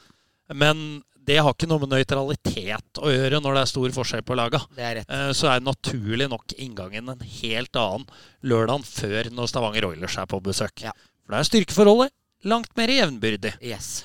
Men 0.54 1.04
det 1.26 1.40
har 1.42 1.56
ikke 1.56 1.68
noe 1.70 1.82
med 1.82 1.94
nøytralitet 1.96 3.00
å 3.02 3.10
gjøre 3.10 3.40
når 3.42 3.58
det 3.58 3.62
er 3.64 3.70
stor 3.72 3.94
forskjell 3.96 4.24
på 4.26 4.38
laga. 4.38 4.62
Det 4.78 4.86
er. 4.86 5.00
Eh, 5.04 5.32
så 5.38 5.50
er 5.50 5.64
naturlig 5.66 6.28
nok 6.30 6.54
inngangen 6.62 7.10
en 7.16 7.24
helt 7.40 7.80
annen 7.82 8.06
lørdagen 8.46 8.86
før 8.86 9.32
når 9.34 9.50
Stavanger 9.50 9.88
Oilers 9.90 10.18
er 10.22 10.30
på 10.30 10.42
besøk. 10.46 10.86
Ja. 10.86 10.94
For 11.26 11.34
da 11.34 11.42
er 11.42 11.50
styrkeforholdet 11.50 12.14
langt 12.46 12.76
mer 12.78 12.94
jevnbyrdig. 12.94 13.56
Yes. 13.66 14.04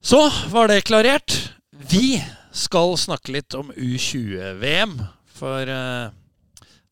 Så 0.00 0.22
var 0.52 0.70
det 0.70 0.84
klarert. 0.86 1.34
Vi 1.90 2.20
skal 2.54 2.94
snakke 3.00 3.34
litt 3.34 3.56
om 3.58 3.74
U20-VM. 3.74 4.94
For 5.40 5.74
eh, 5.74 6.14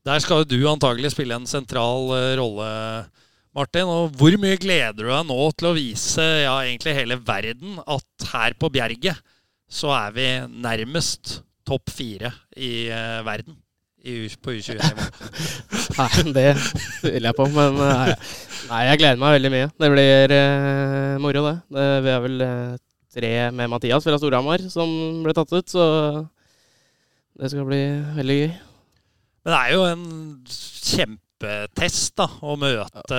der 0.09 0.24
skal 0.24 0.42
du 0.48 0.59
antagelig 0.66 1.14
spille 1.14 1.38
en 1.38 1.46
sentral 1.46 2.11
eh, 2.16 2.35
rolle, 2.40 2.72
Martin. 3.59 3.90
Og 3.90 4.14
hvor 4.18 4.35
mye 4.40 4.59
gleder 4.61 4.97
du 5.03 5.11
deg 5.11 5.29
nå 5.29 5.38
til 5.59 5.71
å 5.71 5.77
vise 5.77 6.25
ja, 6.44 6.57
egentlig 6.62 6.97
hele 6.97 7.18
verden 7.21 7.79
at 7.85 8.29
her 8.33 8.57
på 8.59 8.71
Bjerget 8.75 9.18
så 9.68 9.92
er 9.92 10.14
vi 10.16 10.29
nærmest 10.64 11.40
topp 11.68 11.90
fire 11.92 12.31
i 12.57 12.88
uh, 12.88 13.21
verden 13.27 13.59
i, 14.07 14.29
på 14.40 14.55
U21-nivå? 14.57 15.09
Nei, 15.99 16.33
det 16.37 16.47
vil 17.03 17.27
jeg 17.27 17.35
på, 17.35 17.49
men 17.51 17.75
nei, 17.81 18.12
nei, 18.68 18.83
jeg 18.87 19.01
gleder 19.01 19.18
meg 19.18 19.35
veldig 19.35 19.51
mye. 19.51 19.71
Det 19.83 19.88
blir 19.90 20.35
uh, 20.38 21.14
moro, 21.21 21.42
det. 21.49 21.55
det. 21.75 21.87
Vi 22.05 22.12
er 22.14 22.23
vel 22.23 22.44
uh, 22.44 22.77
tre 23.18 23.33
med 23.59 23.73
Mathias 23.73 24.07
fra 24.07 24.21
Storhamar 24.21 24.62
som 24.71 24.88
ble 25.25 25.35
tatt 25.35 25.57
ut, 25.57 25.75
så 25.75 25.85
det 27.38 27.51
skal 27.51 27.66
bli 27.66 27.83
veldig 28.21 28.38
gøy. 28.38 28.53
Men 29.42 29.55
det 29.55 29.59
er 29.59 29.75
jo 29.75 29.88
en 29.88 31.18
kjempetest 31.38 32.16
da, 32.18 32.27
å 32.42 32.57
møte 32.59 33.18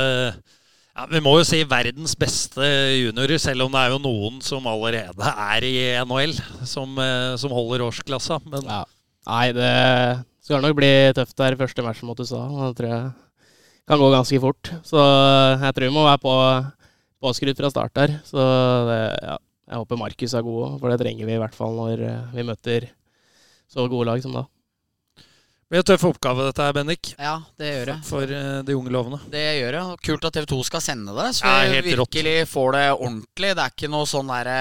ja, 0.95 1.05
Vi 1.09 1.21
må 1.23 1.37
jo 1.39 1.45
si 1.47 1.63
verdens 1.63 2.15
beste 2.19 2.61
juniorer, 2.99 3.39
selv 3.39 3.65
om 3.65 3.71
det 3.71 3.79
er 3.79 3.93
jo 3.93 4.01
noen 4.03 4.41
som 4.43 4.65
allerede 4.67 5.23
er 5.23 5.63
i 5.63 5.75
NHL, 6.03 6.33
som, 6.67 6.97
eh, 6.99 7.37
som 7.37 7.51
holder 7.51 7.85
årsklassa. 7.87 8.41
Men 8.45 8.65
Ja. 8.65 8.83
Nei, 9.27 9.51
det 9.53 10.25
skal 10.41 10.61
nok 10.61 10.75
bli 10.75 11.13
tøft 11.13 11.37
der 11.37 11.55
første 11.55 11.83
matchen 11.83 12.07
mot 12.07 12.19
USA. 12.19 12.47
Det 12.49 12.77
tror 12.77 12.89
jeg 12.89 13.13
kan 13.87 13.99
gå 13.99 14.11
ganske 14.11 14.39
fort. 14.41 14.71
Så 14.83 14.97
jeg 15.61 15.73
tror 15.75 15.87
vi 15.87 15.93
må 15.93 16.03
være 16.03 16.23
på 16.23 16.35
påskrudd 17.21 17.55
fra 17.55 17.69
start 17.69 17.93
der. 17.93 18.19
Så 18.25 18.39
det, 18.89 19.19
ja, 19.23 19.37
jeg 19.69 19.77
håper 19.77 19.97
Markus 19.97 20.33
er 20.33 20.41
god 20.41 20.63
òg, 20.65 20.79
for 20.79 20.89
det 20.89 20.99
trenger 20.99 21.25
vi 21.25 21.35
i 21.37 21.41
hvert 21.41 21.55
fall 21.55 21.75
når 21.77 22.01
eh, 22.01 22.31
vi 22.33 22.43
møter 22.43 22.89
så 23.69 23.87
gode 23.87 24.09
lag 24.09 24.21
som 24.21 24.33
da. 24.33 24.47
Blir 25.69 25.83
en 25.83 25.85
tøff 25.85 26.03
oppgave 26.09 26.47
dette 26.47 26.63
her, 26.65 26.73
Bendik. 26.73 27.11
Ja, 27.21 27.35
det 27.61 27.67
gjør 27.69 27.89
det. 27.91 27.97
For 28.07 28.25
uh, 28.33 28.59
de 28.65 28.73
unge 28.73 28.89
lovende. 28.93 29.19
Det 29.29 29.43
gjør 29.59 29.75
det. 29.77 29.81
Kult 30.07 30.23
at 30.25 30.33
TV 30.39 30.47
2 30.49 30.61
skal 30.65 30.81
sende 30.81 31.13
det, 31.13 31.27
så 31.37 31.45
vi 31.45 31.75
helt 31.75 31.89
rått. 31.99 32.09
virkelig 32.15 32.37
får 32.49 32.71
det 32.77 32.85
ordentlig. 32.95 33.51
Det 33.53 33.65
er 33.67 33.75
ikke 33.75 33.91
noe 33.93 34.07
sånn 34.09 34.31
derre 34.33 34.55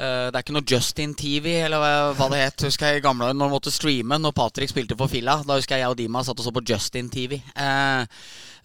eh, 0.00 0.26
det 0.28 0.36
er 0.36 0.42
ikke 0.44 0.54
noe 0.58 0.68
Justin 0.68 1.14
TV, 1.16 1.54
eller 1.64 1.80
hva- 2.16 2.28
det 2.34 2.42
het. 2.42 2.66
Husker 2.68 2.92
jeg 2.92 3.00
i 3.00 3.04
gamle 3.06 3.30
år 3.30 3.34
når 3.36 3.46
man 3.48 3.54
måtte 3.56 3.72
streame 3.72 4.18
når 4.20 4.32
Patrick 4.36 4.70
spilte 4.74 4.96
for 5.00 5.08
Filla. 5.12 5.38
Da 5.48 5.56
husker 5.56 5.76
jeg 5.78 5.86
jeg 5.86 5.94
og 5.94 5.98
Dima 6.02 6.22
satt 6.24 6.40
og 6.40 6.44
så 6.46 6.52
på 6.52 6.62
Justin 6.68 7.08
TV. 7.12 7.38
eh, 7.56 8.04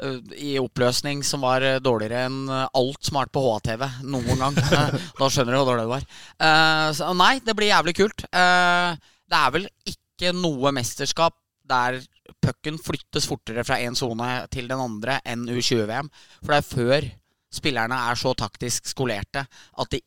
eh, 0.03 0.19
I 0.35 0.57
oppløsning 0.59 1.23
som 1.23 1.43
var 1.47 1.63
eh, 1.63 1.79
dårligere 1.79 2.25
enn 2.27 2.49
eh, 2.51 2.67
alt 2.75 2.99
som 3.07 3.15
har 3.15 3.29
vært 3.29 3.35
på 3.39 3.45
HA-TV 3.47 3.87
noen 4.11 4.43
gang. 4.43 4.59
Eh, 4.75 4.99
da 5.23 5.31
skjønner 5.31 5.55
du 5.55 5.61
hvor 5.61 5.71
dårlig 5.71 5.87
det 5.87 5.93
var. 5.95 6.05
Eh, 6.51 6.91
så, 6.99 7.13
nei, 7.15 7.33
det 7.47 7.55
blir 7.55 7.71
jævlig 7.71 7.95
kult. 8.03 8.27
Eh, 8.27 8.91
det 9.31 9.39
er 9.39 9.55
vel 9.55 9.69
ikke 9.87 10.35
noe 10.35 10.75
mesterskap 10.75 11.35
der 11.69 11.99
pucken 12.43 12.79
flyttes 12.81 13.27
fortere 13.29 13.65
fra 13.67 13.79
én 13.81 13.97
sone 13.97 14.47
til 14.53 14.69
den 14.69 14.81
andre 14.81 15.19
enn 15.25 15.47
U20-VM. 15.49 16.09
For 16.41 16.53
det 16.53 16.59
er 16.59 16.69
før 16.71 17.07
spillerne 17.55 18.01
er 18.09 18.19
så 18.19 18.33
taktisk 18.37 18.89
skolerte 18.89 19.45
at 19.45 19.93
de 19.93 20.01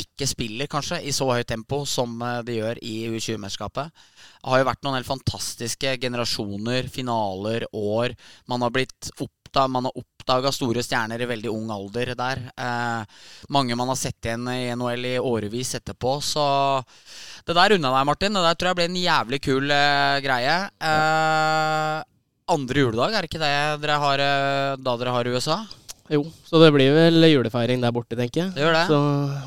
ikke 0.00 0.26
spiller 0.28 0.68
kanskje 0.70 1.00
i 1.04 1.12
så 1.12 1.26
høyt 1.28 1.48
tempo 1.50 1.82
som 1.88 2.14
eh, 2.24 2.40
de 2.46 2.56
gjør 2.56 2.80
i 2.86 2.94
U20-mesterskapet. 3.10 3.90
Det 4.40 4.52
har 4.52 4.62
jo 4.62 4.68
vært 4.70 4.86
noen 4.86 4.96
helt 4.96 5.10
fantastiske 5.10 5.96
generasjoner, 6.00 6.88
finaler, 6.92 7.66
år. 7.76 8.16
Man 8.48 8.64
har 8.64 8.72
blitt 8.74 9.10
oppda 9.50 9.66
man 9.68 9.84
har 9.88 9.98
oppdaga 9.98 10.52
store 10.54 10.82
stjerner 10.82 11.20
i 11.20 11.26
veldig 11.26 11.50
ung 11.50 11.70
alder 11.70 12.14
der. 12.14 12.38
Eh, 12.54 13.02
mange 13.50 13.74
man 13.76 13.90
har 13.90 13.98
sett 13.98 14.24
igjen 14.24 14.46
i 14.48 14.70
NHL 14.74 15.06
i 15.06 15.18
årevis 15.18 15.74
etterpå. 15.74 16.20
Så 16.22 16.44
det 17.44 17.56
der 17.56 17.74
unna 17.74 17.90
deg, 17.96 18.06
Martin. 18.06 18.32
Det 18.34 18.44
der 18.46 18.54
tror 18.54 18.70
jeg 18.70 18.78
blir 18.78 18.90
en 18.90 19.02
jævlig 19.02 19.40
kul 19.42 19.70
eh, 19.74 20.20
greie. 20.22 20.56
Eh, 20.78 21.98
andre 22.50 22.82
juledag, 22.82 23.14
er 23.14 23.22
det 23.22 23.30
ikke 23.30 23.42
det 23.42 23.82
dere 23.82 23.98
har 24.02 24.22
eh, 24.22 24.78
da 24.78 24.96
dere 24.98 25.14
har 25.14 25.30
USA? 25.30 25.60
Jo, 26.10 26.24
så 26.42 26.58
det 26.58 26.72
blir 26.74 26.90
vel 26.90 27.22
julefeiring 27.30 27.82
der 27.82 27.92
borte, 27.94 28.16
tenker 28.18 28.44
jeg. 28.44 28.54
Det 28.56 28.64
gjør 28.64 28.74
det. 28.74 28.86
Så 28.90 28.98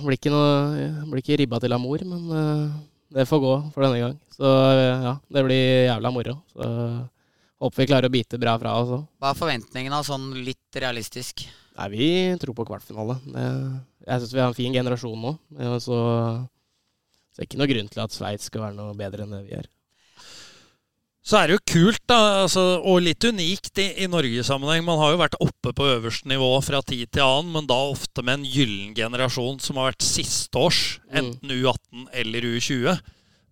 blir 0.06 0.20
ikke, 0.20 0.32
noe, 0.32 1.08
blir 1.12 1.24
ikke 1.24 1.40
ribba 1.42 1.60
til 1.60 1.76
amor, 1.76 2.04
men 2.08 2.30
eh, 2.40 2.78
det 3.20 3.28
får 3.28 3.44
gå 3.44 3.56
for 3.76 3.88
denne 3.88 4.00
gang. 4.04 4.16
Så 4.36 4.48
eh, 4.48 5.10
ja, 5.10 5.18
det 5.36 5.44
blir 5.48 5.66
jævla 5.90 6.12
moro. 6.16 6.38
Så 6.56 6.70
håper 7.64 7.82
vi 7.84 7.90
klarer 7.90 8.10
å 8.12 8.14
bite 8.14 8.40
bra 8.42 8.54
fra 8.62 8.76
oss 8.82 8.92
òg. 8.98 9.04
Hva 9.24 9.32
er 9.34 9.40
forventningene 9.40 10.00
sånn 10.06 10.30
litt 10.46 10.80
realistisk? 10.84 11.46
Nei, 11.80 11.88
vi 11.90 12.08
tror 12.42 12.54
på 12.58 12.66
kvartfinale. 12.70 13.16
Jeg 13.34 14.20
syns 14.22 14.34
vi 14.36 14.42
har 14.44 14.52
en 14.52 14.58
fin 14.58 14.74
generasjon 14.76 15.18
nå. 15.24 15.32
eh, 15.60 15.78
Så 15.82 15.96
så 17.34 17.40
det 17.40 17.42
er 17.42 17.48
ikke 17.48 17.58
noe 17.64 17.72
grunn 17.72 17.88
til 17.90 18.02
at 18.04 18.14
Sveits 18.14 18.46
skal 18.52 18.62
være 18.68 18.76
noe 18.78 18.94
bedre 18.94 19.24
enn 19.26 19.32
det 19.34 19.40
vi 19.48 19.56
er. 19.58 19.66
Så 21.24 21.38
er 21.40 21.48
det 21.48 21.56
jo 21.56 21.64
kult, 21.72 22.02
da, 22.12 22.18
altså, 22.44 22.62
og 22.84 22.98
litt 23.02 23.24
unikt 23.24 23.80
i, 23.80 23.86
i 24.04 24.10
Norgesammenheng. 24.12 24.84
Man 24.84 25.00
har 25.00 25.14
jo 25.14 25.22
vært 25.22 25.38
oppe 25.42 25.72
på 25.74 25.86
øverste 25.96 26.28
nivå 26.28 26.50
fra 26.66 26.82
tid 26.84 27.08
til 27.16 27.24
annen, 27.24 27.54
men 27.56 27.70
da 27.70 27.78
ofte 27.94 28.22
med 28.28 28.42
en 28.42 28.46
gyllen 28.52 28.92
generasjon 28.98 29.62
som 29.64 29.80
har 29.80 29.94
vært 29.94 30.04
sisteårs, 30.04 30.82
Mm. 31.08 31.16
enten 31.22 31.54
U18 31.56 32.08
eller 32.22 32.42
U20. 32.52 33.00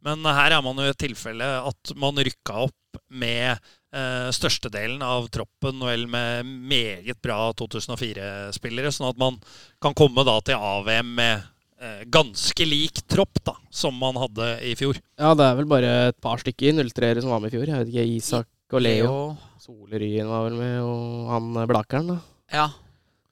Men 0.03 0.23
her 0.25 0.51
er 0.57 0.61
man 0.65 0.75
jo 0.81 0.83
i 0.83 0.91
et 0.91 0.99
tilfelle 0.99 1.47
at 1.71 1.95
man 1.95 2.19
rykka 2.19 2.57
opp 2.67 2.99
med 3.09 3.57
størstedelen 3.91 5.01
av 5.03 5.25
troppen, 5.33 5.81
vel 5.83 6.05
med 6.07 6.47
meget 6.47 7.17
bra 7.19 7.49
2004-spillere, 7.59 8.91
sånn 8.95 9.09
at 9.09 9.19
man 9.19 9.39
kan 9.83 9.95
komme 9.97 10.23
da 10.23 10.37
til 10.47 10.55
AVM 10.55 11.09
med 11.17 11.41
eh, 11.81 12.03
ganske 12.11 12.67
lik 12.67 13.01
tropp 13.11 13.41
da, 13.43 13.55
som 13.73 13.97
man 13.99 14.19
hadde 14.21 14.53
i 14.67 14.75
fjor. 14.79 14.99
Ja, 15.19 15.33
det 15.37 15.47
er 15.47 15.57
vel 15.59 15.69
bare 15.69 15.91
et 16.11 16.19
par 16.23 16.41
stykker 16.41 16.77
03-ere 16.79 17.23
som 17.23 17.33
var 17.33 17.43
med 17.43 17.51
i 17.51 17.57
fjor. 17.57 17.67
Jeg 17.67 17.83
vet 17.83 17.91
ikke, 17.91 18.07
Isak 18.15 18.77
og 18.77 18.85
Leo. 18.85 19.17
Soleryen 19.61 20.29
var 20.31 20.47
vel 20.47 20.57
med, 20.59 20.77
og 20.85 21.33
han 21.33 21.51
eh, 21.59 21.69
Blakeren, 21.69 22.13
da. 22.13 22.19
Ja. 22.51 22.69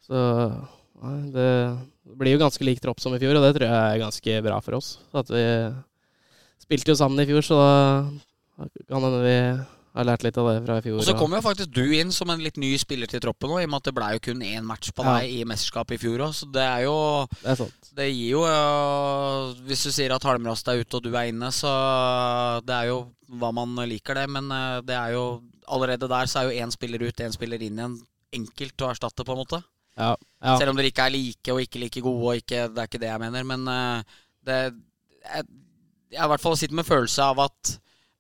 Så 0.10 0.20
nei, 1.00 1.18
det 1.34 1.50
blir 2.20 2.36
jo 2.36 2.44
ganske 2.44 2.66
lik 2.66 2.82
tropp 2.84 3.02
som 3.02 3.14
i 3.16 3.22
fjor, 3.22 3.38
og 3.38 3.46
det 3.46 3.56
tror 3.56 3.70
jeg 3.70 3.96
er 3.96 4.04
ganske 4.04 4.40
bra 4.46 4.60
for 4.66 4.80
oss. 4.80 4.98
At 5.16 5.30
vi 5.32 5.44
spilte 6.60 6.92
jo 6.92 7.00
sammen 7.00 7.22
i 7.24 7.30
fjor, 7.30 7.46
så 7.46 7.60
da 7.60 8.68
kan 8.90 9.06
hende 9.06 9.20
vi 9.24 9.38
har 9.96 10.06
lært 10.06 10.24
litt 10.24 10.38
av 10.38 10.48
det 10.52 10.60
fra 10.66 10.78
i 10.80 10.84
fjor. 10.86 10.98
Og 11.02 11.06
så 11.08 11.16
kom 11.18 11.34
jo 11.34 11.42
faktisk 11.42 11.72
du 11.74 11.84
inn 11.98 12.12
som 12.14 12.30
en 12.30 12.42
litt 12.44 12.58
ny 12.62 12.70
spiller 12.78 13.10
til 13.10 13.20
troppen 13.24 13.50
òg, 13.50 13.62
i 13.64 13.68
og 13.68 13.72
med 13.74 13.80
at 13.82 13.88
det 13.90 13.94
ble 13.98 14.10
jo 14.16 14.20
kun 14.30 14.44
én 14.46 14.64
match 14.68 14.92
på 14.96 15.04
Ja. 15.04 15.16
deg 15.20 15.34
i 15.34 15.44
mesterskapet 15.50 15.98
i 15.98 16.02
fjor 16.04 16.24
òg. 16.28 16.34
Så 16.38 16.46
det 16.54 16.62
er 16.66 16.84
jo 16.86 16.96
Det 17.42 17.50
er 17.52 17.56
sant. 17.56 17.90
Det 17.98 18.08
gir 18.14 18.30
jo 18.38 18.44
øh, 18.46 19.56
Hvis 19.66 19.84
du 19.84 19.92
sier 19.92 20.14
at 20.16 20.24
Halmrast 20.24 20.68
er 20.68 20.80
ute 20.84 21.00
og 21.00 21.04
du 21.04 21.10
er 21.16 21.32
inne, 21.32 21.50
så 21.52 21.72
det 22.66 22.76
er 22.76 22.88
jo 22.92 23.00
hva 23.40 23.52
man 23.54 23.76
liker, 23.90 24.14
det. 24.16 24.28
Men 24.30 24.52
øh, 24.52 24.82
det 24.86 24.96
er 24.96 25.14
jo 25.18 25.42
allerede 25.68 26.08
der 26.10 26.26
så 26.30 26.40
er 26.44 26.50
jo 26.52 26.66
én 26.66 26.72
spiller 26.72 27.02
ut, 27.08 27.20
én 27.26 27.32
spiller 27.36 27.62
inn 27.62 27.78
igjen. 27.80 27.98
Enkelt 28.34 28.78
å 28.86 28.92
erstatte, 28.94 29.26
på 29.26 29.34
en 29.34 29.42
måte. 29.42 29.64
Ja, 29.98 30.16
ja. 30.44 30.58
Selv 30.58 30.70
om 30.72 30.78
dere 30.78 30.92
ikke 30.94 31.06
er 31.10 31.12
like 31.12 31.52
og 31.52 31.60
ikke 31.66 31.80
like 31.82 32.02
gode, 32.06 32.24
og 32.24 32.36
ikke, 32.40 32.68
det 32.72 32.78
er 32.78 32.88
ikke 32.88 33.02
det 33.02 33.10
jeg 33.10 33.20
mener. 33.26 33.44
Men 33.44 33.68
øh, 33.68 34.04
det 34.46 34.58
jeg, 34.70 35.46
jeg 36.14 36.20
har 36.22 36.30
i 36.30 36.34
hvert 36.36 36.42
fall 36.46 36.58
sitter 36.58 36.76
med 36.78 36.86
følelse 36.88 37.22
av 37.26 37.42
at 37.50 37.74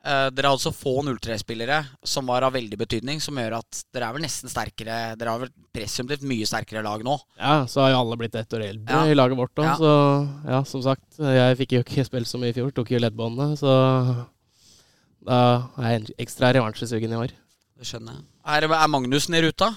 dere 0.03 0.47
har 0.47 0.55
altså 0.55 0.71
få 0.71 0.93
03-spillere 1.03 1.81
som 2.07 2.25
var 2.31 2.45
av 2.47 2.53
veldig 2.55 2.77
betydning, 2.79 3.19
som 3.21 3.35
gjør 3.35 3.57
at 3.57 3.81
dere 3.93 4.07
er 4.07 4.15
vel 4.15 4.23
nesten 4.23 4.47
sterkere 4.49 4.99
Dere 5.19 5.33
har 5.33 5.41
vel 5.43 5.51
presumptivt 5.75 6.23
mye 6.23 6.47
sterkere 6.47 6.81
lag 6.85 7.03
nå. 7.03 7.17
ja, 7.37 7.65
så 7.67 7.81
har 7.83 7.91
jo 7.91 7.99
alle 8.05 8.17
blitt 8.21 8.35
ett 8.39 8.53
år 8.55 8.63
eldre 8.69 8.95
Ja. 8.95 9.01
i 9.11 9.17
laget 9.17 9.37
vårt 9.37 9.59
òg, 9.59 9.65
Ja. 9.67 9.75
så 9.75 9.91
ja, 10.47 10.63
som 10.63 10.81
sagt. 10.81 11.19
Jeg 11.19 11.57
fikk 11.59 11.71
jo 11.75 11.83
ikke 11.83 12.05
spilt 12.07 12.27
så 12.31 12.39
mye 12.39 12.49
i 12.49 12.55
fjor, 12.55 12.71
tok 12.71 12.91
jo 12.95 12.99
leddbåndet, 13.03 13.59
så 13.59 13.75
da 15.27 15.39
er 15.83 15.97
jeg 15.99 16.15
ekstra 16.23 16.53
revansjesugen 16.55 17.11
i 17.11 17.19
år. 17.19 17.33
Det 17.79 17.87
skjønner 17.87 18.15
jeg. 18.15 18.23
Er, 18.49 18.63
er 18.71 18.87
Magnussen 18.91 19.35
i 19.35 19.41
ruta? 19.43 19.73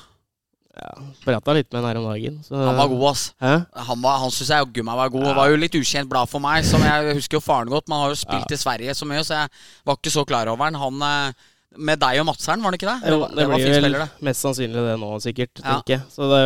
Ja, 0.72 0.88
Prata 1.20 1.52
litt 1.52 1.68
med 1.68 1.82
han 1.82 1.88
her 1.90 1.98
om 2.00 2.06
dagen. 2.08 2.38
Så, 2.46 2.56
Han 2.56 2.78
var 2.78 2.88
god, 2.88 3.02
ass. 3.10 3.22
Hæ? 3.44 3.52
Han, 3.90 3.98
var, 4.00 4.18
han 4.22 4.30
syns 4.32 4.48
jeg 4.54 4.62
jaggu 4.64 4.84
meg 4.88 4.96
var 4.96 5.10
god. 5.12 5.26
Ja. 5.28 5.34
Var 5.36 5.50
jo 5.52 5.58
litt 5.60 5.74
ukjent 5.76 6.08
blad 6.08 6.30
for 6.32 6.40
meg. 6.40 6.64
Som 6.64 6.84
jeg 6.86 7.16
husker 7.18 7.36
jo 7.36 7.42
faren 7.44 7.68
godt. 7.72 7.90
Man 7.92 8.00
har 8.00 8.14
jo 8.14 8.20
spilt 8.22 8.48
Ja. 8.48 8.56
i 8.56 8.60
Sverige 8.62 8.94
så 8.96 9.08
mye, 9.08 9.20
så 9.28 9.42
jeg 9.42 9.50
var 9.84 9.98
ikke 10.00 10.14
så 10.14 10.24
klar 10.28 10.48
over 10.48 10.64
han. 10.70 10.78
Han 10.80 11.04
eh, 11.08 11.48
med 11.76 12.00
deg 12.00 12.20
og 12.20 12.26
Madseren, 12.28 12.64
var 12.64 12.72
det 12.72 12.80
ikke 12.80 12.88
det? 12.92 13.12
Jo, 13.12 13.18
det, 13.26 13.36
det 13.36 13.46
var 13.48 13.56
blir 13.60 13.68
vel 13.68 13.78
spiller, 13.82 14.02
det. 14.06 14.24
mest 14.28 14.44
sannsynlig 14.44 14.86
det 14.88 14.96
nå, 15.00 15.10
sikkert. 15.24 15.52
Ja. 15.60 15.66
tenker 15.76 15.94
jeg. 15.98 16.02
Så 16.12 16.30
det, 16.32 16.40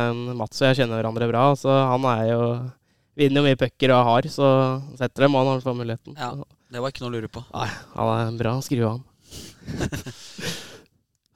er 0.00 0.20
Mats 0.36 0.60
og 0.62 0.68
jeg 0.70 0.78
kjenner 0.82 1.00
hverandre 1.00 1.28
bra. 1.32 1.46
Så 1.60 1.72
han 1.72 2.06
er 2.12 2.22
jo 2.34 2.42
vinner 3.16 3.40
jo 3.40 3.46
mye 3.48 3.56
pucker 3.60 3.92
og 3.96 4.04
har, 4.10 4.28
så 4.32 4.48
setter 5.00 5.24
dem 5.26 5.36
han 5.40 5.60
får 5.64 5.76
muligheten. 5.80 6.16
Ja. 6.20 6.34
Det 6.72 6.80
var 6.82 6.92
ikke 6.92 7.04
noe 7.06 7.12
å 7.12 7.16
lure 7.16 7.28
på. 7.32 7.40
nei, 7.54 7.68
han 7.96 8.04
er 8.04 8.16
bra. 8.20 8.28
en 8.28 8.38
bra 8.40 8.54
skruan. 8.60 9.04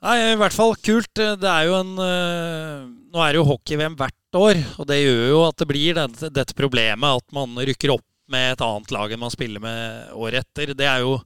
Nei, 0.00 0.16
i 0.32 0.36
hvert 0.40 0.56
fall 0.56 0.76
kult. 0.80 1.10
Det 1.12 1.50
er 1.50 1.66
jo 1.68 1.74
en 1.76 1.90
eh, 2.00 2.84
Nå 3.10 3.20
er 3.20 3.34
det 3.34 3.40
jo 3.40 3.48
hockey-VM 3.50 3.96
hvert 3.98 4.38
år, 4.38 4.60
og 4.78 4.86
det 4.88 5.00
gjør 5.00 5.24
jo 5.32 5.40
at 5.48 5.58
det 5.60 5.66
blir 5.68 5.96
dette, 5.98 6.30
dette 6.32 6.56
problemet 6.56 7.18
at 7.18 7.34
man 7.34 7.58
rykker 7.58 7.92
opp 7.96 8.06
med 8.30 8.52
et 8.54 8.62
annet 8.62 8.92
lag 8.94 9.10
enn 9.12 9.20
man 9.24 9.32
spiller 9.34 9.62
med 9.62 10.12
året 10.14 10.44
etter. 10.46 10.72
Det 10.78 10.86
er 10.86 11.02
jo 11.02 11.16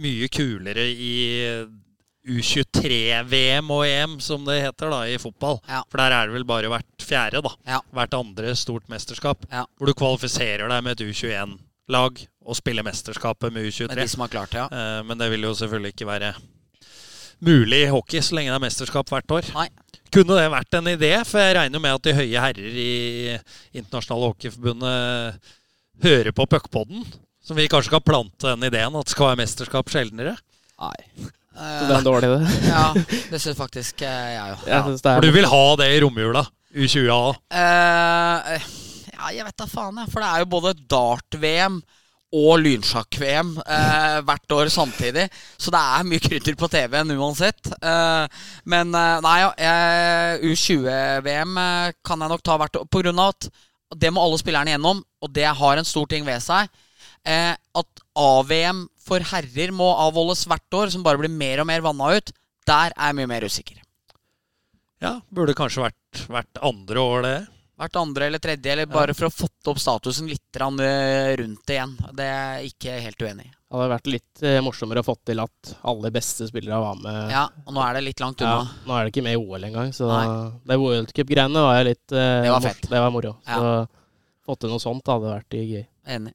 mye 0.00 0.26
kulere 0.32 0.82
i 0.90 1.14
U23-VM 2.30 3.70
og 3.72 3.84
EM, 3.86 4.18
som 4.22 4.44
det 4.44 4.58
heter 4.64 4.90
da, 4.92 5.00
i 5.08 5.16
fotball. 5.22 5.60
Ja. 5.70 5.80
For 5.90 6.02
der 6.02 6.14
er 6.16 6.28
det 6.28 6.36
vel 6.36 6.46
bare 6.48 6.70
hvert 6.72 7.06
fjerde, 7.06 7.40
da. 7.46 7.54
Ja. 7.68 7.80
Hvert 7.96 8.16
andre 8.18 8.52
stort 8.58 8.90
mesterskap. 8.92 9.46
Ja. 9.50 9.64
Hvor 9.78 9.90
du 9.90 9.96
kvalifiserer 9.96 10.68
deg 10.70 10.84
med 10.86 10.98
et 10.98 11.06
U21-lag 11.06 12.22
og 12.44 12.58
spiller 12.58 12.86
mesterskapet 12.86 13.54
med 13.54 13.70
U23. 13.70 13.88
Med 13.94 14.02
de 14.02 14.08
som 14.10 14.26
har 14.26 14.32
klart 14.32 14.52
det, 14.52 14.64
ja. 14.64 14.68
Eh, 14.68 15.02
Men 15.06 15.22
det 15.22 15.30
vil 15.32 15.46
jo 15.48 15.54
selvfølgelig 15.56 15.94
ikke 15.94 16.10
være 16.10 16.34
mulig 17.44 17.84
i 17.86 17.90
hockey 17.92 18.22
så 18.24 18.36
lenge 18.36 18.52
det 18.52 18.58
er 18.58 18.66
mesterskap 18.66 19.10
hvert 19.12 19.34
år. 19.36 19.50
Nei. 19.56 19.68
Kunne 20.10 20.36
det 20.36 20.50
vært 20.50 20.76
en 20.78 20.90
idé? 20.90 21.12
For 21.26 21.42
jeg 21.42 21.56
regner 21.56 21.78
jo 21.78 21.82
med 21.84 21.98
at 21.98 22.06
de 22.06 22.16
høye 22.18 22.44
herrer 22.44 22.78
i 22.82 22.92
Internasjonale 23.78 24.32
Hockeyforbundet 24.32 25.52
hører 26.02 26.34
på 26.34 26.48
puckpodden. 26.50 27.04
Som 27.40 27.58
vi 27.58 27.70
kanskje 27.70 27.94
kan 27.94 28.04
plante 28.04 28.50
den 28.50 28.66
ideen 28.68 28.96
at 28.98 29.06
det 29.08 29.14
skal 29.14 29.30
være 29.30 29.42
mesterskap 29.44 29.92
sjeldnere. 29.92 30.34
Nei, 30.80 30.96
Eh, 31.60 31.78
så 31.80 31.86
det 31.86 31.94
er 31.94 31.98
en 31.98 32.06
dårlig 32.06 32.28
idé. 32.30 32.38
ja, 32.70 32.84
det 33.30 33.40
syns 33.42 33.58
faktisk 33.58 34.04
eh, 34.06 34.26
jeg 34.34 34.54
òg. 34.54 34.66
Ja. 34.70 34.82
For 34.86 35.24
du 35.24 35.32
vil 35.34 35.48
ha 35.50 35.64
det 35.80 35.88
i 35.96 36.02
romjula. 36.04 36.44
U20A. 36.70 37.22
Uh, 37.50 38.68
ja, 39.10 39.30
jeg 39.34 39.46
vet 39.48 39.56
da 39.58 39.66
faen, 39.66 39.98
jeg. 39.98 40.12
For 40.12 40.22
det 40.22 40.28
er 40.28 40.44
jo 40.44 40.50
både 40.52 40.74
dart-VM 40.92 41.80
og 42.30 42.60
lynsjakk-VM 42.62 43.56
eh, 43.64 44.18
hvert 44.26 44.54
år 44.54 44.70
samtidig. 44.70 45.26
Så 45.58 45.72
det 45.74 45.80
er 45.80 46.06
mye 46.06 46.22
krydder 46.22 46.58
på 46.58 46.68
TV-en 46.70 47.14
uansett. 47.16 47.72
Eh, 47.74 48.44
men 48.70 48.94
eh, 48.94 49.24
nei, 49.24 49.38
U20-VM 50.46 51.58
eh, 51.64 51.96
kan 52.06 52.22
jeg 52.22 52.32
nok 52.32 52.44
ta 52.46 52.58
hvert 52.60 52.78
år. 52.78 52.86
På 52.86 53.02
grunn 53.02 53.18
av 53.22 53.34
at 53.34 53.50
det 53.98 54.12
må 54.14 54.22
alle 54.22 54.38
spillerne 54.38 54.76
gjennom, 54.76 55.02
og 55.02 55.34
det 55.34 55.48
har 55.58 55.80
en 55.80 55.88
stor 55.88 56.06
ting 56.10 56.26
ved 56.26 56.42
seg. 56.44 56.70
Eh, 57.26 57.52
at 57.54 58.04
A-VM 58.20 58.86
for 59.02 59.26
herrer 59.32 59.74
må 59.74 59.90
avholdes 59.98 60.46
hvert 60.48 60.78
år, 60.78 60.92
som 60.94 61.02
bare 61.06 61.18
blir 61.20 61.32
mer 61.32 61.62
og 61.64 61.70
mer 61.70 61.82
vanna 61.84 62.14
ut. 62.16 62.30
Der 62.68 62.94
er 62.94 63.10
jeg 63.10 63.18
mye 63.18 63.30
mer 63.30 63.46
usikker. 63.46 63.80
Ja, 65.00 65.18
burde 65.32 65.56
kanskje 65.56 65.88
vært 65.88 66.26
hvert 66.30 66.62
andre 66.62 67.02
år, 67.02 67.26
det. 67.26 67.38
Vært 67.80 67.96
andre 67.96 68.26
eller 68.28 68.42
tredje, 68.42 68.72
eller 68.74 68.88
bare 68.90 69.14
for 69.16 69.30
å 69.30 69.32
fått 69.32 69.70
opp 69.72 69.78
statusen 69.80 70.26
litt 70.28 70.58
eh, 70.60 71.30
rundt 71.40 71.62
det 71.64 71.78
igjen. 71.78 71.94
Det 72.12 72.26
er 72.28 72.58
jeg 72.60 72.74
ikke 72.74 72.96
helt 73.06 73.22
uenig 73.24 73.46
i. 73.46 73.52
Det 73.70 73.78
hadde 73.78 73.92
vært 73.94 74.10
litt 74.10 74.42
eh, 74.44 74.58
morsommere 74.66 75.00
å 75.00 75.06
få 75.06 75.14
til 75.24 75.40
at 75.40 75.70
alle 75.88 76.10
beste 76.12 76.48
spillere 76.50 76.80
var 76.82 76.98
med. 77.00 77.30
Ja, 77.32 77.46
og 77.64 77.76
nå 77.76 77.84
er 77.86 77.96
det 77.96 78.02
litt 78.08 78.20
langt 78.20 78.42
Ja, 78.44 78.58
unna. 78.58 78.74
nå 78.84 78.96
er 78.98 79.06
det 79.06 79.14
ikke 79.14 79.24
med 79.24 79.38
i 79.38 79.40
OL 79.40 79.64
engang, 79.70 79.94
så 79.96 80.10
Nei. 80.10 80.26
det 80.68 80.78
World 80.82 81.14
Cup-greiene 81.16 81.62
var 81.68 81.86
litt 81.86 82.12
eh, 82.12 82.42
Det 82.44 82.52
var 82.52 82.66
fett. 82.66 82.84
Det 82.90 83.00
var 83.06 83.14
moro. 83.14 83.32
Ja. 83.46 83.56
Så 83.56 83.72
få 84.50 84.58
til 84.60 84.74
noe 84.74 84.82
sånt 84.82 85.08
hadde 85.14 85.32
vært 85.32 85.56
gøy. 85.56 85.86
Enig. 86.10 86.34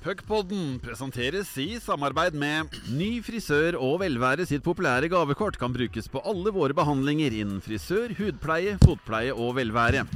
Puckpodden 0.00 0.78
presenteres 0.80 1.50
i 1.60 1.74
samarbeid 1.76 2.32
med 2.32 2.72
Ny 2.88 3.18
frisør 3.20 3.76
og 3.76 3.98
velvære 4.00 4.46
sitt 4.48 4.62
populære 4.64 5.10
gavekort 5.12 5.58
kan 5.60 5.74
brukes 5.74 6.06
på 6.08 6.22
alle 6.24 6.48
våre 6.56 6.72
behandlinger 6.72 7.34
innen 7.36 7.58
frisør, 7.60 8.14
hudpleie, 8.16 8.78
fotpleie 8.80 9.34
og 9.36 9.58
velvære. 9.58 10.06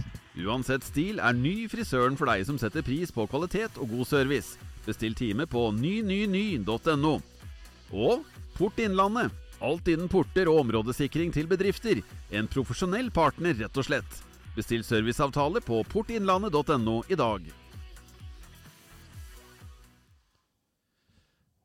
Uansett 0.41 0.87
stil 0.89 1.20
er 1.20 1.37
Ny 1.37 1.66
frisøren 1.68 2.16
for 2.16 2.32
deg 2.32 2.47
som 2.49 2.57
setter 2.57 2.80
pris 2.87 3.12
på 3.12 3.26
kvalitet 3.28 3.76
og 3.76 3.93
god 3.93 4.09
service. 4.09 4.57
Bestill 4.87 5.12
time 5.18 5.45
på 5.45 5.66
nynyny.no. 5.76 7.12
Og 7.93 8.24
Port 8.57 8.80
Innlandet. 8.80 9.35
Alt 9.61 9.91
innen 9.93 10.09
porter 10.09 10.49
og 10.49 10.62
områdesikring 10.62 11.28
til 11.35 11.51
bedrifter. 11.51 12.01
En 12.32 12.49
profesjonell 12.49 13.12
partner, 13.12 13.53
rett 13.61 13.76
og 13.76 13.85
slett. 13.85 14.16
Bestill 14.57 14.80
serviceavtale 14.87 15.61
på 15.61 15.82
portinnlandet.no 15.93 17.03
i 17.12 17.20
dag. 17.20 17.53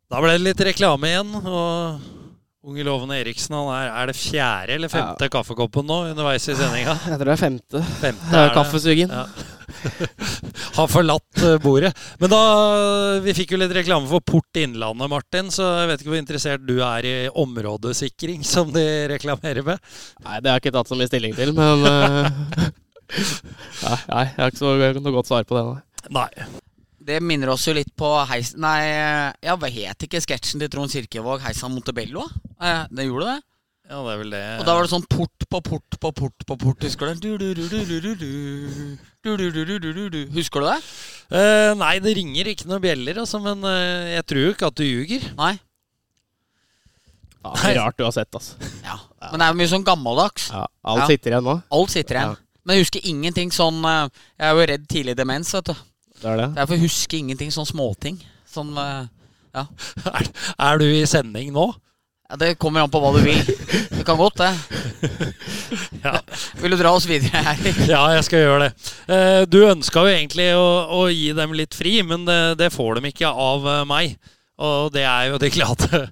Da 0.09 0.21
ble 0.23 0.31
det 0.37 0.41
litt 0.47 0.63
reklame 0.71 1.11
igjen. 1.11 1.35
og 1.45 2.07
Unge 2.69 2.83
lovende 2.83 3.15
Eriksen, 3.15 3.55
han 3.55 3.69
er, 3.71 3.87
er 4.01 4.09
det 4.09 4.17
fjerde 4.19 4.73
eller 4.75 4.91
femte 4.91 5.29
kaffekoppen 5.31 5.85
nå 5.87 5.99
underveis 6.09 6.43
i 6.51 6.55
sendinga? 6.59 6.97
Jeg 7.07 7.15
tror 7.21 7.29
det 7.29 7.35
er 7.35 7.39
femte. 7.39 7.81
Femte 8.01 8.27
Det 8.27 8.35
er 8.35 8.41
er 8.43 8.49
det. 8.49 8.57
kaffesugen. 8.57 9.13
Ja. 9.15 9.23
Har 10.79 10.89
forlatt 10.91 11.39
eh, 11.45 11.55
bordet. 11.63 11.93
Men 12.19 12.33
da 12.33 12.39
Vi 13.23 13.35
fikk 13.37 13.53
jo 13.55 13.61
litt 13.61 13.73
reklame 13.77 14.09
for 14.11 14.19
Port 14.27 14.59
Innlandet, 14.59 15.07
Martin. 15.13 15.53
Så 15.55 15.63
jeg 15.79 15.91
vet 15.93 16.03
ikke 16.03 16.11
hvor 16.11 16.19
interessert 16.19 16.65
du 16.67 16.75
er 16.83 17.07
i 17.07 17.15
områdesikring, 17.31 18.43
som 18.45 18.73
de 18.75 18.85
reklamerer 19.13 19.63
med. 19.65 19.79
Nei, 20.25 20.39
det 20.43 20.51
har 20.51 20.59
jeg 20.59 20.65
ikke 20.67 20.77
tatt 20.81 20.91
så 20.91 20.99
mye 20.99 21.09
stilling 21.09 21.37
til, 21.39 21.53
men 21.57 21.85
eh, 21.89 22.31
nei, 23.85 23.99
jeg 24.03 24.35
har 24.41 24.51
ikke 24.51 24.65
så 24.65 24.75
noe 24.99 25.15
godt 25.21 25.31
svar 25.31 25.47
på 25.47 25.55
det. 25.55 25.63
Nei. 26.11 26.27
Nei. 26.27 26.49
Det 27.09 27.17
minner 27.25 27.49
oss 27.49 27.63
jo 27.65 27.73
litt 27.73 27.89
på 27.97 28.07
heis... 28.29 28.51
Nei, 28.59 28.79
ja, 29.41 29.55
hva 29.57 29.69
het 29.73 30.05
ikke 30.05 30.21
sketsjen 30.21 30.61
til 30.61 30.69
Trond 30.69 30.91
Kirkevåg 30.93 31.41
'Heisan 31.41 31.73
Montebello'? 31.73 32.27
Eh, 32.61 32.83
det 32.93 33.07
gjorde 33.07 33.31
det. 33.31 33.39
Ja, 33.89 34.03
det 34.05 34.11
er 34.13 34.17
vel 34.21 34.33
det. 34.35 34.41
Og 34.61 34.65
da 34.67 34.73
var 34.77 34.85
det 34.85 34.91
sånn 34.91 35.05
port 35.09 35.45
på 35.49 35.59
port 35.65 35.95
på 35.97 36.11
port 36.13 36.43
på 36.45 36.57
port. 36.61 36.83
Husker 36.85 37.09
du 37.09 37.13
det? 37.15 37.21
Du, 37.41 37.53
du, 37.55 37.63
du, 37.65 37.79
du, 37.89 37.95
du, 38.03 38.11
du. 38.13 38.99
Du, 39.25 39.31
du, 39.39 39.47
du, 39.49 39.63
du, 39.65 39.79
du, 39.81 39.87
du, 39.95 40.03
du. 40.13 40.19
Husker 40.35 40.61
du 40.61 40.67
det? 40.69 40.75
Eh, 41.33 41.71
nei, 41.79 41.95
det 42.05 42.13
ringer 42.19 42.51
ikke 42.53 42.69
noen 42.69 42.83
bjeller, 42.85 43.17
altså. 43.23 43.41
Men 43.41 43.65
eh, 43.65 44.13
jeg 44.19 44.27
tror 44.29 44.43
jo 44.45 44.51
ikke 44.53 44.69
at 44.69 44.77
du 44.77 44.85
ljuger. 44.85 45.25
Nei? 45.41 45.55
Ja, 47.39 47.55
det 47.55 47.71
er 47.71 47.79
rart 47.79 47.97
du 47.97 48.05
har 48.05 48.13
sett, 48.13 48.29
altså. 48.35 48.59
Ja. 48.85 48.99
Men 49.31 49.39
det 49.41 49.47
er 49.47 49.53
jo 49.55 49.59
mye 49.63 49.71
sånn 49.73 49.87
gammeldags. 49.87 50.49
Ja, 50.53 50.67
alt 50.93 51.01
Ja. 51.01 51.09
sitter 51.09 51.33
igjen 51.33 51.47
nå. 51.49 51.57
Alt 51.79 51.93
sitter 51.95 52.19
igjen. 52.19 52.37
Ja. 52.37 52.61
Men 52.67 52.75
jeg 52.77 52.85
husker 52.85 53.05
ingenting 53.09 53.49
sånn 53.55 53.79
eh, 53.87 54.09
Jeg 54.37 54.45
er 54.51 54.53
jo 54.59 54.65
redd 54.75 54.87
tidlig 54.91 55.15
demens, 55.17 55.49
vet 55.57 55.71
du. 55.71 55.73
Det 56.19 56.27
er 56.33 56.37
det. 56.43 56.47
Derfor 56.57 56.81
husker 56.81 57.17
jeg 57.17 57.25
ingenting 57.25 57.51
Sånne 57.55 57.71
småting. 57.73 58.17
Sånn 58.49 58.73
Ja. 58.75 59.65
Er, 60.19 60.27
er 60.59 60.77
du 60.81 60.85
i 60.85 61.05
sending 61.09 61.53
nå? 61.55 61.69
ja. 62.29 62.35
Det 62.37 62.51
kommer 62.61 62.83
an 62.85 62.91
på 62.93 62.99
hva 63.01 63.09
du 63.15 63.23
vil. 63.25 63.39
Det 63.89 64.03
kan 64.05 64.19
godt, 64.19 64.37
det. 64.37 64.51
Ja. 66.03 66.19
Vil 66.61 66.71
du 66.75 66.77
dra 66.79 66.91
oss 66.95 67.07
videre, 67.09 67.41
Erik? 67.55 67.79
Ja, 67.89 68.03
jeg 68.13 68.23
skal 68.27 68.43
gjøre 68.43 68.67
det. 68.67 68.91
Eh, 69.09 69.41
Du 69.49 69.57
ønska 69.65 70.03
jo 70.05 70.11
egentlig 70.13 70.51
å, 70.55 70.67
å 70.99 71.07
gi 71.09 71.31
dem 71.37 71.55
litt 71.57 71.73
fri, 71.77 71.95
men 72.05 72.27
det, 72.29 72.37
det 72.61 72.69
får 72.75 72.99
de 72.99 73.09
ikke 73.11 73.31
av 73.31 73.65
eh, 73.67 73.81
meg. 73.89 74.13
Og 74.59 74.91
det 74.93 75.05
er 75.07 75.29
jo 75.31 75.39
de 75.41 75.49
glade 75.55 76.03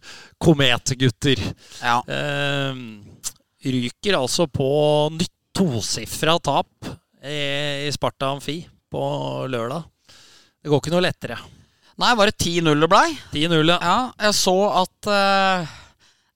kometgutter. 0.42 1.42
Ja. 1.84 2.00
Eh, 2.08 2.82
ryker 3.68 4.18
altså 4.22 4.48
på 4.50 4.68
nytt 5.14 5.34
tosifra 5.58 6.38
tap 6.42 6.90
i, 7.26 7.88
i 7.88 7.92
Sparta 7.94 8.30
Amfi 8.34 8.62
på 8.94 9.02
lørdag. 9.52 9.86
Det 10.68 10.72
går 10.74 10.82
ikke 10.82 10.92
noe 10.92 11.04
lettere. 11.06 11.36
Nei, 12.04 12.10
var 12.20 12.28
det 12.28 12.44
10-0 12.44 12.82
det 12.84 12.88
blei? 12.92 13.06
10-0, 13.32 13.70
ja. 13.72 13.76
Ja, 13.80 14.00
jeg 14.26 14.36
så 14.36 14.56
at 14.82 15.08
uh, 15.08 15.70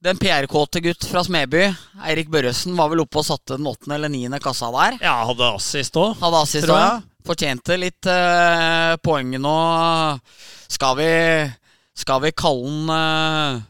den 0.07 0.21
PR-kåte 0.21 0.79
gutt 0.85 1.03
fra 1.03 1.19
Smeby, 1.27 1.65
Eirik 2.07 2.31
Børresen, 2.31 2.77
var 2.79 2.93
vel 2.93 3.01
oppe 3.03 3.19
og 3.19 3.25
satte 3.27 3.57
den 3.59 3.67
åttende 3.67 3.97
eller 3.97 4.13
niende 4.13 4.39
kassa 4.39 4.69
der. 4.71 4.95
Ja, 5.03 5.17
hadde 5.27 5.49
assist 5.57 5.99
òg. 5.99 6.13
Hadde 6.21 6.39
assist 6.47 6.71
òg, 6.71 6.79
ja. 6.79 6.93
Fortjente 7.27 7.75
litt 7.75 8.07
uh, 8.07 8.95
poeng 9.03 9.35
nå. 9.35 9.57
Skal 10.71 10.95
vi, 11.01 11.11
skal 12.05 12.23
vi 12.23 12.31
kalle 12.31 12.71
den 12.71 12.95
eh, 12.95 13.61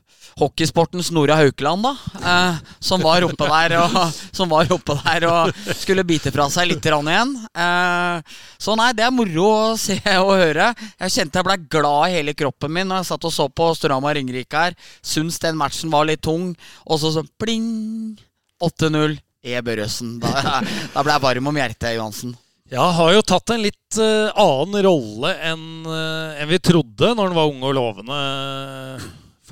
hockeysportens 0.41 1.11
Nora 1.13 1.37
Haukeland, 1.39 1.85
da? 1.85 1.93
Eh, 2.17 2.59
som 2.81 3.01
var 3.03 3.25
oppe 3.27 3.47
der 3.49 3.77
og 3.79 3.97
Som 4.37 4.51
var 4.51 4.69
oppe 4.73 4.95
der 5.03 5.25
og 5.29 5.61
skulle 5.77 6.05
bite 6.07 6.33
fra 6.33 6.47
seg 6.51 6.71
litt 6.71 6.85
igjen. 6.89 7.33
Eh, 7.53 8.37
så 8.61 8.75
nei, 8.79 8.91
det 8.97 9.05
er 9.05 9.15
moro 9.15 9.47
å 9.47 9.79
se 9.79 9.99
og 10.17 10.33
høre. 10.39 10.71
Jeg 10.97 11.15
kjente 11.15 11.41
jeg 11.41 11.49
ble 11.49 11.57
glad 11.71 12.09
i 12.09 12.19
hele 12.19 12.35
kroppen 12.37 12.73
min 12.73 12.89
når 12.89 13.03
jeg 13.03 13.11
satt 13.11 13.27
og 13.29 13.35
så 13.35 13.47
på 13.49 13.71
Storhamar 13.77 14.17
Ringerike 14.17 14.65
her. 14.65 14.77
Syns 15.05 15.39
den 15.43 15.59
matchen 15.59 15.93
var 15.93 16.07
litt 16.09 16.23
tung. 16.25 16.51
Og 16.87 17.01
så 17.01 17.13
sånn 17.15 17.29
pling! 17.41 18.17
8-0. 18.61 19.17
E. 19.41 19.57
Børresen. 19.65 20.19
Da, 20.21 20.61
da 20.93 21.01
ble 21.01 21.15
jeg 21.15 21.23
varm 21.23 21.49
om 21.49 21.57
hjertet, 21.57 21.95
Johansen. 21.95 22.35
Ja, 22.71 22.85
har 22.95 23.09
jo 23.11 23.23
tatt 23.27 23.51
en 23.51 23.65
litt 23.65 23.97
uh, 23.99 24.29
annen 24.39 24.85
rolle 24.85 25.33
enn 25.43 25.63
uh, 25.83 26.37
en 26.39 26.47
vi 26.47 26.59
trodde 26.63 27.09
når 27.17 27.31
han 27.31 27.35
var 27.35 27.49
ung 27.49 27.65
og 27.67 27.73
lovende. 27.75 28.19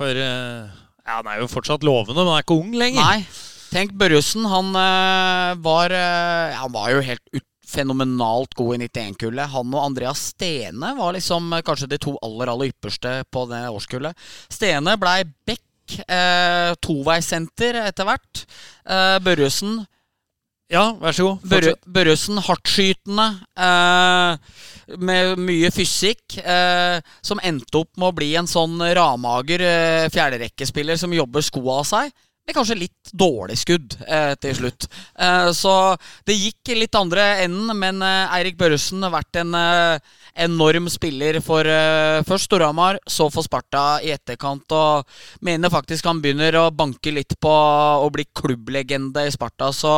For 0.00 0.16
eh, 0.16 0.79
ja, 1.10 1.20
han 1.20 1.30
er 1.30 1.42
jo 1.42 1.50
fortsatt 1.50 1.86
lovende, 1.86 2.20
men 2.20 2.30
han 2.30 2.38
er 2.38 2.46
ikke 2.46 2.58
ung 2.60 2.74
lenger. 2.78 3.02
Nei. 3.02 3.46
Tenk 3.70 3.94
Børjussen. 3.98 4.46
Han 4.50 4.74
eh, 4.74 5.52
var 5.62 5.94
eh, 5.94 6.58
Han 6.58 6.72
var 6.74 6.90
jo 6.94 7.04
helt 7.06 7.22
ut 7.34 7.46
fenomenalt 7.70 8.54
god 8.58 8.76
i 8.76 8.88
91-kullet. 8.88 9.52
Han 9.52 9.74
og 9.76 9.84
Andreas 9.84 10.30
Stene 10.32 10.94
var 10.98 11.14
liksom 11.14 11.52
eh, 11.54 11.64
kanskje 11.66 11.90
de 11.92 12.00
to 12.02 12.16
aller 12.26 12.50
aller 12.50 12.72
ypperste 12.72 13.20
på 13.30 13.46
det 13.50 13.62
årskullet. 13.70 14.26
Stene 14.50 14.96
blei 15.00 15.22
back, 15.46 15.96
eh, 16.06 16.72
toveissenter 16.82 17.78
etter 17.84 18.10
hvert. 18.10 18.44
Eh, 18.86 19.16
Børresen 19.22 19.84
Ja, 20.70 20.84
vær 21.02 21.14
så 21.16 21.26
god. 21.26 21.46
Børre. 21.50 21.74
Børresen 21.82 22.38
hardtskytende, 22.46 23.26
eh, 23.58 24.36
med 25.02 25.40
mye 25.42 25.70
fysikk, 25.74 26.38
eh, 26.38 27.00
som 27.22 27.42
endte 27.42 27.82
opp 27.82 27.96
med 27.96 28.08
å 28.12 28.14
bli 28.14 28.36
en 28.38 28.46
sånn 28.46 28.78
ramager 28.78 29.64
eh, 29.66 30.08
fjerderekkespiller 30.14 30.96
som 31.00 31.12
jobber 31.12 31.42
skoa 31.42 31.80
av 31.80 31.88
seg. 31.90 32.12
Med 32.46 32.54
kanskje 32.54 32.78
litt 32.78 33.10
dårlig 33.12 33.58
skudd 33.58 33.96
eh, 34.06 34.34
til 34.40 34.54
slutt. 34.56 34.86
Eh, 35.18 35.50
så 35.58 35.74
det 36.26 36.38
gikk 36.38 36.72
litt 36.78 36.94
andre 36.94 37.26
enden, 37.44 37.74
men 37.78 38.00
eh, 38.06 38.38
Eirik 38.38 38.56
Børresen 38.58 39.02
har 39.02 39.12
vært 39.18 39.42
en 39.42 39.54
eh, 39.58 39.98
enorm 40.34 40.88
spiller 40.92 41.40
for 41.44 41.66
uh, 41.66 42.20
først 42.26 42.48
Storhamar, 42.50 42.98
så 43.06 43.28
for 43.32 43.46
Sparta 43.46 44.00
i 44.04 44.12
etterkant. 44.14 44.70
Og 44.74 45.44
mener 45.46 45.72
faktisk 45.72 46.06
han 46.08 46.22
begynner 46.22 46.58
å 46.60 46.68
banke 46.74 47.12
litt 47.14 47.36
på 47.40 47.50
å 47.50 48.08
bli 48.12 48.26
klubblegende 48.36 49.26
i 49.26 49.34
Sparta. 49.34 49.72
Så 49.76 49.92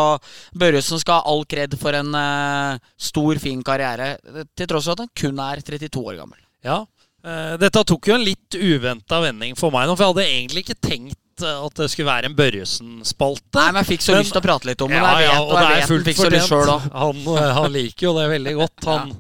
Børresen 0.59 1.03
skal 1.03 1.20
ha 1.20 1.33
all 1.33 1.45
kred 1.49 1.76
for 1.80 1.97
en 1.99 2.14
uh, 2.16 2.80
stor, 2.97 3.39
fin 3.43 3.62
karriere, 3.66 4.16
til 4.57 4.70
tross 4.70 4.89
for 4.89 4.97
at 4.97 5.05
han 5.07 5.14
kun 5.16 5.43
er 5.43 5.64
32 5.64 6.03
år 6.03 6.20
gammel. 6.22 6.39
Ja. 6.62 6.83
uh, 7.26 7.55
dette 7.59 7.85
tok 7.89 8.09
jo 8.09 8.14
en 8.18 8.26
litt 8.26 8.55
uventa 8.59 9.18
vending 9.24 9.59
for 9.59 9.74
meg 9.74 9.89
nå, 9.89 9.97
for 9.97 10.07
jeg 10.07 10.14
hadde 10.14 10.30
egentlig 10.37 10.66
ikke 10.66 10.80
tenkt 10.83 11.18
at 11.43 11.78
det 11.80 11.89
skulle 11.91 12.11
være 12.11 12.28
en 12.28 12.37
Børresen-spalte. 12.39 13.57
Nei, 13.57 13.68
men 13.72 13.80
jeg 13.83 13.89
fikk 13.95 14.05
så 14.05 14.12
Men- 14.12 14.22
lyst 14.22 14.35
til 14.37 14.43
å 14.43 14.45
prate 14.45 14.68
litt 14.68 14.83
om 14.85 14.91
det. 14.93 15.01
Ja, 15.01 15.12
og 15.12 15.22
ja, 15.22 15.39
og 15.41 15.53
og 15.53 15.59
det 15.59 15.70
er 15.78 15.87
fullt 15.89 16.11
fortjent. 16.18 16.93
Han, 16.93 17.22
han 17.57 17.72
liker 17.72 18.07
jo 18.09 18.12
det 18.18 18.28
veldig 18.37 18.55
godt. 18.61 18.85
Han, 18.91 19.14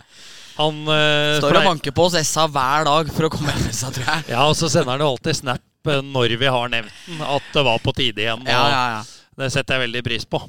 han 0.56 0.80
uh, 0.88 1.38
Står 1.40 1.58
og 1.60 1.68
banker 1.70 1.94
på 1.96 2.06
hos 2.08 2.16
SA 2.28 2.46
hver 2.52 2.86
dag 2.88 3.12
for 3.14 3.28
å 3.28 3.32
komme 3.32 3.54
hjem 3.54 3.68
med 3.68 3.76
seg, 3.76 3.94
tror 3.96 4.08
jeg. 4.08 4.26
Ja, 4.34 4.46
og 4.48 4.56
så 4.58 4.70
sender 4.72 4.94
han 4.94 5.04
jo 5.04 5.12
alltid 5.14 5.38
snap 5.38 5.92
eh, 5.92 6.02
når 6.04 6.36
vi 6.40 6.50
har 6.56 6.72
nevnt 6.72 7.06
den, 7.06 7.22
at 7.24 7.48
det 7.54 7.64
var 7.68 7.80
på 7.84 7.94
tide 7.96 8.26
igjen. 8.26 8.44
Ja, 8.48 8.64
ja, 8.72 8.82
ja. 8.98 9.30
Det 9.42 9.48
setter 9.54 9.78
jeg 9.78 9.86
veldig 9.86 10.02
pris 10.04 10.26
på. 10.28 10.42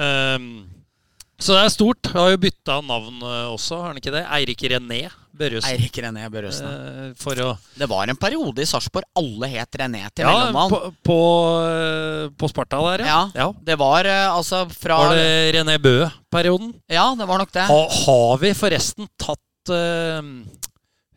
Ehm, 0.00 0.48
så 1.38 1.52
det 1.56 1.62
er 1.66 1.72
stort. 1.74 2.08
Har 2.14 2.30
jo 2.32 2.40
bytta 2.40 2.80
navn 2.86 3.20
eh, 3.20 3.46
også, 3.52 3.80
har 3.82 3.92
han 3.92 4.00
ikke 4.00 4.14
det? 4.14 4.24
Eirik 4.38 4.62
René 4.72 5.02
Børresen. 5.36 5.68
Eirik 5.68 5.98
René 6.00 6.24
Børresen. 6.32 6.66
Eh, 6.66 7.08
for 7.20 7.36
å 7.44 7.50
Det 7.76 7.88
var 7.90 8.08
en 8.08 8.16
periode 8.16 8.64
i 8.64 8.68
Sarpsborg 8.68 9.04
alle 9.20 9.50
het 9.52 9.78
René 9.80 10.04
til 10.14 10.24
Ja, 10.24 10.32
mellomnavn. 10.32 10.72
på, 10.72 10.92
på, 11.04 11.18
eh, 11.66 12.28
på 12.40 12.50
Sparta 12.52 12.80
der, 12.88 13.04
ja. 13.04 13.18
Ja. 13.36 13.50
Det 13.68 13.76
var 13.80 14.08
eh, 14.08 14.28
altså 14.30 14.64
fra 14.72 14.96
Var 15.04 15.18
det 15.20 15.58
René 15.58 15.76
Bø-perioden? 15.82 16.72
Ja, 16.88 17.10
det 17.18 17.28
var 17.28 17.42
nok 17.42 17.52
det. 17.52 17.66
Ha, 17.68 17.82
har 18.06 18.40
vi 18.40 18.54
forresten 18.56 19.10
tatt 19.20 19.72
uh, 19.72 20.22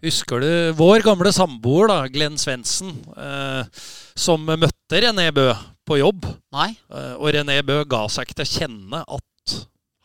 Husker 0.03 0.39
du 0.43 0.51
vår 0.79 1.03
gamle 1.03 1.31
samboer, 1.35 1.89
da, 1.91 1.97
Glenn 2.11 2.37
Svendsen, 2.39 2.93
uh, 3.19 3.67
som 4.15 4.45
møtte 4.47 5.01
René 5.03 5.27
Bø 5.35 5.49
på 5.87 5.99
jobb? 5.99 6.27
Nei. 6.55 6.71
Uh, 6.91 7.15
og 7.19 7.33
René 7.35 7.59
Bø 7.67 7.81
ga 7.87 8.05
seg 8.11 8.27
ikke 8.27 8.39
til 8.39 8.47
å 8.47 8.53
kjenne 8.53 9.01
at 9.03 9.57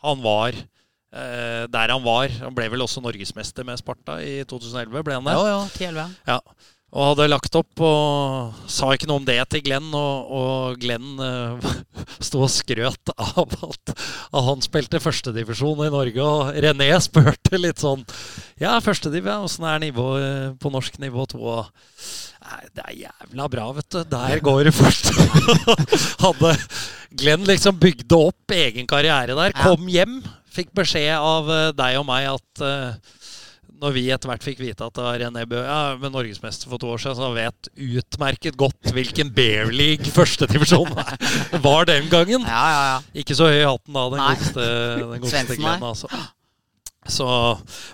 han 0.05 0.23
var 0.23 0.55
eh, 0.55 1.65
der 1.71 1.95
han 1.95 2.05
var. 2.05 2.29
Han 2.43 2.55
ble 2.57 2.69
vel 2.73 2.85
også 2.85 3.03
norgesmester 3.03 3.67
med 3.67 3.81
Sparta 3.81 4.19
i 4.23 4.39
2011, 4.47 5.03
ble 5.05 5.19
han 5.19 5.27
det? 5.27 5.35
Ja, 5.35 5.51
ja, 5.55 5.61
10-11. 5.73 6.15
Ja. 6.29 6.39
Og 6.95 7.09
hadde 7.09 7.25
lagt 7.27 7.55
opp 7.59 7.81
og 7.83 8.69
sa 8.71 8.93
ikke 8.95 9.09
noe 9.09 9.19
om 9.19 9.25
det 9.27 9.35
til 9.51 9.63
Glenn. 9.65 9.89
Og, 9.91 10.29
og 10.31 10.77
Glenn 10.79 11.19
eh, 11.19 11.65
sto 12.27 12.45
og 12.45 12.51
skrøt 12.53 13.11
av 13.15 13.57
at, 13.67 13.91
at 13.91 14.45
han 14.47 14.63
spilte 14.63 15.01
førstedivisjon 15.03 15.83
i 15.87 15.91
Norge. 15.91 16.23
Og 16.23 16.61
René 16.63 16.87
spurte 17.03 17.59
litt 17.59 17.83
sånn 17.83 18.05
Ja, 18.61 18.77
førstediv, 18.83 19.27
ja, 19.27 19.41
åssen 19.43 19.67
er 19.67 19.83
nivået 19.83 20.55
på 20.61 20.71
norsk 20.71 21.01
nivå 21.03 21.27
to? 21.33 21.57
Nei, 22.45 22.61
det 22.77 22.85
er 22.85 22.97
jævla 23.01 23.49
bra, 23.51 23.69
vet 23.75 23.89
du. 23.91 24.01
Der 24.15 24.45
går 24.45 24.69
det 24.69 24.75
fort. 24.77 25.11
hadde 26.23 26.55
Glenn 27.19 27.45
liksom 27.47 27.77
bygde 27.79 28.17
opp 28.29 28.55
egen 28.55 28.87
karriere 28.89 29.35
der. 29.37 29.55
Kom 29.57 29.87
hjem, 29.91 30.19
fikk 30.55 30.73
beskjed 30.77 31.15
av 31.17 31.51
eh, 31.51 31.69
deg 31.75 31.99
og 31.99 32.07
meg 32.07 32.27
at 32.31 32.63
uh, 32.63 33.15
når 33.81 33.95
vi 33.95 34.05
etter 34.13 34.31
hvert 34.31 34.45
fikk 34.45 34.61
vite 34.63 34.85
at 34.85 34.95
det 34.95 35.03
var 35.03 35.19
René 35.19 35.43
Bø 35.49 35.59
ja, 35.59 35.79
med 35.99 36.13
norgesmester 36.15 36.71
for 36.71 36.81
to 36.81 36.93
år 36.93 37.01
siden, 37.03 37.17
så 37.19 37.31
vet 37.35 37.69
utmerket 37.75 38.55
godt 38.59 38.93
hvilken 38.95 39.33
Bear 39.35 39.71
League 39.73 40.07
førstedivisjon 40.15 40.93
var 41.65 41.89
den 41.89 42.07
gangen. 42.11 42.47
Ja, 42.47 42.63
ja, 42.71 42.85
ja. 42.93 42.97
Ikke 43.21 43.37
så 43.37 43.49
høy 43.51 43.59
i 43.59 43.67
hatten 43.67 43.97
da, 43.97 44.07
den 44.13 44.23
Nei. 44.23 44.31
godeste, 44.31 44.69
den 45.01 45.25
godeste 45.25 45.59
Glenn. 45.59 45.85
Altså. 45.91 46.23
Så, 47.05 47.27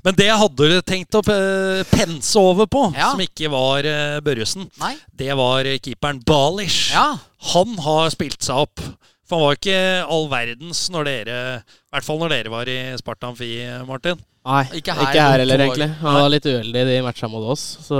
men 0.05 0.15
det 0.15 0.29
jeg 0.29 0.39
hadde 0.39 0.67
tenkt 0.87 1.17
å 1.19 1.23
eh, 1.33 1.81
pense 1.89 2.39
over 2.39 2.69
på, 2.71 2.85
Ja. 2.95 3.09
som 3.11 3.25
ikke 3.25 3.49
var 3.51 3.89
Børresen, 4.23 4.69
Nei. 4.79 4.93
det 5.19 5.33
var 5.35 5.67
keeperen 5.83 6.21
Balish. 6.23 6.93
Ja. 6.93 7.17
Han 7.51 7.73
har 7.83 8.13
spilt 8.13 8.45
seg 8.45 8.67
opp. 8.69 8.85
For 9.31 9.39
han 9.39 9.47
var 9.47 9.55
ikke 9.55 9.77
all 10.11 10.25
verdens 10.27 10.81
når 10.91 11.07
dere 11.07 11.35
I 11.63 11.95
hvert 11.95 12.03
fall 12.03 12.19
når 12.19 12.33
dere 12.35 12.51
var 12.51 12.67
i 12.67 12.75
Sparta 12.99 13.29
Amfi, 13.31 13.53
Martin. 13.87 14.19
Nei, 14.41 14.63
Ikke 14.73 14.91
ikke 14.91 14.97
her, 14.97 15.13
her, 15.13 15.39
heller, 15.43 15.61
egentlig. 15.61 15.87
Han 16.01 16.15
var 16.17 16.31
litt 16.33 16.47
uheldig 16.49 16.81
i 16.81 16.85
de 16.89 17.01
matcha 17.05 17.27
mot 17.29 17.43
oss. 17.53 17.63
Så 17.85 17.97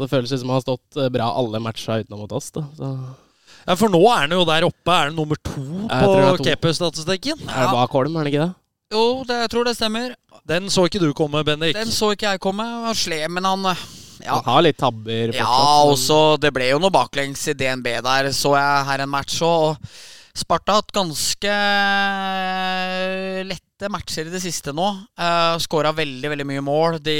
det 0.00 0.08
føles 0.10 0.32
ut 0.32 0.40
som 0.40 0.48
han 0.50 0.56
har 0.56 0.64
stått 0.64 0.96
eh, 0.98 1.10
bra 1.12 1.28
alle 1.36 1.60
matcha 1.60 1.98
utenom 2.00 2.22
mot 2.24 2.32
oss. 2.34 2.48
Da. 2.56 2.64
Så 2.78 2.88
Ja, 3.68 3.76
For 3.76 3.92
nå 3.92 4.00
er 4.08 4.24
han 4.24 4.32
jo 4.32 4.46
der 4.48 4.64
oppe. 4.64 4.94
Er 4.94 5.10
han 5.12 5.18
nummer 5.18 5.36
to 5.44 5.60
på 5.60 5.92
tror 5.92 6.16
det 6.16 6.30
er. 6.30 6.42
Keeper-statistikken? 6.48 7.44
er 7.44 7.68
det 7.68 7.76
bak 7.76 7.94
Holm, 7.98 8.16
er 8.16 8.24
det 8.26 8.32
ikke 8.32 8.46
det? 8.48 8.54
Jo, 8.96 9.04
det, 9.28 9.38
jeg 9.44 9.52
tror 9.52 9.68
det 9.68 9.76
stemmer. 9.76 10.14
Den 10.48 10.70
så 10.72 10.86
ikke 10.88 11.02
du 11.04 11.10
komme, 11.12 11.44
Bendik. 11.44 11.76
Den 11.76 11.92
så 11.92 12.14
ikke 12.16 12.32
jeg 12.32 12.40
komme. 12.40 12.64
Han 12.88 12.96
slet, 12.96 13.28
men 13.30 13.44
han 13.44 13.68
eh, 13.68 13.88
Ja. 14.24 14.40
Han 14.40 14.48
har 14.56 14.64
litt 14.64 14.80
tabber 14.80 15.34
fortsatt. 15.36 15.44
Ja, 15.44 15.64
også, 15.84 15.92
og 15.92 15.98
så 16.02 16.20
Det 16.40 16.50
ble 16.56 16.72
jo 16.72 16.80
noe 16.80 16.90
baklengs 16.90 17.44
i 17.52 17.54
DNB 17.54 17.92
der, 18.08 18.32
så 18.32 18.56
jeg 18.56 18.88
her 18.88 19.04
en 19.04 19.12
match 19.12 19.36
òg. 19.44 19.76
Og 19.76 20.00
Sparta 20.38 20.72
har 20.74 20.82
hatt 20.82 20.94
ganske 20.94 21.54
lette 23.48 23.90
matcher 23.90 24.28
i 24.28 24.32
det 24.32 24.40
siste 24.42 24.74
nå. 24.76 24.86
Uh, 25.18 25.58
Skåra 25.62 25.92
veldig 25.96 26.30
veldig 26.32 26.46
mye 26.46 26.62
mål. 26.64 26.98
De 27.02 27.18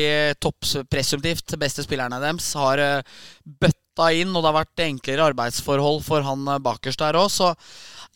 presumptivt 0.90 1.56
beste 1.60 1.84
spillerne 1.86 2.20
deres 2.22 2.52
har 2.58 2.82
uh, 2.82 3.20
bøtta 3.44 4.12
inn, 4.14 4.30
og 4.32 4.42
det 4.42 4.50
har 4.50 4.58
vært 4.60 4.84
enklere 4.86 5.30
arbeidsforhold 5.32 6.04
for 6.06 6.22
han 6.22 6.46
eh, 6.46 6.60
bakerst 6.62 7.02
der 7.02 7.18
òg. 7.18 7.30
Så 7.34 7.50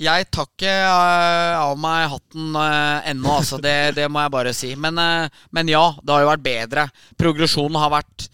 jeg 0.02 0.28
tar 0.32 0.48
ikke 0.48 0.72
uh, 0.72 1.68
av 1.68 1.76
meg 1.80 2.08
hatten 2.14 2.56
uh, 2.56 3.02
ennå, 3.10 3.36
altså. 3.40 3.58
Det, 3.62 3.94
det 3.98 4.08
må 4.10 4.22
jeg 4.22 4.34
bare 4.34 4.54
si. 4.56 4.72
Men, 4.78 4.98
uh, 4.98 5.42
men 5.54 5.70
ja, 5.70 5.84
det 6.00 6.14
har 6.14 6.24
jo 6.24 6.30
vært 6.32 6.46
bedre. 6.46 6.86
Progresjonen 7.20 7.80
har 7.82 7.92
vært 7.98 8.28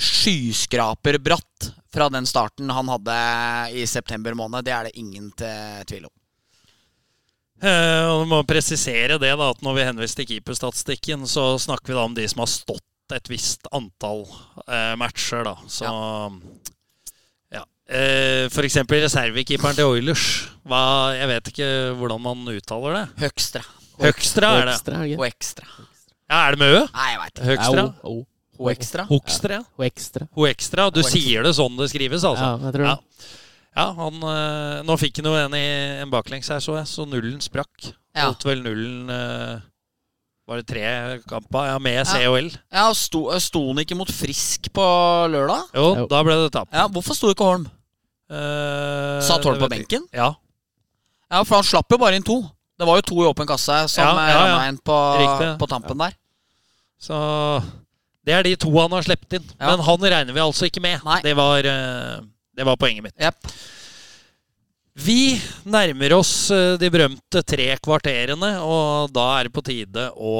skyskraperbratt 0.00 1.70
fra 1.94 2.08
den 2.12 2.26
starten 2.26 2.70
han 2.74 2.90
hadde 2.90 3.16
i 3.78 3.86
september 3.88 4.34
måned. 4.38 4.66
Det 4.66 4.74
er 4.74 4.88
det 4.88 4.96
ingen 5.00 5.30
til 5.38 5.84
tvil 5.90 6.08
om. 6.08 6.14
Eh, 7.64 8.04
og 8.10 8.24
du 8.24 8.30
må 8.32 8.40
presisere 8.48 9.16
det 9.22 9.30
da, 9.38 9.50
at 9.54 9.62
når 9.64 9.78
vi 9.78 9.86
henviser 9.88 10.20
til 10.20 10.32
keeperstatistikken, 10.34 11.24
så 11.30 11.54
snakker 11.62 11.92
vi 11.92 11.96
da 11.98 12.04
om 12.08 12.16
de 12.16 12.26
som 12.28 12.42
har 12.44 12.50
stått 12.50 13.14
et 13.14 13.30
visst 13.30 13.68
antall 13.72 14.24
eh, 14.66 14.92
matcher. 15.00 15.44
da. 15.46 15.54
Så 15.70 15.86
ja. 17.54 17.62
Eh, 17.86 18.50
for 18.52 18.66
eksempel 18.66 19.04
reservekeeperen 19.04 19.78
til 19.78 19.92
Oilers. 19.94 20.26
Hva, 20.66 20.82
jeg 21.16 21.30
vet 21.30 21.50
ikke 21.54 21.70
hvordan 22.00 22.22
man 22.24 22.44
uttaler 22.56 23.00
det. 23.00 23.06
Høgstra 23.26 23.64
Høgstra 24.00 24.54
er 24.58 24.72
er 24.72 24.78
det 24.82 25.18
og 25.18 25.26
ekstra. 25.28 25.68
Ja, 26.24 26.48
Er 26.48 26.56
det 26.56 26.58
med 26.64 26.72
Ø? 26.74 26.78
Nei, 26.88 27.10
jeg 27.12 27.20
veit 27.20 27.34
ikke. 27.36 27.48
Høgstra? 27.52 27.84
Ja, 28.54 28.64
Hoekstra, 28.64 29.04
ja. 29.04 29.08
Hoekstra. 29.10 29.58
ekstra. 29.58 29.58
Hokstra? 29.58 29.58
Og 29.76 29.84
ekstra. 29.86 30.26
Ho 30.38 30.46
ekstra. 30.46 30.86
Du 30.94 31.02
sier 31.02 31.42
det 31.42 31.54
sånn 31.56 31.76
det 31.76 31.88
skrives, 31.90 32.22
altså? 32.24 32.44
Ja, 32.54 32.58
jeg 32.68 32.76
tror 32.76 32.84
det. 32.86 32.94
Ja. 32.94 33.40
Ja, 33.74 33.88
han, 33.98 34.20
eh, 34.30 34.82
nå 34.86 34.94
fikk 35.00 35.16
han 35.18 35.26
jo 35.26 35.34
en, 35.34 35.54
i, 35.58 35.64
en 36.04 36.10
baklengs 36.12 36.46
her, 36.52 36.60
så 36.62 36.76
jeg, 36.78 36.86
så 36.86 37.02
nullen 37.10 37.40
sprakk. 37.42 37.88
Ja. 38.14 38.28
Holdt 38.28 38.44
vel 38.46 38.60
nullen 38.62 39.10
eh, 39.10 39.56
Var 40.46 40.60
det 40.60 40.66
tre 40.70 40.84
kamper? 41.26 41.66
Ja, 41.72 41.78
med 41.82 41.96
Ja. 41.96 42.04
COL. 42.06 42.52
Ja, 42.70 42.84
og 42.92 42.94
sto, 43.00 43.24
sto 43.42 43.64
han 43.72 43.80
ikke 43.82 43.96
mot 43.98 44.10
Frisk 44.12 44.68
på 44.76 44.84
lørdag? 45.32 45.64
Jo, 45.74 45.86
Jo. 45.98 46.06
da 46.06 46.22
ble 46.22 46.36
det 46.44 46.52
tap. 46.54 46.68
Ja, 46.70 46.86
Hvorfor 46.86 47.16
sto 47.18 47.32
ikke 47.34 47.48
Holm? 47.48 47.66
Eh, 48.30 49.18
Satt 49.26 49.42
Holm 49.48 49.58
på 49.58 49.68
benken? 49.72 50.06
Ja. 50.14 50.34
Ja, 51.32 51.42
for 51.42 51.56
han 51.58 51.66
slapp 51.66 51.90
jo 51.90 51.98
bare 51.98 52.14
inn 52.14 52.22
to. 52.22 52.42
Det 52.78 52.86
var 52.86 53.00
jo 53.00 53.06
to 53.08 53.16
i 53.24 53.26
åpen 53.26 53.46
kasse 53.48 53.88
som 53.90 54.04
Ja, 54.04 54.28
ja, 54.30 54.44
ja, 54.68 54.72
på, 54.84 54.96
på 55.58 55.66
tampen 55.70 55.98
der. 55.98 56.14
Så 57.00 57.16
det 58.24 58.34
er 58.34 58.46
de 58.46 58.54
to 58.56 58.72
han 58.72 58.92
har 58.96 59.04
sluppet 59.04 59.38
inn. 59.38 59.48
Ja. 59.58 59.70
Men 59.70 59.84
han 59.84 60.10
regner 60.16 60.36
vi 60.36 60.42
altså 60.42 60.68
ikke 60.68 60.82
med. 60.84 61.02
Det 61.24 61.34
var, 61.36 61.66
eh, 61.68 62.20
det 62.56 62.66
var 62.66 62.78
poenget 62.80 63.04
mitt. 63.04 63.16
Yep. 63.20 63.54
Vi 65.04 65.40
nærmer 65.66 66.14
oss 66.16 66.50
eh, 66.54 66.76
de 66.80 66.90
berømte 66.94 67.42
tre 67.42 67.72
kvarterene, 67.82 68.54
og 68.62 69.10
da 69.14 69.26
er 69.38 69.48
det 69.48 69.54
på 69.56 69.64
tide 69.66 70.08
å 70.14 70.34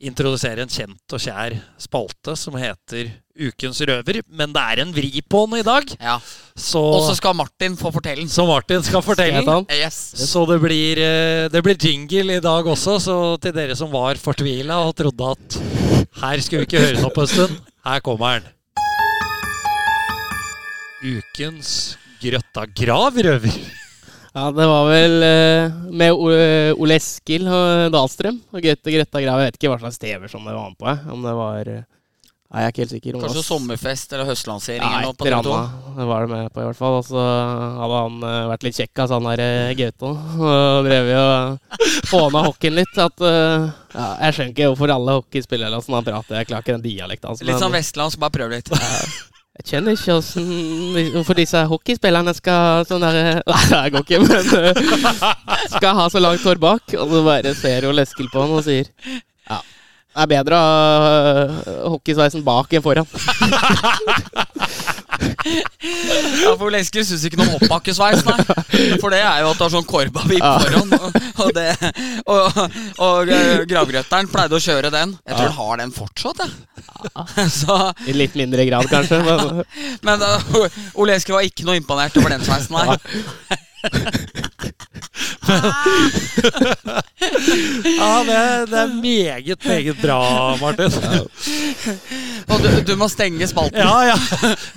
introdusere 0.00 0.62
en 0.62 0.70
kjent 0.70 1.14
og 1.16 1.18
kjær 1.22 1.56
spalte 1.80 2.34
som 2.38 2.54
heter 2.60 3.08
Ukens 3.38 3.80
røver. 3.86 4.20
Men 4.30 4.52
det 4.54 4.62
er 4.62 4.82
en 4.82 4.92
vri 4.94 5.20
på 5.22 5.44
den 5.50 5.58
i 5.60 5.62
dag, 5.66 5.90
Ja. 6.00 6.16
så, 6.56 6.78
Og 6.82 7.02
så 7.08 7.16
skal 7.18 7.34
Martin 7.34 7.76
få 7.78 7.90
fortelle 7.94 8.22
den. 8.22 8.28
så 8.30 8.46
Martin 8.46 8.82
skal 8.82 9.02
fortelle. 9.02 9.42
Den? 9.46 9.66
Yes. 9.70 9.98
Så 10.16 10.44
det 10.46 10.60
blir, 10.62 10.98
eh, 10.98 11.48
det 11.48 11.62
blir 11.62 11.76
jingle 11.78 12.36
i 12.36 12.40
dag 12.40 12.64
også, 12.66 12.98
så 13.02 13.40
til 13.40 13.52
dere 13.52 13.76
som 13.76 13.90
var 13.90 14.14
fortvila 14.14 14.80
og 14.86 14.94
trodde 14.96 15.30
at 15.34 15.58
her 16.22 16.40
skulle 16.40 16.64
vi 16.64 16.66
ikke 16.70 16.84
høre 16.86 17.00
noe 17.02 17.10
på 17.14 17.22
en 17.22 17.26
stund, 17.34 17.58
her 17.86 18.00
kommer 18.00 18.40
den. 18.40 18.54
Ukens 21.02 21.96
Grøtta 22.20 22.64
gravrøver. 22.74 23.54
Ja, 24.34 24.48
det 24.54 24.66
var 24.68 24.88
vel 24.90 25.14
eh, 25.24 25.76
med 25.90 26.12
O- 26.12 26.80
Ole 26.84 26.98
Eskil 27.00 27.46
og 27.48 27.88
Dahlstrøm 27.94 28.40
og 28.52 28.60
Gaute 28.64 28.92
Gretta 28.92 29.22
Grav. 29.24 29.40
Jeg 29.40 29.52
vet 29.52 29.56
ikke 29.60 29.70
hva 29.72 29.78
slags 29.82 29.98
TV-som 30.02 30.44
det 30.44 30.52
var 30.56 30.68
med 30.74 30.78
på. 30.82 30.98
Om 31.14 31.24
det 31.24 31.36
var 31.38 31.70
eh, 31.76 31.86
Nei, 32.48 32.62
jeg 32.62 32.64
er 32.64 32.72
ikke 32.72 32.80
helt 32.80 32.92
sikker. 32.94 33.16
om 33.18 33.20
Kanskje 33.26 33.42
sommerfest 33.44 34.12
eller 34.16 34.24
høstlansering 34.30 34.80
Nei, 34.80 35.00
på 35.04 35.10
et 35.10 35.18
TV 35.20 35.26
eller 35.28 35.44
2. 35.44 35.56
annet. 35.58 35.88
Det 35.98 36.06
var 36.08 36.22
det 36.24 36.30
med 36.32 36.46
på, 36.54 36.62
i 36.62 36.64
hvert 36.68 36.78
fall. 36.78 36.94
Og 36.96 37.04
så 37.04 37.24
hadde 37.82 37.98
han 37.98 38.14
eh, 38.24 38.38
vært 38.52 38.64
litt 38.64 38.78
kjekk, 38.78 38.92
altså, 39.04 39.18
han 39.18 39.26
der 39.28 39.42
eh, 39.44 39.72
Gaute. 39.76 40.12
Og 40.48 40.88
drev 40.88 41.10
jo 41.12 41.24
og 41.26 41.82
håna 42.14 42.44
hockeyen 42.46 42.78
litt. 42.78 42.94
At, 43.04 43.20
eh, 43.20 43.66
ja, 43.98 44.06
jeg 44.24 44.36
skjønner 44.38 44.54
ikke 44.54 44.70
hvorfor 44.72 44.94
alle 44.96 45.18
hockeyspillere 45.18 45.82
sånn 45.84 46.06
prater. 46.08 46.38
Jeg 46.40 46.48
klarer 46.52 46.64
ikke 46.64 46.76
den 46.78 46.86
dialekten 46.88 47.32
hans. 47.34 47.44
Litt 47.44 47.60
sånn 47.60 47.76
vestlandsk, 47.76 48.22
bare 48.24 48.36
prøv 48.38 48.56
litt. 48.56 48.72
Jeg 49.58 49.66
kjenner 49.72 49.96
ikke 49.96 50.14
åssen 50.20 50.44
Hvorfor 51.16 51.34
disse 51.38 51.60
hockeyspillerne 51.70 52.34
skal 52.36 52.84
sånn 52.88 53.02
derre 53.02 53.40
Nei, 53.50 53.62
det 53.72 53.90
går 53.94 54.04
ikke, 54.04 54.20
men 54.22 54.30
øh, 54.54 54.74
Skal 55.74 55.98
ha 55.98 56.06
så 56.12 56.22
langt 56.22 56.44
hår 56.46 56.60
bak. 56.62 56.94
Og 56.94 57.10
så 57.10 57.24
bare 57.26 57.54
ser 57.58 57.88
hun 57.88 57.98
Eskil 58.04 58.30
på 58.32 58.44
han 58.44 58.54
og 58.54 58.62
sier 58.68 58.86
Ja, 59.48 59.58
det 59.58 60.24
er 60.24 60.30
bedre 60.36 60.58
å 60.58 60.62
ha 60.62 61.18
øh, 61.42 61.82
hockeysveisen 61.96 62.46
bak 62.46 62.72
enn 62.78 62.84
foran. 62.86 63.06
Ja, 65.18 66.52
for 66.58 66.70
Lesker 66.72 67.04
syns 67.06 67.24
ikke 67.26 67.38
noe 67.40 67.48
om 67.48 67.56
hoppbakkesveis, 67.56 68.24
nei. 68.26 68.36
For 69.00 69.12
det 69.14 69.20
er 69.22 69.42
jo 69.44 69.52
at 69.52 69.60
du 69.60 69.64
har 69.66 69.72
sånn 69.74 69.86
korbavipp 69.88 70.42
Ja. 70.42 70.54
foran. 70.62 70.92
Og, 70.98 71.18
og, 71.44 71.52
det, 71.56 71.68
og, 72.26 72.60
og 72.98 73.30
gravgrøteren 73.30 73.88
gravgrøtteren 73.88 74.30
pleide 74.32 74.58
å 74.58 74.62
kjøre 74.62 74.90
den. 74.94 75.14
Jeg 75.26 75.36
tror 75.36 75.48
han 75.48 75.56
har 75.58 75.80
den 75.82 75.94
fortsatt, 75.94 76.42
jeg. 76.44 77.48
Så, 77.60 77.78
I 78.08 78.14
litt 78.16 78.34
mindre 78.38 78.66
grad, 78.68 78.88
kanskje. 78.90 79.20
Men 79.24 79.64
men 80.08 80.22
uh, 80.24 80.68
Ole 80.98 81.16
Esker 81.18 81.36
var 81.36 81.46
ikke 81.46 81.66
noe 81.68 81.78
imponert 81.78 82.16
over 82.18 82.34
den 82.34 82.44
sveisen, 82.46 82.76
nei. 82.78 82.98
Ja, 87.98 88.22
det, 88.24 88.66
det 88.70 88.78
er 88.78 88.86
meget, 89.02 89.64
meget 89.64 89.96
bra, 90.02 90.56
Martin. 90.60 90.92
Og 92.48 92.62
du, 92.62 92.68
du 92.86 92.96
må 92.96 93.08
stenge 93.10 93.46
spalten. 93.50 93.80
Ja, 93.82 94.12
ja. 94.12 94.16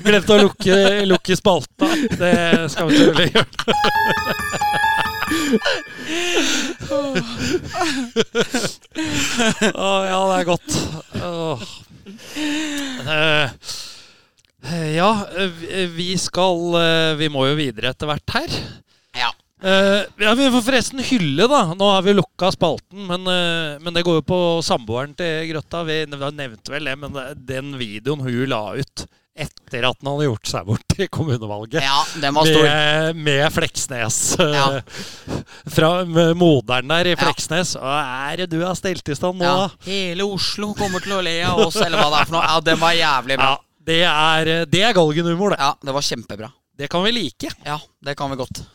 Glemte 0.04 0.34
å 0.36 0.42
lukke, 0.48 0.76
lukke 1.08 1.36
spalta. 1.38 1.88
Det 2.18 2.34
skal 2.74 2.90
vi 2.90 2.98
selvfølgelig 2.98 3.32
gjøre. 3.36 3.48
Å, 9.72 9.90
ja, 10.08 10.20
det 10.28 10.38
er 10.40 10.50
godt. 10.50 10.70
Åh. 11.22 11.60
Eh, 13.12 13.48
ja, 14.96 15.12
vi 15.96 16.10
skal 16.22 16.76
eh, 16.78 17.14
Vi 17.20 17.28
må 17.34 17.48
jo 17.50 17.56
videre 17.58 17.92
etter 17.94 18.10
hvert 18.10 18.36
her. 18.36 18.58
Ja. 19.18 19.32
Eh, 19.62 20.04
ja, 20.26 20.34
Vi 20.34 20.48
får 20.52 20.64
forresten 20.66 21.04
hylle, 21.06 21.46
da. 21.48 21.64
Nå 21.78 21.90
har 21.94 22.02
vi 22.06 22.16
lukka 22.18 22.50
spalten, 22.56 23.04
men, 23.08 23.28
uh, 23.30 23.78
men 23.84 23.94
det 23.94 24.02
går 24.08 24.20
jo 24.22 24.26
på 24.26 24.40
samboeren 24.66 25.14
til 25.18 25.48
Grøtta. 25.52 25.84
Vi 25.86 26.00
nevnte 26.10 26.74
vel 26.74 26.90
det, 26.90 26.96
men 26.98 27.20
den 27.46 27.76
videoen 27.78 28.24
hun 28.26 28.46
la 28.50 28.64
ut 28.82 29.06
etter 29.42 29.86
at 29.88 29.96
han 30.02 30.10
hadde 30.12 30.26
gjort 30.28 30.50
seg 30.52 30.66
bort 30.68 30.94
i 31.00 31.06
kommunevalget 31.08 31.80
Ja, 31.86 32.02
den 32.20 32.34
var 32.36 32.50
stor. 32.50 32.66
med, 32.68 33.22
med 33.24 33.46
Fleksnes. 33.56 34.18
eh, 34.44 34.58
Ja. 34.58 34.66
Fra 35.78 35.92
moderen 36.36 36.92
der 36.92 37.12
i. 37.14 37.16
Fleksnes. 37.16 37.76
Hva 37.80 37.96
er 38.34 38.42
det 38.44 38.50
du 38.52 38.60
har 38.66 38.76
stelt 38.76 39.08
i 39.08 39.16
stand 39.16 39.40
nå, 39.40 39.46
Ja, 39.48 39.70
hele 39.88 40.26
Oslo 40.28 40.74
kommer 40.78 41.00
til 41.06 41.16
å 41.16 41.22
le 41.24 41.38
av 41.48 41.62
oss, 41.70 41.78
eller 41.80 42.02
hva 42.02 42.10
det 42.12 42.20
er 42.26 42.32
for 42.34 42.38
noe. 42.40 42.44
Ja, 42.50 42.60
den 42.66 42.82
var 42.82 42.98
jævlig 42.98 43.38
bra. 43.40 43.52
Ja, 43.56 43.86
det 43.92 44.02
er, 44.10 44.52
eh, 44.58 44.66
det 44.74 44.84
er 44.90 44.98
galgenhumor, 45.00 45.56
det. 45.56 45.62
Ja, 45.64 45.72
det 45.86 45.96
var 45.96 46.10
kjempebra. 46.10 46.52
Det 46.82 46.90
kan 46.92 47.04
vi 47.08 47.12
like. 47.16 47.54
Ja, 47.66 47.78
det 48.04 48.18
kan 48.20 48.30
vi 48.34 48.42
godt. 48.42 48.66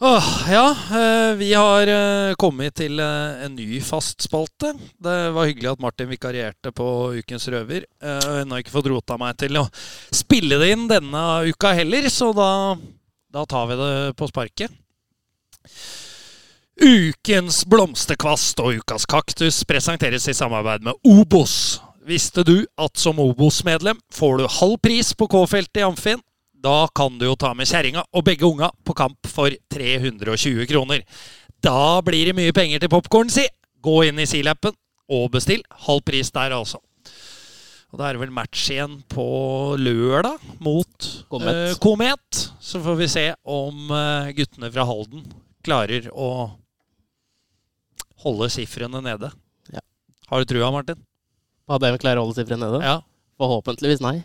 Åh, 0.00 0.50
ja, 0.50 0.76
eh, 0.90 1.36
vi 1.36 1.54
har 1.54 1.86
eh, 1.86 2.34
kommet 2.34 2.74
til 2.76 3.00
eh, 3.00 3.44
en 3.46 3.54
ny 3.56 3.78
fast 3.80 4.20
spalte. 4.26 4.74
Det 5.00 5.14
var 5.32 5.48
hyggelig 5.48 5.70
at 5.70 5.80
Martin 5.80 6.10
vikarierte 6.10 6.68
på 6.76 6.88
Ukens 7.16 7.48
røver. 7.48 7.86
Jeg 8.04 8.44
har 8.50 8.60
ikke 8.60 8.74
fått 8.74 8.90
rota 8.92 9.16
meg 9.16 9.38
til 9.40 9.56
å 9.56 9.62
spille 10.12 10.58
det 10.60 10.68
inn 10.74 10.84
denne 10.90 11.22
uka 11.48 11.72
heller, 11.78 12.10
så 12.12 12.28
da, 12.36 12.50
da 13.32 13.46
tar 13.48 13.72
vi 13.72 13.80
det 13.80 13.94
på 14.20 14.28
sparket. 14.28 14.76
Ukens 16.76 17.62
blomsterkvast 17.64 18.60
og 18.60 18.82
ukas 18.82 19.08
kaktus 19.08 19.62
presenteres 19.64 20.28
i 20.28 20.36
samarbeid 20.36 20.84
med 20.84 21.08
Obos. 21.08 21.80
Visste 22.04 22.44
du 22.44 22.58
at 22.76 23.00
som 23.00 23.16
Obos-medlem 23.24 24.04
får 24.12 24.42
du 24.42 24.56
halv 24.60 24.76
pris 24.84 25.16
på 25.16 25.32
K-feltet 25.32 25.80
i 25.80 25.88
Amfin? 25.88 26.20
Da 26.62 26.88
kan 26.96 27.18
du 27.20 27.26
jo 27.28 27.36
ta 27.38 27.52
med 27.54 27.68
kjerringa 27.68 28.04
og 28.12 28.24
begge 28.26 28.46
unga 28.48 28.70
på 28.84 28.94
kamp 28.96 29.28
for 29.30 29.52
320 29.72 30.66
kroner. 30.70 31.04
Da 31.64 32.00
blir 32.04 32.30
det 32.30 32.36
mye 32.38 32.54
penger 32.56 32.82
til 32.82 32.92
popkorn, 32.92 33.30
si! 33.32 33.46
Gå 33.84 34.00
inn 34.08 34.18
i 34.18 34.26
Silappen 34.26 34.74
og 35.12 35.30
bestill. 35.36 35.62
Halv 35.86 36.02
pris 36.06 36.32
der, 36.34 36.54
altså. 36.56 36.80
Og 37.92 38.00
da 38.00 38.08
er 38.08 38.16
det 38.16 38.24
vel 38.24 38.34
match 38.34 38.66
igjen 38.74 38.98
på 39.12 39.24
lørdag 39.78 40.42
mot 40.64 41.08
Komet. 41.30 41.60
Uh, 41.70 41.76
Komet. 41.80 42.40
Så 42.60 42.80
får 42.82 42.98
vi 42.98 43.08
se 43.08 43.26
om 43.46 43.92
uh, 43.92 44.32
guttene 44.36 44.72
fra 44.74 44.86
Halden 44.88 45.22
klarer 45.66 46.08
å 46.12 46.30
holde 48.26 48.48
sifrene 48.52 49.02
nede. 49.04 49.30
Ja. 49.72 49.82
Har 50.30 50.42
du 50.42 50.50
trua, 50.50 50.72
Martin? 50.74 50.98
At 51.70 51.82
de 51.82 51.94
klarer 52.02 52.20
å 52.20 52.26
holde 52.26 52.40
sifrene 52.40 52.66
nede? 52.66 52.82
Ja. 52.82 52.98
Forhåpentligvis 53.38 54.02
nei. 54.02 54.18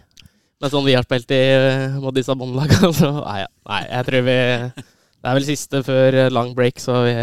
Men 0.62 0.70
sånn 0.70 0.86
vi 0.86 0.94
har 0.94 1.06
spilt 1.08 1.32
i 1.34 1.42
eh, 1.42 1.98
mot 2.02 2.14
disse 2.14 2.36
båndlagene, 2.38 2.92
så 3.00 3.10
nei, 3.18 3.42
nei, 3.66 3.82
jeg 3.88 4.08
tror 4.10 4.28
vi 4.28 4.38
Det 4.78 5.30
er 5.30 5.38
vel 5.38 5.48
siste 5.48 5.82
før 5.86 6.18
eh, 6.26 6.34
lang 6.34 6.54
break, 6.58 6.82
så 6.82 7.02
vi 7.08 7.16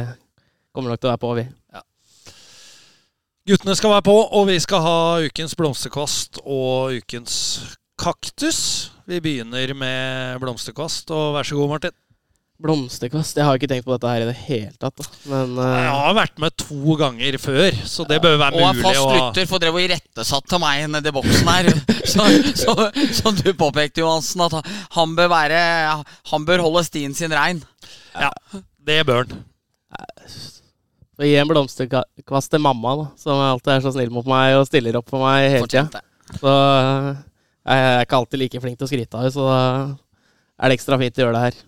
kommer 0.75 0.93
nok 0.93 1.03
til 1.03 1.11
å 1.11 1.15
være 1.15 1.23
på, 1.23 1.33
vi. 1.39 1.47
Guttene 3.49 3.79
skal 3.79 3.95
være 3.95 4.05
på, 4.05 4.17
og 4.37 4.43
vi 4.51 4.59
skal 4.61 4.83
ha 4.85 4.99
ukens 5.25 5.55
blomsterkvast 5.57 6.43
og 6.45 6.99
ukens 6.99 7.39
kaktus. 7.99 8.59
Vi 9.09 9.23
begynner 9.25 9.73
med 9.73 10.43
blomsterkvast, 10.43 11.09
og 11.17 11.39
vær 11.39 11.49
så 11.49 11.57
god, 11.57 11.73
Martin. 11.73 11.97
Blomsterkvast 12.59 13.37
Jeg 13.39 13.47
har 13.47 13.55
ikke 13.55 13.69
tenkt 13.71 13.87
på 13.87 13.93
dette 13.95 14.11
her 14.11 14.25
i 14.25 14.27
det 14.27 14.37
hele 14.49 14.73
tatt. 14.83 15.05
Men 15.31 15.53
uh... 15.55 15.67
Jeg 15.79 15.91
har 15.95 16.17
vært 16.17 16.41
med 16.43 16.55
to 16.59 16.97
ganger 16.99 17.37
før, 17.39 17.77
så 17.87 18.07
det 18.09 18.19
bør 18.25 18.35
være 18.41 18.57
mulig. 18.57 18.65
Og 18.65 18.71
er 18.73 18.81
fast 18.89 19.13
lytter, 19.15 19.47
for 19.51 19.63
drev 19.63 19.79
og 19.79 19.85
irettesatt 19.85 20.49
til 20.51 20.63
meg 20.63 20.89
nedi 20.91 21.13
boksen 21.15 21.53
her. 21.53 21.71
Så, 22.09 22.25
så, 22.57 22.73
som 23.19 23.37
du 23.37 23.51
påpekte, 23.53 24.01
Johansen, 24.01 24.41
at 24.47 24.55
han- 24.97 25.13
bør 25.19 25.29
være 25.29 25.59
Han 26.31 26.47
bør 26.49 26.63
holde 26.65 26.81
stien 26.87 27.13
sin 27.15 27.35
rein. 27.37 27.61
Ja, 28.17 28.31
det 28.89 29.03
bør 29.07 29.27
han. 29.29 29.45
Gi 31.21 31.35
en 31.37 31.51
blomsterkvast 31.51 32.51
til 32.55 32.63
mamma, 32.65 32.95
da, 33.03 33.07
som 33.21 33.41
alltid 33.45 33.75
er 33.75 33.85
så 33.85 33.93
snill 33.95 34.11
mot 34.15 34.27
meg 34.31 34.57
og 34.57 34.67
stiller 34.71 34.97
opp 35.01 35.11
for 35.11 35.27
meg 35.27 35.51
hele 35.59 35.69
tida. 35.69 36.03
Så 36.41 36.49
eh, 36.49 37.09
jeg 37.69 37.87
er 37.89 38.05
ikke 38.07 38.21
alltid 38.23 38.43
like 38.43 38.63
flink 38.65 38.79
til 38.81 38.89
å 38.89 38.91
skryte 38.91 39.19
av 39.19 39.27
det, 39.27 39.35
så 39.37 39.47
da 39.49 39.59
er 40.59 40.71
det 40.73 40.79
ekstra 40.79 40.99
fint 41.03 41.19
å 41.21 41.27
gjøre 41.27 41.37
det 41.37 41.45
her. 41.49 41.61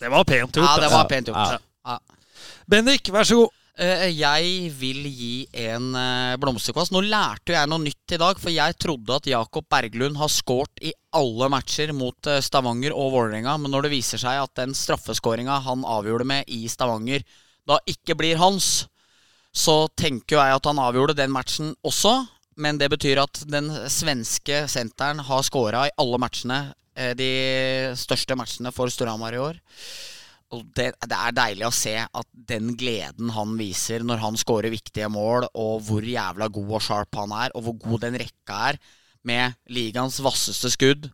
Det 0.00 0.10
var 0.12 0.24
pent 0.28 0.56
gjort. 0.56 0.64
Ja, 0.64 0.74
det 0.76 0.88
altså. 0.88 0.96
var 0.98 1.08
pent 1.10 1.30
gjort. 1.32 1.62
Ja. 1.86 1.98
Bendik, 2.66 3.08
vær 3.14 3.26
så 3.28 3.40
god. 3.42 3.54
Eh, 3.78 4.08
Jeg 4.16 4.70
vil 4.72 5.02
gi 5.04 5.46
en 5.66 5.90
eh, 5.94 6.36
blomsterkvast. 6.40 6.94
Nå 6.94 7.02
lærte 7.04 7.52
jeg 7.52 7.68
noe 7.68 7.82
nytt 7.82 8.14
i 8.16 8.18
dag, 8.20 8.38
for 8.40 8.52
jeg 8.52 8.76
trodde 8.80 9.18
at 9.18 9.28
Jakob 9.28 9.66
Berglund 9.68 10.16
har 10.16 10.32
skåret 10.32 10.80
i 10.80 10.94
alle 11.16 11.50
matcher 11.52 11.92
mot 11.92 12.30
eh, 12.30 12.40
Stavanger 12.44 12.96
og 12.96 13.12
Vålerenga, 13.12 13.58
men 13.60 13.74
når 13.74 13.86
det 13.86 13.92
viser 13.98 14.22
seg 14.22 14.40
at 14.40 14.54
den 14.56 14.72
straffeskåringa 14.76 15.58
han 15.68 15.84
avgjorde 15.84 16.24
med 16.28 16.48
i 16.48 16.64
Stavanger, 16.72 17.24
da 17.68 17.76
ikke 17.90 18.16
blir 18.16 18.40
hans, 18.40 18.86
så 19.52 19.86
tenker 19.96 20.38
jeg 20.40 20.56
at 20.56 20.68
han 20.68 20.80
avgjorde 20.80 21.16
den 21.18 21.32
matchen 21.34 21.74
også. 21.84 22.22
Men 22.56 22.78
det 22.80 22.88
betyr 22.88 23.20
at 23.20 23.42
den 23.52 23.68
svenske 23.92 24.62
senteren 24.72 25.20
har 25.20 25.44
skåra 25.44 25.84
i 25.90 25.94
alle 26.00 26.20
matchene, 26.22 26.60
eh, 26.70 26.74
de 27.18 27.30
største 27.98 28.36
matchene 28.38 28.72
for 28.74 28.92
Storhamar 28.92 29.36
i 29.36 29.40
år. 29.42 29.58
Og 30.54 30.62
det, 30.78 30.92
det 31.02 31.16
er 31.16 31.34
deilig 31.34 31.66
å 31.66 31.74
se 31.74 31.96
at 31.98 32.28
den 32.48 32.76
gleden 32.78 33.32
han 33.34 33.56
viser 33.58 34.04
når 34.06 34.20
han 34.22 34.38
scorer 34.38 34.70
viktige 34.72 35.08
mål, 35.10 35.48
og 35.58 35.82
hvor 35.88 36.06
jævla 36.06 36.48
god 36.54 36.70
og 36.78 36.84
sharp 36.86 37.18
han 37.18 37.34
er, 37.34 37.54
og 37.56 37.66
hvor 37.66 37.76
god 37.82 38.06
den 38.06 38.18
rekka 38.22 38.60
er, 38.70 38.78
med 39.26 39.56
ligaens 39.74 40.20
vasseste 40.22 40.70
skudd. 40.70 41.08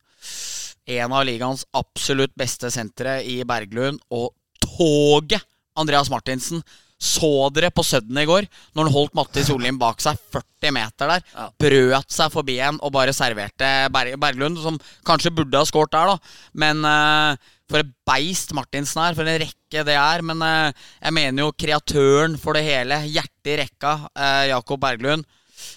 En 0.84 1.14
av 1.16 1.24
ligaens 1.24 1.64
absolutt 1.78 2.34
beste 2.36 2.68
sentre 2.74 3.20
i 3.24 3.40
Berglund, 3.48 4.02
og 4.12 4.34
toget 4.60 5.40
Andreas 5.80 6.10
Martinsen. 6.12 6.60
Så 7.02 7.28
dere 7.50 7.72
på 7.74 7.82
Sudden 7.82 8.20
i 8.20 8.26
går, 8.28 8.46
når 8.76 8.86
han 8.86 8.94
holdt 8.94 9.16
Mattis 9.18 9.48
Solheim 9.50 9.78
bak 9.80 9.98
seg 10.04 10.20
40 10.34 10.74
meter 10.76 11.10
der? 11.10 11.24
Ja. 11.34 11.48
Brøt 11.64 12.14
seg 12.14 12.30
forbi 12.30 12.60
en 12.62 12.78
og 12.78 12.92
bare 12.94 13.14
serverte 13.16 13.70
Ber 13.92 14.12
Berglund, 14.22 14.60
som 14.62 14.78
kanskje 15.08 15.34
burde 15.34 15.58
ha 15.58 15.66
skåret 15.66 15.94
der, 15.96 16.12
da. 16.12 16.36
Men 16.62 16.86
uh, 16.86 17.34
for 17.70 17.82
et 17.82 17.90
beist 18.06 18.54
Martinsen 18.54 19.02
er, 19.02 19.18
for 19.18 19.26
en 19.26 19.42
rekke 19.42 19.84
det 19.88 19.98
er. 19.98 20.22
Men 20.30 20.46
uh, 20.46 20.86
jeg 21.00 21.18
mener 21.18 21.46
jo 21.46 21.56
kreatøren 21.58 22.38
for 22.38 22.54
det 22.54 22.66
hele, 22.68 23.02
hjertet 23.10 23.50
i 23.50 23.58
rekka, 23.64 23.96
uh, 24.14 24.44
Jakob 24.52 24.82
Berglund. 24.86 25.26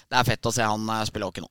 Det 0.06 0.18
er 0.18 0.30
fett 0.30 0.46
å 0.46 0.54
se 0.54 0.66
han 0.66 0.86
spille 1.10 1.26
hockey 1.26 1.42
nå. 1.42 1.50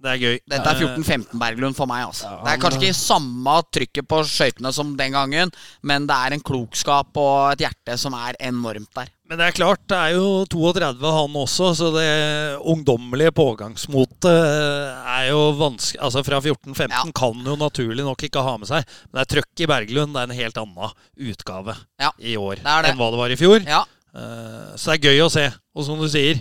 Det 0.00 0.08
er 0.14 0.16
gøy. 0.22 0.38
Dette 0.48 0.64
er 0.70 0.78
Eh, 0.80 0.96
14-15 0.96 1.38
Berglund 1.38 1.76
for 1.76 1.86
meg. 1.86 2.06
altså 2.06 2.24
Ja, 2.24 2.38
Det 2.44 2.52
er 2.54 2.62
kanskje 2.62 2.86
ikke 2.88 2.96
samme 2.96 3.56
trykket 3.70 4.06
på 4.08 4.20
skøytene 4.24 4.72
som 4.72 4.96
den 4.96 5.12
gangen, 5.12 5.50
men 5.82 6.06
det 6.08 6.16
er 6.16 6.32
en 6.32 6.40
klokskap 6.40 7.16
og 7.20 7.52
et 7.52 7.58
hjerte 7.66 7.98
som 7.98 8.14
er 8.14 8.32
enormt 8.40 8.88
der. 8.96 9.08
Men 9.28 9.38
det 9.38 9.46
er 9.46 9.52
klart, 9.58 9.82
det 9.86 9.98
er 9.98 10.14
jo 10.16 10.44
32 10.48 11.12
han 11.12 11.36
også, 11.38 11.68
så 11.76 11.90
det 11.94 12.08
ungdommelige 12.64 13.30
pågangsmotet 13.30 14.24
er 15.06 15.28
jo 15.30 15.52
vanskelig 15.58 16.00
Altså 16.02 16.24
fra 16.26 16.40
14-15 16.40 16.90
Ja. 16.90 17.04
kan 17.14 17.44
jo 17.44 17.56
naturlig 17.56 18.04
nok 18.04 18.22
ikke 18.26 18.42
ha 18.42 18.56
med 18.56 18.66
seg. 18.68 18.84
Men 19.12 19.20
det 19.20 19.22
er 19.26 19.34
trøkk 19.36 19.60
i 19.60 19.66
Berglund. 19.66 20.14
Det 20.14 20.20
er 20.24 20.30
en 20.32 20.40
helt 20.40 20.56
annen 20.56 20.92
utgave 21.30 21.76
Ja, 22.00 22.10
i 22.18 22.36
år 22.36 22.56
det 22.56 22.64
det. 22.64 22.90
enn 22.90 22.96
hva 22.98 23.10
det 23.12 23.18
var 23.20 23.30
i 23.30 23.36
fjor. 23.36 23.66
Ja, 23.66 23.84
Eh, 24.12 24.74
så 24.74 24.90
det 24.90 25.04
er 25.04 25.12
gøy 25.12 25.20
å 25.22 25.30
se. 25.30 25.44
Og 25.76 25.84
som 25.86 25.96
du 26.00 26.08
sier, 26.08 26.40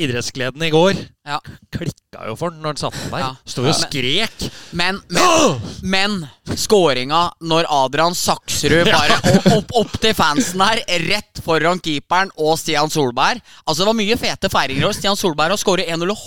idrettsgleden 0.00 0.62
i 0.66 0.70
går 0.72 0.98
ja. 1.28 1.38
klikka 1.72 2.26
jo 2.28 2.36
for 2.38 2.54
den 2.54 2.62
når 2.64 2.74
han 2.74 2.80
satte 2.80 3.02
den 3.04 3.14
der. 3.14 3.22
Ja. 3.22 3.30
Sto 3.52 3.64
jo 3.64 3.72
og 3.72 3.78
skrek. 3.78 4.46
Men, 4.76 5.00
men, 5.12 5.58
men 5.82 6.56
skåringa 6.58 7.22
når 7.46 7.68
Adrian 7.80 8.16
Saksrud 8.18 8.90
bare 8.90 9.18
opp, 9.34 9.50
opp, 9.58 9.74
opp 9.82 9.98
til 10.02 10.16
fansen 10.16 10.64
her, 10.64 10.82
rett 11.06 11.42
foran 11.44 11.82
keeperen 11.82 12.32
og 12.40 12.56
Stian 12.60 12.90
Solberg 12.92 13.40
Altså 13.64 13.82
Det 13.82 13.90
var 13.90 13.98
mye 13.98 14.18
fete 14.20 14.50
feiringer. 14.52 14.96
Stian 14.96 15.18
Solberg 15.18 15.54
har 15.54 15.60
skåret 15.60 15.90
1-0 15.90 16.10
og 16.10 16.24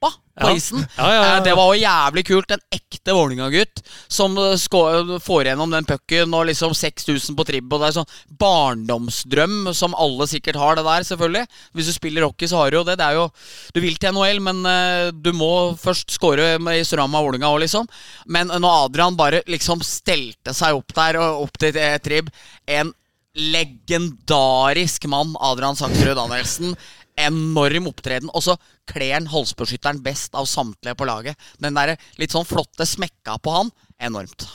hoppa 0.00 0.10
på 0.40 0.48
Ja. 0.48 0.56
isen. 0.56 0.80
Eh, 0.98 1.42
Det 1.44 1.54
var 1.54 1.74
jo 1.74 1.80
jævlig 1.82 2.24
kult. 2.26 2.50
En 2.50 2.60
ekte 2.72 3.12
Vålerenga-gutt 3.14 3.82
som 4.08 4.36
eh, 4.38 5.18
får 5.22 5.44
gjennom 5.46 5.70
den 5.70 5.84
pucken 5.86 6.34
og 6.34 6.46
liksom 6.48 6.74
6000 6.74 7.36
på 7.38 7.44
tribb. 7.46 7.72
Og 7.72 7.80
det 7.80 7.88
er 7.88 7.96
sånn 8.00 8.14
barndomsdrøm 8.40 9.72
som 9.74 9.94
alle 9.94 10.26
sikkert 10.26 10.56
har, 10.56 10.74
det 10.76 10.84
der, 10.84 11.06
selvfølgelig. 11.06 11.44
Hvis 11.74 11.86
du 11.86 11.92
spiller 11.92 12.26
hockey, 12.26 12.48
så 12.50 12.56
har 12.62 12.70
du 12.74 12.78
jo 12.80 12.84
det. 12.84 12.98
Det 12.98 13.06
er 13.06 13.14
jo 13.20 13.28
Du 13.74 13.80
vil 13.80 13.96
til 13.96 14.12
NHL, 14.14 14.40
men 14.40 14.64
eh, 14.66 15.10
du 15.14 15.32
må 15.32 15.52
først 15.78 16.10
score 16.10 16.54
i 16.58 16.82
Storhamar 16.84 17.22
Vålerenga 17.24 17.52
òg, 17.54 17.62
liksom. 17.64 17.88
Men 18.26 18.48
når 18.48 18.84
Adrian 18.88 19.16
bare 19.16 19.42
liksom 19.46 19.82
stelte 19.86 20.54
seg 20.54 20.74
opp 20.74 20.92
der 20.94 21.16
og 21.22 21.46
opp 21.46 21.58
til 21.58 21.72
tribb 22.02 22.30
En 22.66 22.92
legendarisk 23.34 25.06
mann, 25.10 25.32
Adrian 25.42 25.74
Saksrud 25.76 26.14
Danielsen. 26.18 26.76
Enorm 27.16 27.86
opptreden. 27.90 28.30
Og 28.34 28.42
så 28.42 28.56
kler 28.90 29.14
han 29.20 29.28
halsbeskytteren 29.30 30.00
best 30.02 30.34
av 30.34 30.48
samtlige 30.50 30.96
på 30.98 31.06
laget. 31.08 31.36
Den 31.62 31.76
der 31.78 31.94
litt 32.18 32.34
sånn 32.34 32.46
flotte 32.48 32.86
smekka 32.88 33.36
på 33.44 33.54
han. 33.54 33.70
Enormt. 34.02 34.48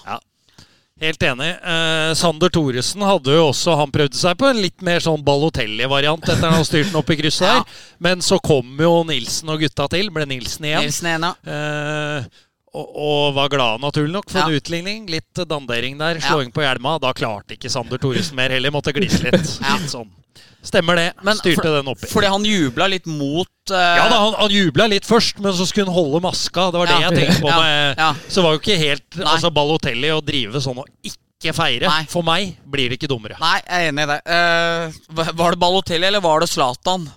Helt 1.00 1.22
enig. 1.24 1.54
Eh, 1.64 2.10
Sander 2.20 2.52
Thoresen 2.52 3.06
hadde 3.08 3.32
jo 3.32 3.46
også 3.54 3.72
Han 3.80 3.92
prøvde 3.94 4.20
seg 4.20 4.36
på 4.36 4.50
en 4.50 4.58
litt 4.60 4.82
mer 4.84 5.00
sånn 5.00 5.22
Balotelli-variant 5.24 6.28
etter 6.28 6.52
han 6.52 6.66
styrte 6.68 6.90
styrt 6.90 6.92
den 6.92 7.00
opp 7.00 7.14
i 7.14 7.16
krysset 7.22 7.48
Ja. 7.48 7.54
her. 7.62 7.86
Men 8.04 8.20
så 8.26 8.36
kom 8.44 8.76
jo 8.84 8.92
Nilsen 9.08 9.48
og 9.54 9.64
gutta 9.64 9.88
til. 9.96 10.12
Ble 10.12 10.28
Nilsen 10.28 10.68
igjen. 10.68 10.84
Nilsen 10.84 11.08
ene. 11.14 11.32
Eh, 11.48 12.28
Og, 12.78 12.86
og 13.02 13.34
var 13.34 13.50
glad, 13.50 13.82
naturlig 13.82 14.14
nok, 14.14 14.30
for 14.30 14.40
Ja. 14.44 14.46
en 14.48 14.54
utligning. 14.60 15.08
Litt 15.10 15.34
dandering 15.50 15.98
der. 15.98 16.20
Slåing 16.22 16.52
på 16.54 16.62
hjelma. 16.62 17.00
Da 17.02 17.14
klarte 17.18 17.56
ikke 17.58 17.70
Sander 17.74 17.98
Thoresen 17.98 18.36
mer 18.38 18.50
heller. 18.54 18.70
Måtte 18.72 18.94
glise 18.94 19.24
litt. 19.26 19.56
Ja. 19.66 19.78
Litt 19.80 19.90
sånn. 19.90 20.10
Stemmer 20.62 20.96
det. 21.00 21.08
Men 21.24 21.38
Styrte 21.40 21.64
for- 21.64 21.78
den 21.80 21.88
oppi. 21.88 22.08
Fordi 22.12 22.28
han 22.30 22.44
jubla 22.46 22.86
litt 22.92 23.06
mot 23.08 23.48
uh... 23.72 23.78
Ja 23.80 24.06
da, 24.12 24.20
han, 24.26 24.34
han 24.38 24.52
jubla 24.52 24.86
litt 24.92 25.08
først, 25.08 25.40
men 25.40 25.54
så 25.56 25.66
skulle 25.66 25.88
han 25.88 25.96
holde 25.96 26.20
maska. 26.22 26.68
Det 26.74 26.82
var 26.82 26.92
det 26.92 26.98
Ja. 27.00 27.10
jeg 27.10 27.18
tenkte 27.24 27.42
på. 27.42 27.48
Ja, 27.50 27.60
med 27.64 28.04
ja. 28.04 28.10
Så 28.28 28.44
var 28.44 28.54
jo 28.54 28.60
ikke 28.62 28.78
helt 28.78 29.18
Nei. 29.18 29.26
Altså 29.34 29.52
Balotelli 29.56 30.12
å 30.14 30.20
drive 30.24 30.60
sånn 30.62 30.82
og 30.84 30.90
ikke 31.10 31.56
feire. 31.56 31.88
Nei. 31.88 32.04
For 32.12 32.28
meg 32.28 32.58
blir 32.68 32.92
det 32.92 33.00
ikke 33.00 33.10
dummere. 33.10 33.40
Nei, 33.40 33.56
jeg 33.64 33.88
er 33.88 33.90
enig 33.94 34.04
i 34.04 34.12
det. 34.12 34.20
Uh, 34.28 35.00
var- 35.22 35.34
var 35.42 35.56
det 35.56 35.62
Balotelli 35.64 36.06
eller 36.12 36.22
var 36.28 36.44
det 36.44 36.52
Zlatan 36.52 37.08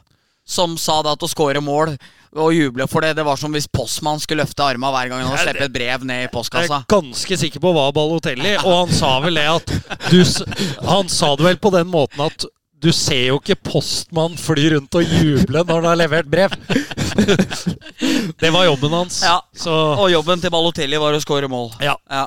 som 0.47 0.79
sa 0.79 1.01
det 1.03 1.13
at 1.19 1.23
å 1.27 1.31
score 1.31 1.61
mål 1.63 1.97
og 2.33 2.55
juble 2.57 2.87
for 2.89 3.05
det? 3.05 3.11
Det 3.19 3.25
var 3.27 3.37
som 3.37 3.53
hvis 3.53 3.67
postmann 3.69 4.21
skulle 4.23 4.45
løfte 4.47 4.65
arma 4.65 4.89
hver 4.95 5.11
gang 5.13 5.27
han 5.27 5.37
slippe 5.43 5.67
et 5.67 5.75
brev 5.75 6.05
ned 6.09 6.25
i 6.25 6.31
postkassa. 6.33 6.79
Jeg 6.81 6.87
er 6.87 6.91
ganske 6.95 7.39
sikker 7.43 7.61
på 7.61 7.73
hva 7.77 7.91
Balotelli 7.93 8.55
Og 8.63 8.73
han 8.87 8.95
sa 8.97 9.11
vel 9.21 9.37
det 9.37 9.45
at 9.53 9.75
du, 10.09 10.23
Han 10.89 11.11
sa 11.13 11.35
det 11.37 11.45
vel 11.51 11.61
på 11.61 11.73
den 11.75 11.91
måten 11.93 12.25
at 12.25 12.47
du 12.83 12.89
ser 12.91 13.29
jo 13.29 13.37
ikke 13.39 13.55
postmann 13.63 14.33
fly 14.41 14.65
rundt 14.73 14.97
og 14.99 15.05
juble 15.07 15.61
når 15.63 15.77
han 15.77 15.85
har 15.93 15.99
levert 16.01 16.27
brev. 16.33 16.57
Det 18.41 18.51
var 18.51 18.65
jobben 18.67 18.93
hans. 18.97 19.21
Ja. 19.23 19.37
Så, 19.55 19.71
Og 20.03 20.09
jobben 20.11 20.41
til 20.43 20.51
Balotelli 20.51 20.99
var 20.99 21.15
å 21.15 21.21
score 21.23 21.49
mål. 21.53 21.71
ja. 21.85 21.95
Ja. 22.11 22.27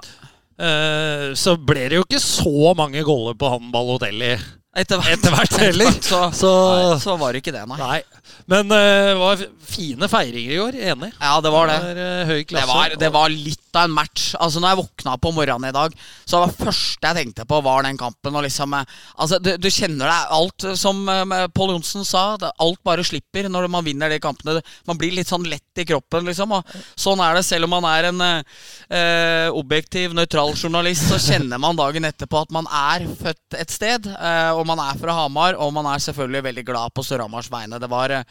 Uh, 0.56 1.34
så 1.36 1.58
ble 1.60 1.82
det 1.92 1.98
jo 1.98 2.06
ikke 2.06 2.22
så 2.24 2.70
mange 2.80 3.02
goller 3.04 3.34
på 3.36 3.50
han 3.52 3.66
Balotelli 3.74 4.30
Etter 4.72 5.02
hvert, 5.02 5.18
etter 5.18 5.34
hvert 5.36 5.58
heller. 5.66 5.90
så, 6.00 6.22
Så 6.32 6.52
så 7.04 7.18
var 7.20 7.36
det 7.36 7.42
ikke 7.44 7.52
det, 7.52 7.66
nei. 7.68 7.76
Nei. 7.82 7.98
Men 8.52 8.70
eh, 8.72 9.10
det 9.10 9.14
var 9.18 9.40
fine 9.66 10.08
feiringer 10.12 10.54
i 10.54 10.60
år. 10.62 10.76
Enig. 10.92 11.12
Ja, 11.18 11.40
det 11.42 11.52
var 11.54 11.70
det. 11.72 11.78
Det 11.82 11.94
er, 11.96 12.02
eh, 12.22 12.30
høy 12.30 12.44
Det 12.52 12.66
var, 12.70 12.96
det 13.02 13.10
var 13.16 13.34
litt 13.34 13.62
av 13.76 13.88
en 13.90 13.96
match. 13.96 14.28
Altså 14.40 14.62
Når 14.62 14.70
jeg 14.72 14.80
våkna 14.84 15.16
på 15.20 15.32
morgenen 15.36 15.70
i 15.72 15.74
dag, 15.76 15.96
så 16.30 16.40
var 16.44 16.52
det 16.54 16.68
første 16.68 17.10
jeg 17.10 17.18
tenkte 17.20 17.46
på, 17.50 17.60
var 17.66 17.84
den 17.88 17.98
kampen. 18.00 18.38
Og 18.38 18.46
liksom 18.46 18.76
eh, 18.78 18.94
Altså 19.18 19.40
Du, 19.42 19.52
du 19.58 19.70
kjenner 19.74 20.12
deg 20.12 20.36
alt 20.38 20.68
som 20.78 21.02
Pål 21.58 21.74
Johnsen 21.76 22.06
sa. 22.06 22.26
Alt 22.62 22.82
bare 22.86 23.04
slipper 23.08 23.50
når 23.50 23.68
man 23.72 23.86
vinner 23.88 24.14
de 24.14 24.22
kampene. 24.24 24.62
Man 24.86 25.02
blir 25.02 25.16
litt 25.18 25.32
sånn 25.32 25.48
lett 25.50 25.82
i 25.82 25.88
kroppen, 25.90 26.24
liksom. 26.30 26.54
Og 26.56 26.76
sånn 26.96 27.20
er 27.26 27.36
det 27.40 27.44
selv 27.48 27.68
om 27.68 27.74
man 27.76 27.88
er 27.90 28.10
en 28.12 28.22
eh, 28.26 29.50
objektiv, 29.52 30.14
nøytral 30.16 30.54
journalist. 30.56 31.10
Så 31.10 31.20
kjenner 31.20 31.60
man 31.62 31.78
dagen 31.80 32.08
etterpå 32.08 32.46
at 32.46 32.54
man 32.56 32.70
er 32.70 33.08
født 33.20 33.58
et 33.60 33.74
sted. 33.74 34.08
eh, 34.14 34.52
og 34.56 34.66
man 34.70 34.80
er 34.86 35.02
fra 35.02 35.18
Hamar, 35.24 35.58
og 35.60 35.74
man 35.76 35.90
er 35.92 36.04
selvfølgelig 36.06 36.46
veldig 36.52 36.66
glad 36.70 36.94
på 36.96 37.04
Storhamars 37.06 37.50
vegne. 37.52 37.80
Det 37.82 37.90
var, 37.92 38.14
eh, 38.20 38.24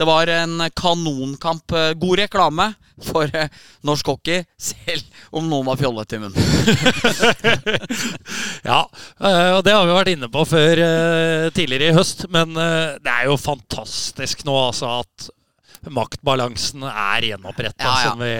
det 0.00 0.06
var 0.08 0.26
en 0.32 0.54
kanonkamp. 0.76 1.72
eh, 1.76 1.92
God 2.00 2.18
reklame 2.22 2.70
for 3.04 3.24
eh, 3.36 3.48
norsk 3.86 4.06
hockey, 4.12 4.38
selv 4.60 5.04
om 5.32 5.48
noen 5.48 5.66
var 5.68 5.76
fjollete 5.80 6.16
i 6.16 6.18
munnen. 6.22 6.36
Ja, 8.64 8.88
eh, 9.20 9.50
og 9.56 9.64
det 9.64 9.72
har 9.74 9.86
vi 9.88 9.94
vært 9.96 10.08
inne 10.14 10.28
på 10.32 10.44
før 10.48 10.76
tidligere 11.56 11.90
i 11.90 11.96
høst. 11.96 12.26
Men 12.32 12.54
det 12.56 13.10
er 13.12 13.24
jo 13.30 13.36
fantastisk 13.40 14.44
nå 14.48 14.54
altså 14.68 14.86
at 15.00 15.28
maktbalansen 15.90 16.82
er 16.90 17.20
gjenoppretta, 17.30 17.84
Ja, 17.86 17.92
ja. 18.04 18.10
som, 18.10 18.18
vi, 18.20 18.34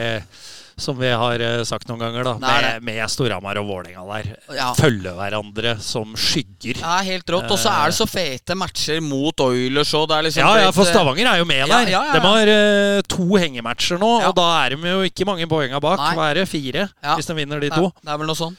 som 0.80 0.96
vi 0.98 1.10
har 1.12 1.42
eh, 1.44 1.60
sagt 1.68 1.88
noen 1.90 2.00
ganger, 2.02 2.24
da. 2.26 2.32
Er 2.40 2.80
Med, 2.80 2.86
med 2.88 3.10
Storhamar 3.12 3.58
og 3.60 3.68
Vålerenga 3.68 4.04
der. 4.08 4.30
Ja. 4.56 4.70
Følge 4.78 5.12
hverandre 5.16 5.74
som 5.84 6.14
skygger. 6.18 6.80
Ja, 6.80 6.96
helt 7.06 7.28
rått. 7.30 7.50
Og 7.52 7.60
så 7.60 7.72
er 7.72 7.92
det 7.92 7.98
så 7.98 8.06
fete 8.10 8.56
matcher 8.58 9.00
mot 9.04 9.44
Oilers 9.44 9.92
òg. 9.96 10.12
liksom 10.26 10.42
Ja, 10.44 10.66
ja, 10.66 10.72
for 10.74 10.86
eh, 10.86 10.92
Stavanger 10.92 11.30
er 11.32 11.42
jo 11.42 11.48
med 11.48 11.62
ja, 11.62 11.68
der. 11.70 11.92
ja, 11.92 12.02
ja, 12.08 12.12
De 12.16 12.20
har 12.26 12.52
uh, 12.54 13.00
to 13.08 13.28
hengematcher 13.36 14.00
nå, 14.00 14.10
Ja. 14.20 14.28
og 14.30 14.36
da 14.40 14.48
er 14.64 14.76
de 14.76 14.94
jo 14.96 15.00
ikke 15.06 15.28
mange 15.28 15.48
poenga 15.50 15.80
bak. 15.82 16.00
Nei. 16.00 16.12
Hva 16.18 16.30
er 16.30 16.42
det? 16.42 16.48
Fire? 16.50 16.88
Ja. 17.02 17.16
Hvis 17.18 17.28
de 17.30 17.36
vinner 17.38 17.60
de 17.62 17.70
ja, 17.70 17.76
to. 17.76 17.92
Det 18.00 18.10
er 18.14 18.20
vel 18.22 18.30
noe 18.30 18.38
sånn. 18.38 18.56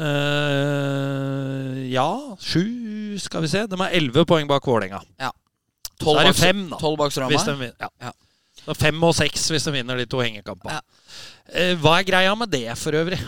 Uh, 0.00 1.86
ja, 1.90 2.08
sju, 2.38 2.64
skal 3.22 3.46
vi 3.46 3.52
se. 3.52 3.66
De 3.70 3.78
er 3.86 3.98
elleve 4.00 4.26
poeng 4.28 4.48
bak 4.50 4.66
Vålerenga. 4.66 5.02
Så 6.00 6.16
er 6.16 6.30
det 6.30 6.36
fem, 6.38 6.64
da. 6.70 6.78
Tolv 6.80 6.96
bak 7.00 7.12
Hvis 7.12 7.44
de, 7.46 7.72
ja. 7.78 7.90
Ja. 8.00 8.12
Fem 8.76 9.02
og 9.04 9.14
seks 9.16 9.48
hvis 9.52 9.64
de 9.66 9.72
vinner 9.74 9.98
de 9.98 10.06
to 10.08 10.20
hengekampene. 10.22 10.78
Ja. 10.78 10.99
Eh, 11.52 11.74
hva 11.80 11.98
er 11.98 12.06
greia 12.08 12.34
med 12.38 12.50
det 12.52 12.66
for 12.78 12.96
øvrig? 12.98 13.18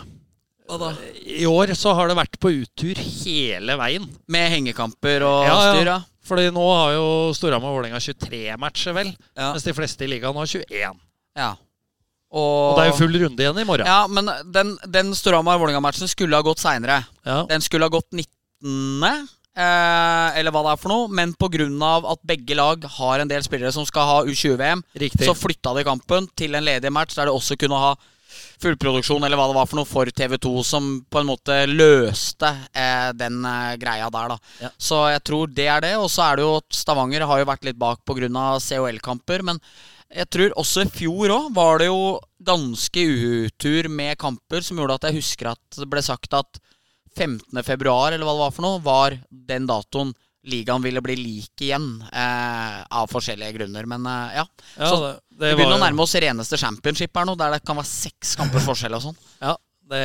Hva 0.69 0.79
da? 0.79 0.93
I 1.27 1.45
år 1.49 1.75
så 1.79 1.93
har 1.99 2.09
det 2.09 2.17
vært 2.19 2.39
på 2.43 2.53
uttur 2.63 2.99
hele 3.03 3.77
veien. 3.81 4.07
Med 4.31 4.51
hengekamper 4.55 5.25
og 5.27 5.49
Ja, 5.49 5.59
styr, 5.73 5.91
ja. 5.91 5.99
Fordi 6.23 6.53
nå 6.55 6.63
har 6.71 6.95
jo 6.95 7.07
Storhamar 7.35 7.73
og 7.73 7.81
Vålerenga 7.81 7.99
23 8.01 8.55
matcher, 8.63 8.95
vel. 8.95 9.11
Ja. 9.35 9.51
Mens 9.53 9.67
de 9.67 9.75
fleste 9.75 10.07
i 10.07 10.11
ligaen 10.13 10.39
har 10.39 10.47
21. 10.47 10.97
ja. 11.37 11.53
Og 12.33 12.79
det 12.79 12.87
er 12.87 12.89
jo 12.89 12.97
full 12.97 13.17
runde 13.21 13.45
igjen 13.45 13.59
i 13.61 13.65
morgen. 13.69 13.85
Ja, 13.85 14.07
men 14.09 14.31
den, 14.55 14.71
den 14.89 15.11
Storhamar-Vålerenga-matchen 15.13 16.09
skulle 16.09 16.39
ha 16.39 16.47
gått 16.47 16.63
seinere. 16.63 17.03
Ja. 17.29 17.43
Den 17.51 17.61
skulle 17.61 17.85
ha 17.85 17.93
gått 17.93 18.09
19. 18.17 19.29
Eh, 19.53 20.39
eller 20.41 20.55
hva 20.55 20.63
det 20.65 20.73
er 20.73 20.81
for 20.81 20.95
noe. 20.95 21.11
Men 21.13 21.35
pga. 21.37 21.67
at 22.15 22.23
begge 22.25 22.57
lag 22.57 22.87
har 22.97 23.21
en 23.21 23.29
del 23.29 23.45
spillere 23.45 23.75
som 23.77 23.85
skal 23.85 24.09
ha 24.09 24.17
U20-VM, 24.25 24.81
så 25.21 25.35
flytta 25.37 25.75
de 25.77 25.85
kampen 25.85 26.31
til 26.35 26.57
en 26.57 26.65
ledig 26.65 26.93
match 26.93 27.19
der 27.19 27.29
de 27.29 27.37
også 27.37 27.59
kunne 27.61 27.77
ha 27.77 27.93
fullproduksjon, 28.63 29.25
eller 29.27 29.39
hva 29.39 29.49
det 29.51 29.57
var 29.59 29.69
for 29.69 29.81
noe, 29.81 29.89
for 29.89 30.09
TV2, 30.09 30.53
som 30.67 30.91
på 31.11 31.21
en 31.23 31.29
måte 31.29 31.59
løste 31.71 32.51
eh, 32.71 33.11
den 33.19 33.41
eh, 33.49 33.75
greia 33.83 34.09
der, 34.13 34.35
da. 34.35 34.55
Ja. 34.63 34.73
Så 34.79 35.03
jeg 35.13 35.25
tror 35.29 35.53
det 35.53 35.69
er 35.69 35.85
det. 35.85 35.95
Og 36.01 36.09
så 36.13 36.27
er 36.27 36.39
det 36.39 36.47
jo 36.47 36.57
at 36.61 36.79
Stavanger 36.83 37.27
har 37.29 37.43
jo 37.43 37.51
vært 37.51 37.67
litt 37.69 37.81
bak 37.81 38.05
pga. 38.07 38.31
COL-kamper. 38.63 39.45
Men 39.47 39.61
jeg 40.13 40.29
tror 40.33 40.57
også 40.61 40.85
i 40.85 40.93
fjor 40.93 41.33
òg 41.35 41.53
var 41.57 41.81
det 41.83 41.89
jo 41.89 42.19
ganske 42.45 43.07
utur 43.07 43.89
med 43.89 44.19
kamper 44.21 44.65
som 44.65 44.81
gjorde 44.81 44.99
at 44.99 45.09
jeg 45.09 45.21
husker 45.23 45.53
at 45.55 45.79
det 45.79 45.89
ble 45.91 46.03
sagt 46.05 46.35
at 46.37 46.61
15. 47.17 47.63
februar, 47.65 48.13
eller 48.13 48.25
hva 48.25 48.37
det 48.37 48.45
var 48.47 48.55
for 48.57 48.65
noe, 48.65 48.83
var 48.85 49.17
den 49.31 49.69
datoen 49.69 50.15
ligaen 50.43 50.83
ville 50.83 51.03
bli 51.03 51.17
lik 51.17 51.63
igjen. 51.63 52.03
Eh, 52.13 52.79
av 52.83 53.11
forskjellige 53.11 53.57
grunner. 53.59 53.87
Men 53.87 54.07
eh, 54.07 54.39
ja. 54.41 54.47
Ja, 54.77 54.89
så 54.89 54.99
det, 55.05 55.13
Vi 55.43 55.51
det 55.51 55.59
begynner 55.59 55.79
å 55.81 55.83
nærme 55.83 56.05
oss 56.05 56.15
reneste 56.23 56.59
championship 56.61 57.19
her 57.19 57.27
nå, 57.29 57.37
der 57.39 57.57
det 57.57 57.63
kan 57.67 57.79
være 57.79 57.91
seks 57.91 58.37
kampers 58.39 58.67
forskjell 58.69 58.99
og 58.99 59.07
sånn. 59.09 59.19
Ja, 59.43 59.57
det 59.93 60.05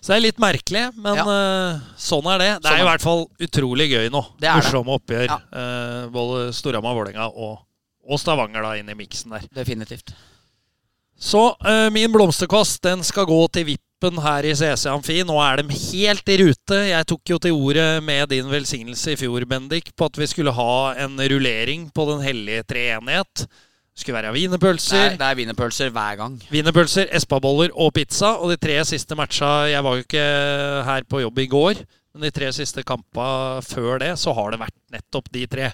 Så 0.00 0.12
det 0.12 0.16
er 0.16 0.24
litt 0.28 0.40
merkelig, 0.42 0.84
men 1.02 1.18
eh, 1.18 1.84
sånn 1.98 2.28
er 2.30 2.42
det. 2.42 2.50
Det 2.62 2.70
Sånn 2.70 2.76
er 2.76 2.80
er 2.80 2.84
i 2.84 2.88
hvert 2.92 3.04
fall 3.04 3.26
utrolig 3.48 3.88
gøy 3.90 4.08
nå. 4.14 4.22
Det 4.38 4.48
er 4.48 4.60
det. 4.60 4.62
Morsomme 4.62 4.96
oppgjør. 4.96 5.26
Ja. 5.28 5.40
Uh, 5.50 6.06
både 6.14 6.46
Storhamar, 6.54 6.94
Vålerenga 6.94 7.28
og, 7.32 7.58
og 8.06 8.22
Stavanger 8.22 8.64
da 8.64 8.76
inn 8.78 8.92
i 8.92 8.96
miksen 8.98 9.34
der. 9.34 9.48
Definitivt. 9.56 10.14
Så 11.18 11.48
uh, 11.64 11.88
min 11.90 12.12
blomsterkost 12.12 12.82
den 12.84 13.02
skal 13.04 13.26
gå 13.26 13.38
til 13.48 13.70
Vippen 13.72 14.20
her 14.20 14.46
i 14.46 14.54
CC 14.54 14.86
Amfi. 14.92 15.22
Nå 15.26 15.38
er 15.42 15.62
de 15.62 15.78
helt 15.80 16.28
i 16.28 16.38
rute. 16.42 16.80
Jeg 16.90 17.08
tok 17.08 17.32
jo 17.32 17.38
til 17.42 17.56
ordet 17.56 17.88
med 18.04 18.28
din 18.30 18.50
velsignelse 18.52 19.14
i 19.14 19.20
fjor, 19.20 19.46
Bendik, 19.48 19.94
på 19.96 20.10
at 20.10 20.20
vi 20.20 20.28
skulle 20.28 20.54
ha 20.54 20.76
en 21.02 21.16
rullering 21.16 21.88
på 21.90 22.08
Den 22.12 22.20
hellige 22.24 22.66
treenighet. 22.68 23.46
Skulle 23.96 24.18
være 24.18 24.28
er, 24.28 24.36
wienerpølser. 24.36 25.14
det 25.16 25.24
er 25.24 25.36
wienerpølser 25.38 25.92
hver 25.94 26.18
gang. 26.20 26.34
Wienerpølser, 26.52 27.08
espaboller 27.16 27.72
og 27.72 27.94
pizza. 27.96 28.34
Og 28.36 28.52
de 28.52 28.58
tre 28.60 28.76
siste 28.84 29.16
matcha 29.16 29.70
Jeg 29.70 29.84
var 29.84 29.96
jo 29.96 30.04
ikke 30.04 30.26
her 30.84 31.06
på 31.08 31.22
jobb 31.22 31.38
i 31.40 31.46
går, 31.48 31.80
men 32.12 32.26
de 32.26 32.32
tre 32.34 32.50
siste 32.52 32.84
kampa 32.84 33.62
før 33.64 34.02
det, 34.04 34.12
så 34.20 34.34
har 34.36 34.52
det 34.52 34.60
vært 34.60 34.76
nettopp 34.92 35.32
de 35.32 35.46
tre. 35.48 35.70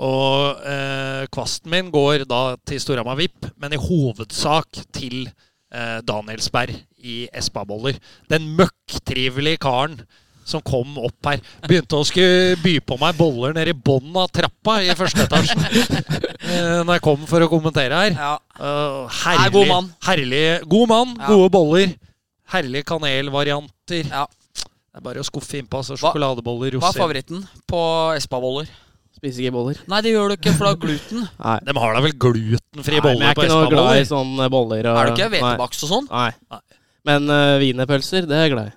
Og 0.00 0.64
eh, 0.64 1.26
kvasten 1.34 1.72
min 1.74 1.90
går 1.92 2.24
da 2.30 2.56
til 2.68 2.80
Storhamar 2.80 3.18
VIP, 3.18 3.50
men 3.60 3.74
i 3.74 3.82
hovedsak 3.82 4.80
til 4.94 5.26
eh, 5.26 5.98
Danielsberg 6.08 6.72
i 7.04 7.26
espaboller. 7.36 7.98
Den 8.32 8.48
møkktrivelige 8.56 9.60
karen 9.60 10.00
som 10.48 10.62
kom 10.64 10.96
opp 11.04 11.28
her. 11.28 11.42
Begynte 11.66 11.98
å 11.98 12.06
skulle 12.08 12.56
by 12.62 12.78
på 12.88 12.98
meg 13.00 13.18
boller 13.18 13.54
nede 13.56 13.74
i 13.74 13.76
bånn 13.76 14.16
av 14.16 14.30
trappa 14.32 14.78
i 14.84 14.90
første 14.98 15.26
etasjen. 15.26 15.60
eh, 16.48 16.80
når 16.82 16.96
jeg 16.96 17.04
kom 17.04 17.26
for 17.28 17.44
å 17.44 17.50
kommentere 17.52 18.02
her. 18.06 18.16
Ja. 18.16 18.34
Uh, 18.58 19.04
Er 19.06 19.44
herlig, 19.44 19.52
god 19.54 19.70
mann. 19.74 19.92
herlig 20.08 20.44
God 20.72 20.92
mann, 20.94 21.14
Ja. 21.20 21.30
gode 21.30 21.52
boller. 21.54 21.94
Herlige 22.48 22.88
kanelvarianter. 22.88 24.08
Ja. 24.08 24.26
Det 24.58 25.02
er 25.02 25.04
bare 25.04 25.22
å 25.22 25.26
skuffe 25.28 25.60
innpå. 25.60 25.82
Altså, 25.82 25.98
sjokoladeboller, 26.00 26.78
Hva 26.80 26.90
er 26.90 27.02
favoritten 27.04 27.44
på 27.68 27.80
Espa-boller? 28.16 28.70
Spiser 29.18 29.44
ikke 29.44 29.54
boller. 29.58 29.78
Nei, 29.90 30.00
det 30.06 30.12
gjør 30.14 30.32
du 30.32 30.36
ikke, 30.38 30.54
for 30.56 30.68
det 30.68 30.72
er 30.72 30.82
gluten. 30.86 31.28
Nei. 31.44 31.58
De 31.66 31.74
har 31.76 31.94
da 31.94 32.02
vel 32.04 32.16
glutenfrie 32.24 33.02
Nei, 33.02 33.04
men 33.04 33.04
jeg 33.04 33.04
boller 33.04 33.28
er 33.28 33.34
ikke 33.36 33.52
noe 33.52 33.70
glad 33.74 34.00
i 34.00 34.08
sånne 34.08 34.48
boller. 34.54 34.88
Og, 34.90 34.98
Er 34.98 35.10
du 35.10 35.14
ikke 35.16 35.30
hvetebakst 35.36 35.86
og 35.86 35.92
sånn? 35.92 36.10
Nei. 36.10 36.30
Nei. 36.54 36.60
Men 37.08 37.30
uh, 37.30 37.56
wienerpølser, 37.62 38.26
det 38.28 38.36
er 38.36 38.46
jeg 38.46 38.54
glad 38.56 38.72
i. 38.72 38.76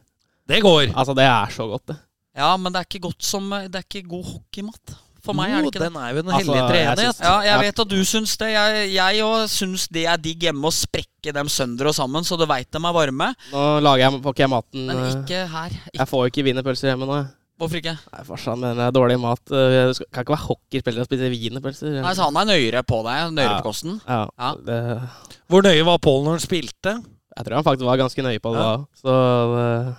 Det 0.51 0.61
går. 0.63 0.91
Altså, 0.93 1.15
det 1.17 1.25
er 1.27 1.53
så 1.55 1.67
godt, 1.71 1.85
det. 1.93 1.97
Ja, 2.37 2.51
men 2.57 2.71
det 2.71 2.79
er 2.81 2.85
ikke 2.87 3.01
godt 3.09 3.23
som 3.27 3.49
Det 3.51 3.75
er 3.75 3.83
ikke 3.87 4.05
god 4.07 4.23
hockeymat. 4.29 4.93
For 5.21 5.37
meg 5.37 5.51
er 5.53 5.59
det 5.61 5.69
ikke 5.69 5.81
det. 5.83 5.89
Den 5.93 5.97
er 6.01 6.13
jo 6.15 6.21
en 6.23 6.29
Altså, 6.31 6.37
hellig 6.39 6.55
jeg 6.57 6.69
treenighet. 6.71 6.99
syns- 7.11 7.19
Ja, 7.21 7.33
jeg 7.45 7.59
vet 7.61 7.79
at 7.83 7.89
du 7.91 7.99
syns 8.09 8.31
det. 8.41 8.47
Jeg 8.95 9.21
òg 9.21 9.43
syns 9.53 9.83
det 9.93 10.05
er 10.09 10.17
digg 10.17 10.39
hjemme 10.47 10.65
å 10.65 10.71
sprekke 10.73 11.33
dem 11.35 11.45
sønder 11.47 11.85
og 11.91 11.93
sammen, 11.93 12.23
så 12.25 12.39
du 12.39 12.45
veit 12.49 12.71
dem 12.73 12.85
er 12.89 12.95
varme. 12.95 13.27
Nå 13.51 13.65
lager 13.85 14.01
jeg, 14.07 14.21
får 14.23 14.33
ikke 14.33 14.43
jeg 14.47 14.49
maten 14.49 14.87
Men 14.87 14.97
eh, 14.97 15.11
ikke 15.21 15.43
her. 15.51 15.69
Ikke, 15.69 15.99
Jeg 15.99 16.07
får 16.09 16.23
jo 16.25 16.31
ikke 16.31 16.45
wienerpølser 16.47 16.89
hjemme 16.89 17.05
nå. 17.05 17.19
hvorfor 17.61 17.77
ikke? 17.77 17.93
Nei, 18.15 18.23
farsan 18.25 18.57
mener 18.59 18.73
det 18.81 18.87
er 18.87 18.97
dårlig 18.97 19.19
mat. 19.21 19.43
Eh, 19.53 19.93
Det 19.93 20.09
kan 20.11 20.23
ikke 20.25 20.33
være 20.33 20.47
hockeyspiller 20.49 21.01
og 21.05 21.05
spise 21.11 21.29
wienerpølser. 21.29 22.01
Nei, 22.01 22.13
så 22.17 22.23
han 22.31 22.37
er 22.41 22.49
nøyere 22.55 22.81
på 22.81 23.03
deg. 23.05 23.29
Nøyere 23.37 23.51
Ja. 23.51 23.61
på 23.61 23.69
kosten. 23.69 24.01
Ja, 24.07 24.25
Ja. 24.39 24.55
Det, 24.55 25.09
Hvor 25.51 25.61
nøye 25.61 25.85
var 25.85 25.99
Pål 25.99 26.23
når 26.25 26.31
han 26.39 26.47
spilte? 26.49 26.97
Jeg 27.37 27.45
tror 27.45 27.53
han 27.61 27.63
faktisk 27.63 27.85
var 27.85 27.97
ganske 28.01 28.23
nøye 28.25 28.39
på 28.41 28.55
det 28.57 28.61
Ja. 28.65 28.77
da. 28.77 28.85
Så 28.97 29.13
eh, 29.61 29.93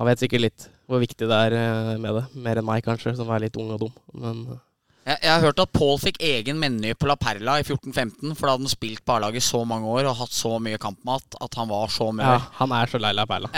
han 0.00 0.08
vet 0.08 0.24
sikkert 0.24 0.46
litt 0.48 0.66
hvor 0.90 0.98
viktig 1.04 1.28
det 1.28 1.36
er 1.46 1.54
eh, 1.60 1.92
med 2.02 2.16
det. 2.18 2.24
Mer 2.42 2.58
enn 2.58 2.66
meg, 2.66 2.82
kanskje, 2.88 3.12
som 3.20 3.28
er 3.30 3.44
litt 3.46 3.60
ung 3.60 3.68
og 3.76 3.84
dum. 3.84 3.92
Men 4.16 4.40
eh, 4.50 4.58
Jeg, 5.06 5.16
jeg 5.24 5.30
har 5.32 5.44
hørt 5.44 5.60
at 5.62 5.70
Paul 5.72 5.96
fikk 6.02 6.18
egen 6.20 6.58
meny 6.60 6.90
på 6.98 7.06
La 7.08 7.14
Perla 7.16 7.54
i 7.60 7.62
14-15, 7.64 8.34
for 8.36 8.44
da 8.48 8.52
hadde 8.56 8.66
han 8.66 8.72
spilt 8.72 9.00
på 9.06 9.14
A-laget 9.14 9.42
så 9.46 9.60
mange 9.68 9.88
år 9.88 10.08
og 10.10 10.18
hatt 10.18 10.34
så 10.36 10.56
mye 10.62 10.80
kampmat 10.82 11.38
at 11.40 11.56
han 11.60 11.70
var 11.70 11.88
så 11.94 12.10
mye. 12.12 12.26
ja, 12.26 12.34
Ja. 12.36 12.50
han 12.58 12.74
er 12.76 12.90
så 12.92 13.00
lei 13.00 13.12
La 13.16 13.24
Perla. 13.30 13.48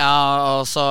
og 0.60 0.68
så 0.70 0.84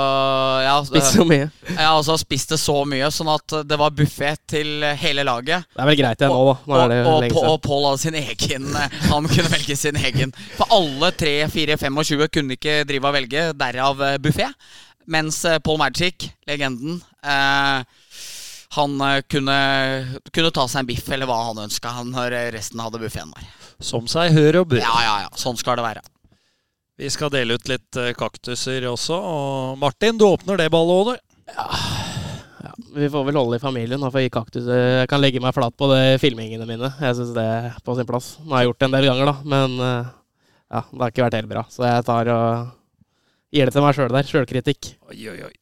ja, 0.66 0.74
Spist 0.89 1.16
så 1.16 1.26
mye. 1.30 1.47
ja, 1.78 1.88
og 1.95 2.04
så 2.10 2.18
spiste 2.20 2.58
så 2.60 2.76
mye, 2.89 3.08
sånn 3.16 3.32
at 3.32 3.58
det 3.70 3.80
var 3.80 3.93
buffé 3.95 4.34
til 4.49 4.84
hele 5.06 5.24
laget. 5.30 5.66
Det 5.72 5.86
er 5.86 5.91
vel 5.93 6.02
greit 6.04 6.20
det 6.26 6.30
nå, 6.34 6.43
da. 6.52 6.60
Nå 6.68 6.84
det 6.91 7.02
og, 7.06 7.26
og, 7.32 7.41
og 7.54 7.58
Paul 7.70 7.88
hadde 7.91 8.04
sin 8.04 8.20
egen 8.26 8.70
eh, 8.76 8.99
Han 9.14 9.30
kunne 9.32 9.54
velge 9.56 9.78
sin 9.80 9.95
egen. 10.10 10.34
For 10.60 10.68
alle 10.74 11.14
3, 11.22 11.36
4, 11.54 11.78
25 11.86 12.28
kunne 12.34 12.58
ikke 12.60 12.82
drive 12.89 13.08
og 13.14 13.20
velge, 13.22 13.52
derav 13.62 14.08
buffé. 14.26 14.52
Mens 15.06 15.45
eh, 15.45 15.60
Paul 15.60 15.78
Magic, 15.78 16.34
legenden, 16.47 17.02
eh, 17.24 17.84
han 18.70 19.02
eh, 19.02 19.22
kunne, 19.28 19.58
kunne 20.32 20.52
ta 20.52 20.68
seg 20.68 20.84
en 20.84 20.89
biff 20.89 21.10
eller 21.10 21.30
hva 21.30 21.39
han 21.49 21.64
ønska 21.66 21.93
når 22.08 22.38
resten 22.56 22.82
hadde 22.84 23.02
buffeen 23.02 23.34
der. 23.36 23.49
Som 23.82 24.08
seg 24.12 24.36
hør 24.36 24.62
og 24.62 24.74
bør. 24.74 24.84
Ja, 24.84 24.97
ja, 25.06 25.16
ja. 25.26 25.32
Sånn 25.39 25.58
skal 25.60 25.80
det 25.80 25.88
være. 25.88 26.06
Vi 27.02 27.10
skal 27.10 27.32
dele 27.34 27.58
ut 27.58 27.70
litt 27.72 27.97
kaktuser 28.14 28.86
også. 28.91 29.18
Og 29.18 29.80
Martin, 29.82 30.20
du 30.22 30.28
åpner 30.28 30.60
det 30.60 30.70
ballet 30.70 30.99
òg, 30.99 31.16
du. 31.16 31.56
Ja, 32.62 32.74
vi 32.93 33.10
får 33.10 33.26
vel 33.26 33.39
holde 33.39 33.58
i 33.58 33.64
familien. 33.64 34.04
For 34.06 34.22
jeg. 34.22 34.30
Jeg 34.30 35.10
kan 35.10 35.24
legge 35.24 35.41
meg 35.41 35.56
flat 35.58 35.74
på 35.74 35.89
det 35.89 36.20
filmingene 36.22 36.68
mine. 36.70 36.91
Jeg 37.02 37.18
syns 37.18 37.34
det 37.34 37.47
er 37.56 37.80
på 37.82 37.95
sin 37.97 38.06
plass. 38.06 38.36
Nå 38.43 38.54
har 38.54 38.62
jeg 38.62 38.70
gjort 38.70 38.84
det 38.84 38.89
en 38.91 38.99
del 38.99 39.10
ganger, 39.10 39.32
da, 39.32 39.49
men 39.56 39.80
ja, 39.82 40.84
det 40.86 41.02
har 41.02 41.16
ikke 41.16 41.26
vært 41.26 41.39
helt 41.39 41.52
bra. 41.56 41.66
Så 41.74 41.89
jeg 41.89 42.06
tar 42.06 42.32
og 42.36 42.70
gir 43.52 43.68
det 43.68 43.76
til 43.76 43.86
meg 43.86 43.97
sjøl 43.97 44.14
der. 44.14 44.32
Sjølkritikk. 44.32 44.93
Oi, 45.12 45.20
oi, 45.34 45.38
oi. 45.49 45.54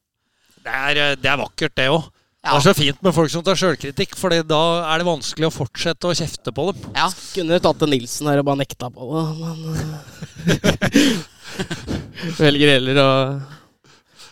Det 0.60 0.74
er, 0.76 1.02
eh, 1.04 1.18
det 1.20 1.32
er 1.32 1.42
vakkert, 1.42 1.76
det 1.80 1.90
òg. 1.92 2.10
Ja. 2.40 2.54
Det 2.54 2.60
er 2.62 2.66
så 2.70 2.76
fint 2.78 3.02
med 3.04 3.12
folk 3.16 3.32
som 3.34 3.44
tar 3.44 3.58
sjølkritikk, 3.60 4.14
for 4.16 4.32
da 4.32 4.62
er 4.94 5.02
det 5.02 5.08
vanskelig 5.10 5.50
å 5.50 5.52
fortsette 5.52 6.08
å 6.08 6.16
kjefte 6.16 6.54
på 6.56 6.70
dem. 6.70 6.86
Ja. 6.96 7.10
Kunne 7.36 7.60
tatt 7.60 7.84
en 7.84 7.92
Nilsen 7.92 8.30
her 8.32 8.40
og 8.40 8.48
bare 8.48 8.62
nekta 8.62 8.88
på 8.94 9.10
det, 9.12 9.26
men 9.42 9.58
eh, 9.76 11.10
Velger 12.40 12.76
heller 12.78 13.02
å 13.04 13.10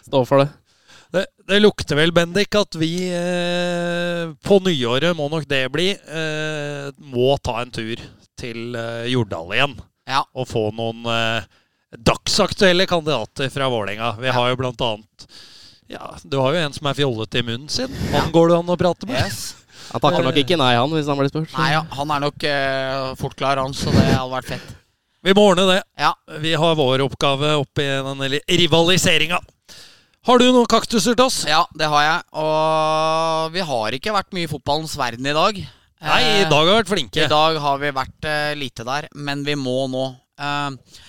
stå 0.08 0.24
for 0.28 0.44
det. 0.44 0.48
Det, 1.16 1.24
det 1.48 1.60
lukter 1.62 2.00
vel, 2.00 2.12
Bendik, 2.16 2.56
at 2.60 2.76
vi 2.80 2.92
eh, 3.16 4.28
på 4.44 4.60
nyåret, 4.64 5.16
må 5.18 5.30
nok 5.32 5.48
det 5.50 5.64
bli, 5.74 5.92
eh, 5.96 6.90
må 7.14 7.36
ta 7.44 7.62
en 7.62 7.72
tur 7.74 8.02
til 8.38 8.76
eh, 8.76 9.08
Jordal 9.12 9.56
igjen. 9.56 9.78
Ja. 10.08 10.24
Og 10.36 10.48
få 10.50 10.68
noen 10.76 11.08
eh, 11.12 11.48
dagsaktuelle 11.96 12.88
kandidater 12.90 13.50
fra 13.54 13.70
Vålerenga. 13.72 14.16
Vi 14.20 14.34
har 14.34 14.50
jo 14.52 14.58
blant 14.60 14.82
annet 14.82 15.28
ja, 15.88 16.10
Du 16.24 16.36
har 16.42 16.52
jo 16.52 16.60
en 16.66 16.74
som 16.76 16.90
er 16.90 16.98
fjollete 16.98 17.40
i 17.40 17.46
munnen 17.48 17.70
sin. 17.72 17.94
Han 18.12 18.32
går 18.36 18.52
det 18.52 18.58
an 18.60 18.74
å 18.74 18.80
prate 18.80 19.08
med. 19.08 19.22
Yes. 19.22 19.56
Han 19.94 20.04
takker 20.04 20.26
nok 20.26 20.36
ikke 20.42 20.58
nei, 20.60 20.74
han, 20.76 20.92
hvis 20.92 21.08
han 21.08 21.16
blir 21.16 21.30
spurt. 21.32 21.54
Nei, 21.56 21.70
ja, 21.72 21.80
han 21.96 22.10
er 22.12 22.20
nok 22.26 22.44
eh, 22.44 23.14
fort 23.16 23.38
klar, 23.40 23.62
han, 23.62 23.72
så 23.78 23.88
det 23.94 24.02
hadde 24.04 24.34
vært 24.34 24.50
fett. 24.50 24.74
Vi 25.24 25.32
må 25.38 25.46
ordne 25.48 25.64
det. 25.70 25.78
Ja. 25.96 26.10
Vi 26.44 26.52
har 26.60 26.76
vår 26.76 27.06
oppgave 27.06 27.54
oppi 27.62 27.86
den 27.86 28.26
rivaliseringa. 28.60 29.40
Har 30.28 30.42
du 30.44 30.50
noen 30.50 30.68
kaktuser 30.68 31.16
til 31.16 31.24
oss? 31.30 31.38
Ja, 31.48 31.62
det 31.80 31.88
har 31.88 32.04
jeg. 32.04 32.26
Og 32.36 33.54
vi 33.56 33.64
har 33.64 33.96
ikke 33.96 34.12
vært 34.12 34.36
mye 34.36 34.44
i 34.44 34.52
fotballens 34.52 34.98
verden 35.00 35.30
i 35.32 35.36
dag. 35.38 35.62
Nei, 36.04 36.20
i 36.20 36.42
Eh, 36.44 36.50
dag 36.52 36.58
har 36.60 36.68
vi 36.68 36.76
vært 36.82 36.92
flinke. 36.92 37.24
I 37.24 37.32
dag 37.32 37.60
har 37.64 37.80
vi 37.80 37.94
vært 37.96 38.28
eh, 38.28 38.52
lite 38.60 38.84
der, 38.88 39.08
men 39.16 39.46
vi 39.48 39.56
må 39.56 39.86
nå. 39.92 40.04
Eh, 40.36 41.00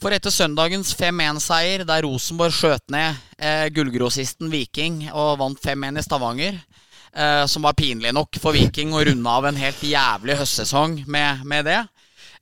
for 0.00 0.14
etter 0.14 0.32
søndagens 0.32 0.92
5-1-seier, 0.98 1.84
der 1.88 2.04
Rosenborg 2.04 2.54
skjøt 2.54 2.84
ned 2.92 3.16
eh, 3.38 3.66
gullgrossisten 3.74 4.50
Viking 4.52 5.06
og 5.12 5.38
vant 5.40 5.60
5-1 5.62 6.00
i 6.00 6.04
Stavanger, 6.04 6.58
eh, 7.14 7.44
som 7.50 7.66
var 7.66 7.76
pinlig 7.78 8.12
nok 8.16 8.38
for 8.42 8.56
Viking 8.56 8.94
å 8.96 9.04
runde 9.06 9.32
av 9.38 9.48
en 9.48 9.60
helt 9.60 9.82
jævlig 9.86 10.38
høstsesong 10.40 11.00
med, 11.10 11.44
med 11.48 11.68
det. 11.68 11.80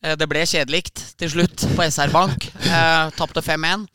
Eh, 0.02 0.16
det 0.20 0.28
ble 0.30 0.44
kjedelikt 0.48 1.04
til 1.20 1.32
slutt 1.36 1.66
på 1.76 1.86
SR 1.86 2.14
Bank. 2.14 2.48
Eh, 2.64 3.14
Tapte 3.18 3.44
5-1. 3.44 3.86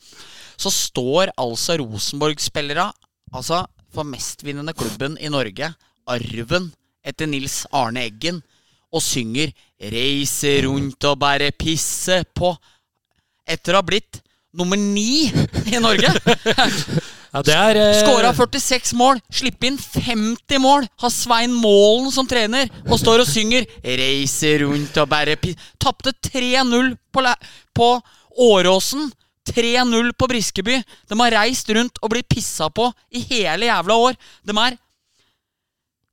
Så 0.60 0.72
står 0.74 1.32
altså 1.40 1.78
Rosenborg-spillere, 1.80 2.90
altså 3.32 3.64
for 3.90 4.06
mestvinnende 4.06 4.74
klubben 4.76 5.16
i 5.20 5.30
Norge, 5.32 5.72
arven 6.10 6.70
etter 7.06 7.28
Nils 7.30 7.64
Arne 7.72 8.04
Eggen, 8.08 8.42
og 8.90 9.02
synger 9.02 9.52
'Reise 9.80 10.60
rundt 10.66 11.04
og 11.06 11.18
bare 11.22 11.52
pisse 11.54 12.24
på' 12.34 12.56
etter 13.50 13.74
å 13.74 13.80
ha 13.80 13.86
blitt 13.86 14.20
nummer 14.56 14.78
ni 14.80 15.30
i 15.70 15.80
Norge. 15.82 16.14
Ja, 17.30 17.44
er 17.70 17.78
eh, 17.78 18.00
Skåra 18.00 18.32
46 18.34 18.90
mål, 18.98 19.20
slippe 19.30 19.68
inn 19.68 19.76
50 19.78 20.58
mål. 20.58 20.88
Har 20.98 21.12
Svein 21.14 21.52
Målen 21.54 22.08
som 22.10 22.26
trener 22.26 22.66
og 22.88 22.98
står 22.98 23.22
og 23.22 23.28
synger 23.30 23.68
'Reise 23.84 24.56
rundt 24.64 24.98
og 24.98 25.06
bærer 25.12 25.38
pi...' 25.38 25.54
Tapte 25.78 26.10
3-0 26.26 26.90
på, 27.14 27.22
på 27.70 27.88
Åråsen. 28.34 29.12
3-0 29.46 30.10
på 30.18 30.28
Briskeby. 30.30 30.82
De 30.82 31.20
har 31.22 31.36
reist 31.38 31.70
rundt 31.70 32.02
og 32.02 32.10
blitt 32.12 32.28
pissa 32.30 32.66
på 32.66 32.90
i 33.14 33.22
hele 33.30 33.70
jævla 33.70 33.94
år. 34.10 34.18
De 34.42 34.56
er 34.66 34.76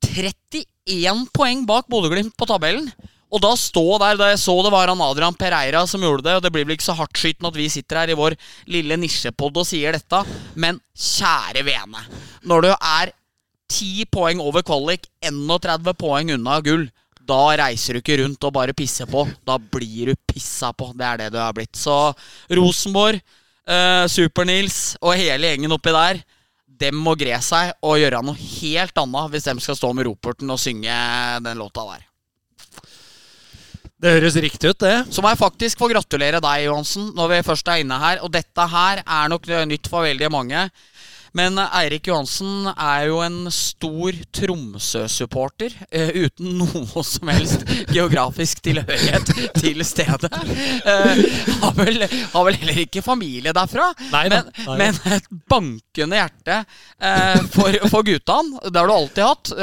31 0.06 1.26
poeng 1.34 1.66
bak 1.66 1.90
Bodø-Glimt 1.90 2.38
på 2.38 2.46
tabellen. 2.46 2.92
Og 3.28 3.44
da 3.44 3.52
stå 3.60 3.84
der, 4.00 4.16
da 4.20 4.30
jeg 4.32 4.40
så 4.40 4.56
det 4.64 4.72
var 4.72 4.88
han 4.88 5.04
Adrian 5.04 5.36
Pereira 5.36 5.84
som 5.90 6.04
gjorde 6.04 6.24
det, 6.30 6.36
og 6.38 6.44
det 6.46 6.52
blir 6.56 6.68
vel 6.68 6.78
ikke 6.78 6.88
så 6.88 6.96
hardtskytende 6.96 7.52
at 7.52 7.60
vi 7.60 7.68
sitter 7.72 8.02
her 8.02 8.14
i 8.14 8.18
vår 8.18 8.38
lille 8.72 8.98
nisjepod 9.00 9.60
og 9.60 9.68
sier 9.68 9.98
dette, 9.98 10.22
men 10.56 10.80
kjære 10.96 11.66
vene. 11.68 12.06
Når 12.48 12.64
du 12.64 12.70
er 12.76 13.12
10 13.68 14.08
poeng 14.16 14.40
over 14.40 14.64
kvalik, 14.64 15.10
31 15.28 15.92
poeng 16.00 16.32
unna 16.38 16.62
gull, 16.64 16.88
da 17.28 17.42
reiser 17.60 17.98
du 17.98 18.00
ikke 18.00 18.22
rundt 18.22 18.48
og 18.48 18.56
bare 18.56 18.76
pisser 18.78 19.10
på. 19.10 19.26
Da 19.44 19.58
blir 19.60 20.14
du 20.14 20.20
pissa 20.32 20.72
på. 20.72 20.94
Det 20.96 21.04
er 21.04 21.22
det 21.26 21.34
du 21.36 21.42
har 21.42 21.52
blitt. 21.56 21.76
Så 21.76 22.14
Rosenborg, 22.56 23.20
eh, 23.68 24.06
Super-Nils 24.08 24.96
og 25.02 25.18
hele 25.20 25.52
gjengen 25.52 25.76
oppi 25.76 25.92
der, 25.92 26.24
dem 26.78 27.00
må 27.02 27.18
gre 27.20 27.40
seg 27.42 27.74
og 27.84 27.98
gjøre 28.00 28.22
noe 28.24 28.38
helt 28.38 29.00
annet 29.02 29.34
hvis 29.34 29.50
de 29.50 29.58
skal 29.66 29.80
stå 29.80 29.92
med 29.98 30.08
roperten 30.08 30.54
og 30.54 30.62
synge 30.62 30.94
den 31.44 31.60
låta 31.60 31.84
der. 31.90 32.06
Det 33.98 34.12
høres 34.14 34.36
riktig 34.38 34.70
ut, 34.70 34.78
det. 34.84 34.98
Så 35.10 35.24
må 35.26 35.32
jeg 35.32 35.40
faktisk 35.40 35.80
få 35.82 35.88
gratulere 35.90 36.38
deg, 36.44 36.68
Johansen, 36.68 37.08
når 37.18 37.32
vi 37.32 37.40
først 37.48 37.70
er 37.74 37.82
inne 37.82 37.98
her. 37.98 38.20
Og 38.22 38.30
dette 38.34 38.68
her 38.70 39.02
er 39.02 39.32
nok 39.34 39.48
nytt 39.66 39.90
for 39.90 40.06
veldig 40.06 40.30
mange. 40.30 40.68
Men 41.38 41.60
Eirik 41.62 42.08
Johansen 42.10 42.70
er 42.74 43.08
jo 43.12 43.20
en 43.22 43.52
stor 43.54 44.16
Tromsø-supporter 44.34 45.76
uh, 45.92 46.12
uten 46.26 46.56
noe 46.58 47.04
som 47.06 47.30
helst 47.30 47.66
geografisk 47.94 48.64
tilhørighet 48.66 49.30
til 49.60 49.84
stedet. 49.86 50.32
Uh, 50.34 51.22
har, 51.62 51.76
vel, 51.78 52.08
har 52.08 52.48
vel 52.48 52.58
heller 52.64 52.82
ikke 52.88 53.06
familie 53.06 53.54
derfra, 53.56 53.92
Nei 54.12 54.24
men, 54.34 54.50
nei 54.66 54.78
men 54.82 55.00
et 55.18 55.30
bankende 55.50 56.22
hjerte 56.22 56.60
uh, 56.64 57.46
for, 57.54 57.78
for 57.92 58.08
guttene. 58.08 58.64
Det 58.68 58.82
har 58.82 58.90
du 58.90 58.96
alltid 58.96 59.24
hatt. 59.26 59.54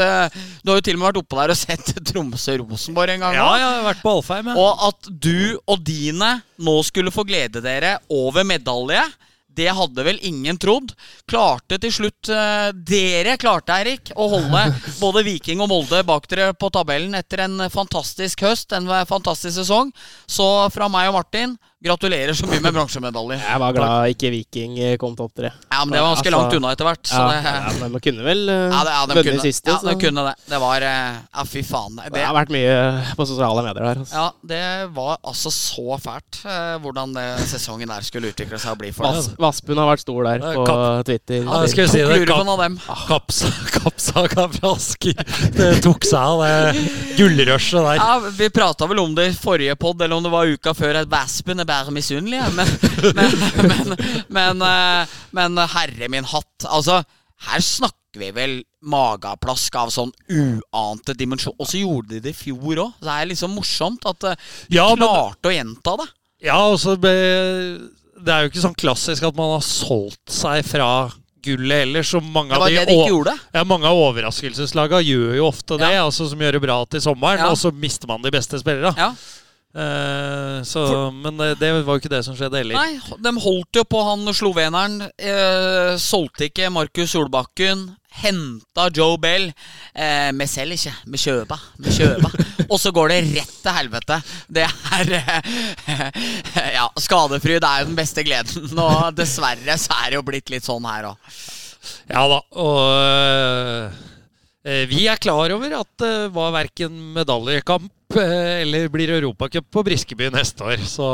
Du 0.63 0.71
har 0.71 0.79
jo 0.79 0.85
til 0.85 0.97
og 0.97 1.03
med 1.03 1.09
vært 1.11 1.21
oppe 1.25 1.41
der 1.41 1.55
og 1.55 1.59
sett 1.59 1.93
Tromsø-Rosenborg 2.13 3.17
en 3.17 3.27
gang. 3.27 3.37
Ja, 3.41 3.51
jeg 3.59 3.69
har 3.71 3.87
vært 3.89 4.03
på 4.05 4.15
Alfheim, 4.19 4.51
ja. 4.53 4.57
Og 4.61 4.89
at 4.93 5.11
du 5.11 5.59
og 5.65 5.83
dine 5.87 6.37
nå 6.65 6.75
skulle 6.87 7.13
få 7.15 7.27
glede 7.27 7.63
dere 7.65 7.97
over 8.13 8.47
medalje, 8.47 9.03
det 9.57 9.71
hadde 9.77 10.07
vel 10.07 10.19
ingen 10.27 10.59
trodd. 10.61 10.95
Klarte 11.31 11.79
til 11.83 11.93
slutt 11.95 12.31
eh, 12.33 12.71
Dere 12.75 13.37
klarte, 13.41 13.77
Eirik, 13.77 14.13
å 14.17 14.29
holde 14.37 14.65
både 15.03 15.25
Viking 15.27 15.63
og 15.65 15.71
Molde 15.73 16.03
bak 16.07 16.29
dere 16.31 16.53
på 16.59 16.71
tabellen 16.75 17.15
etter 17.19 17.45
en 17.47 17.69
fantastisk 17.73 18.45
høst, 18.47 18.75
en 18.77 18.91
fantastisk 19.09 19.59
sesong. 19.61 19.93
Så 20.27 20.47
fra 20.75 20.91
meg 20.93 21.11
og 21.11 21.19
Martin, 21.21 21.57
gratulerer 21.85 22.33
så 22.37 22.49
mye 22.49 22.63
med 22.65 22.75
bronsemedalje. 22.75 23.39
Jeg 23.43 23.61
var 23.61 23.75
glad 23.77 24.15
ikke 24.15 24.31
Viking 24.33 24.79
eh, 24.81 24.95
kom 25.01 25.15
topp 25.19 25.35
tre. 25.37 25.51
Ja, 25.69 25.83
men 25.85 25.93
det 25.95 26.01
var 26.03 26.15
ganske 26.15 26.25
Altså, 26.25 26.39
langt 26.39 26.57
unna 26.59 26.73
etter 26.75 26.89
hvert. 26.89 27.03
Så 27.11 27.21
Ja, 27.21 27.27
det, 27.31 27.53
ja, 27.53 27.73
men 27.83 27.93
de 27.97 28.01
kunne 28.07 28.25
vel 28.25 28.43
uh, 28.49 28.55
ja, 28.55 28.81
det, 28.87 28.95
ja, 28.95 29.03
de 29.11 29.17
vunnet 29.19 29.29
kunne, 29.29 29.45
siste. 29.45 29.75
ja, 29.75 29.79
de 29.85 29.95
kunne 30.01 30.25
det. 30.29 30.35
Det 30.49 30.61
var 30.63 30.87
eh, 30.89 31.19
Ja, 31.35 31.45
fy 31.49 31.63
faen. 31.67 31.99
det 32.01 32.13
Det, 32.17 32.25
har 32.25 32.37
vært 32.39 32.55
mye 32.55 32.77
på 33.19 33.27
sosiale 33.29 33.65
medier 33.67 33.85
der. 33.91 34.03
Altså. 34.05 34.23
ja, 34.23 34.27
det 34.55 34.63
var 34.97 35.19
altså 35.23 35.53
så 35.55 35.99
fælt 36.03 36.41
eh, 36.49 36.75
hvordan 36.85 37.15
det 37.19 37.27
sesongen 37.53 37.93
der 37.93 38.07
skulle 38.07 38.33
utvikle 38.33 38.61
seg 38.63 38.75
og 38.75 38.81
bli 38.81 38.93
for 38.97 39.11
oss. 39.11 39.31
Vassbund 39.41 39.83
har 39.83 39.91
vært 39.93 40.05
stor 40.07 40.31
der 40.31 40.45
på 40.45 40.67
Kapp. 40.69 41.07
Twitter. 41.09 41.43
Ja, 41.45 41.61
jeg 41.65 41.89
si 41.91 42.03
Tok 42.05 42.15
det. 42.15 42.29
Kapp, 42.29 42.49
av 42.55 42.65
dem. 42.65 42.79
Kapsa, 43.09 44.25
fra 44.33 44.73
Asker. 44.73 45.21
Det 45.55 45.71
tok 45.85 46.07
seg 46.09 46.19
av 46.21 46.43
det 46.45 46.85
gullrushet 47.19 47.85
der. 47.85 48.01
Ja, 48.01 48.19
Vi 48.39 48.49
prata 48.55 48.89
vel 48.91 49.01
om 49.03 49.15
det 49.17 49.29
i 49.31 49.37
forrige 49.37 49.77
pod, 49.77 50.01
eller 50.03 50.17
om 50.17 50.25
det 50.25 50.33
var 50.33 50.51
uka 50.51 50.75
før. 50.77 51.03
at 51.03 51.11
Vaspen 51.11 51.61
er 51.61 51.69
bare 51.75 51.95
misunnelig. 51.95 52.41
Men, 52.55 52.73
men, 53.19 53.37
men, 53.69 53.95
men, 54.39 54.65
eh, 54.71 55.15
men 55.37 55.61
herre 55.75 56.09
min 56.13 56.27
hatt. 56.31 56.69
Altså, 56.71 57.03
her 57.51 57.65
snakker 57.65 58.21
vi 58.23 58.31
vel 58.35 58.53
mageplask 58.87 59.75
av 59.81 59.91
sånn 59.91 60.13
uante 60.31 61.17
dimensjon. 61.19 61.57
Og 61.59 61.67
så 61.71 61.81
gjorde 61.83 62.15
de 62.15 62.23
det 62.29 62.35
i 62.35 62.39
fjor 62.45 62.85
òg. 62.87 62.93
Det 63.03 63.11
er 63.11 63.31
liksom 63.33 63.57
morsomt 63.59 64.07
at 64.11 64.29
eh, 64.31 64.39
de 64.71 64.79
Ja, 64.79 64.87
klarte 64.95 65.51
å 65.51 65.55
gjenta 65.55 65.97
det. 66.03 66.09
Ja, 66.45 66.61
og 66.69 66.79
så 66.83 66.95
det 67.01 68.33
er 68.33 68.45
jo 68.45 68.51
ikke 68.53 68.63
sånn 68.63 68.77
klassisk 68.79 69.25
at 69.27 69.37
man 69.37 69.55
har 69.57 69.65
solgt 69.65 70.33
seg 70.33 70.65
fra 70.69 70.89
gullet 71.45 71.83
heller, 71.83 72.05
så 72.07 72.21
mange 72.25 72.55
Det 72.55 72.57
av 72.57 72.69
de 72.71 72.77
det 72.79 73.25
de 73.29 73.33
ja, 73.59 73.65
mange 73.69 73.89
av 73.89 73.99
overraskelseslagene 74.01 75.03
gjør 75.05 75.35
jo 75.37 75.49
ofte 75.51 75.77
det, 75.81 75.91
Ja. 75.93 76.07
altså 76.07 76.29
som 76.31 76.41
gjør 76.41 76.57
det 76.57 76.63
bra 76.65 76.79
til 76.89 77.03
sommeren, 77.05 77.43
Ja. 77.43 77.51
og 77.51 77.59
så 77.61 77.73
mister 77.73 78.09
man 78.09 78.23
de 78.25 78.31
beste 78.33 78.57
spillerne. 78.63 78.95
Ja. 78.97 79.11
Eh, 79.75 80.63
så, 80.63 81.11
men 81.11 81.37
det, 81.41 81.57
det 81.59 81.73
var 81.83 81.97
jo 81.97 82.03
ikke 82.03 82.13
det 82.13 82.23
som 82.27 82.37
skjedde 82.39 82.61
heller. 82.61 82.79
Nei, 82.79 83.19
de 83.27 83.33
holdt 83.43 83.81
jo 83.81 83.83
på 83.91 84.03
han 84.07 84.23
sloveneren. 84.31 85.01
Eh, 85.19 85.97
solgte 85.99 86.47
ikke 86.49 86.71
Markus 86.71 87.15
Solbakken. 87.15 87.89
Henta 88.15 88.87
Joe 88.95 89.19
Bell. 89.19 89.49
Eh, 89.91 90.31
vi 90.39 90.47
selger 90.47 90.79
ikke, 90.79 90.95
vi 91.11 91.23
kjøper. 91.25 91.67
Vi 91.83 91.97
kjøper. 91.97 92.39
Og 92.73 92.79
så 92.79 92.95
går 92.95 93.11
det 93.11 93.19
rett 93.33 93.57
til 93.65 93.75
helvete. 93.81 94.21
Det 94.47 94.69
er 94.69 95.13
eh, 95.19 96.23
Ja, 96.79 96.87
skadefryd 97.03 97.59
er 97.67 97.83
jo 97.83 97.91
den 97.91 97.99
beste 97.99 98.23
gleden. 98.27 98.71
Og 98.79 99.11
dessverre 99.19 99.79
så 99.81 99.99
er 100.05 100.13
det 100.13 100.21
jo 100.21 100.27
blitt 100.31 100.55
litt 100.55 100.67
sånn 100.67 100.87
her 100.87 101.11
òg. 101.11 101.37
Ja 102.09 102.23
da, 102.31 102.39
og 102.63 103.91
eh, 104.65 104.87
vi 104.89 105.03
er 105.11 105.21
klar 105.21 105.53
over 105.53 105.75
at 105.83 105.91
det 106.01 106.15
var 106.33 106.55
verken 106.55 106.95
medaljekamp 107.19 107.91
eh, 108.21 108.63
eller 108.63 108.89
blir 108.93 109.13
Europacup 109.17 109.67
på 109.73 109.85
Briskeby 109.87 110.31
neste 110.35 110.65
år. 110.67 110.83
Så, 110.89 111.09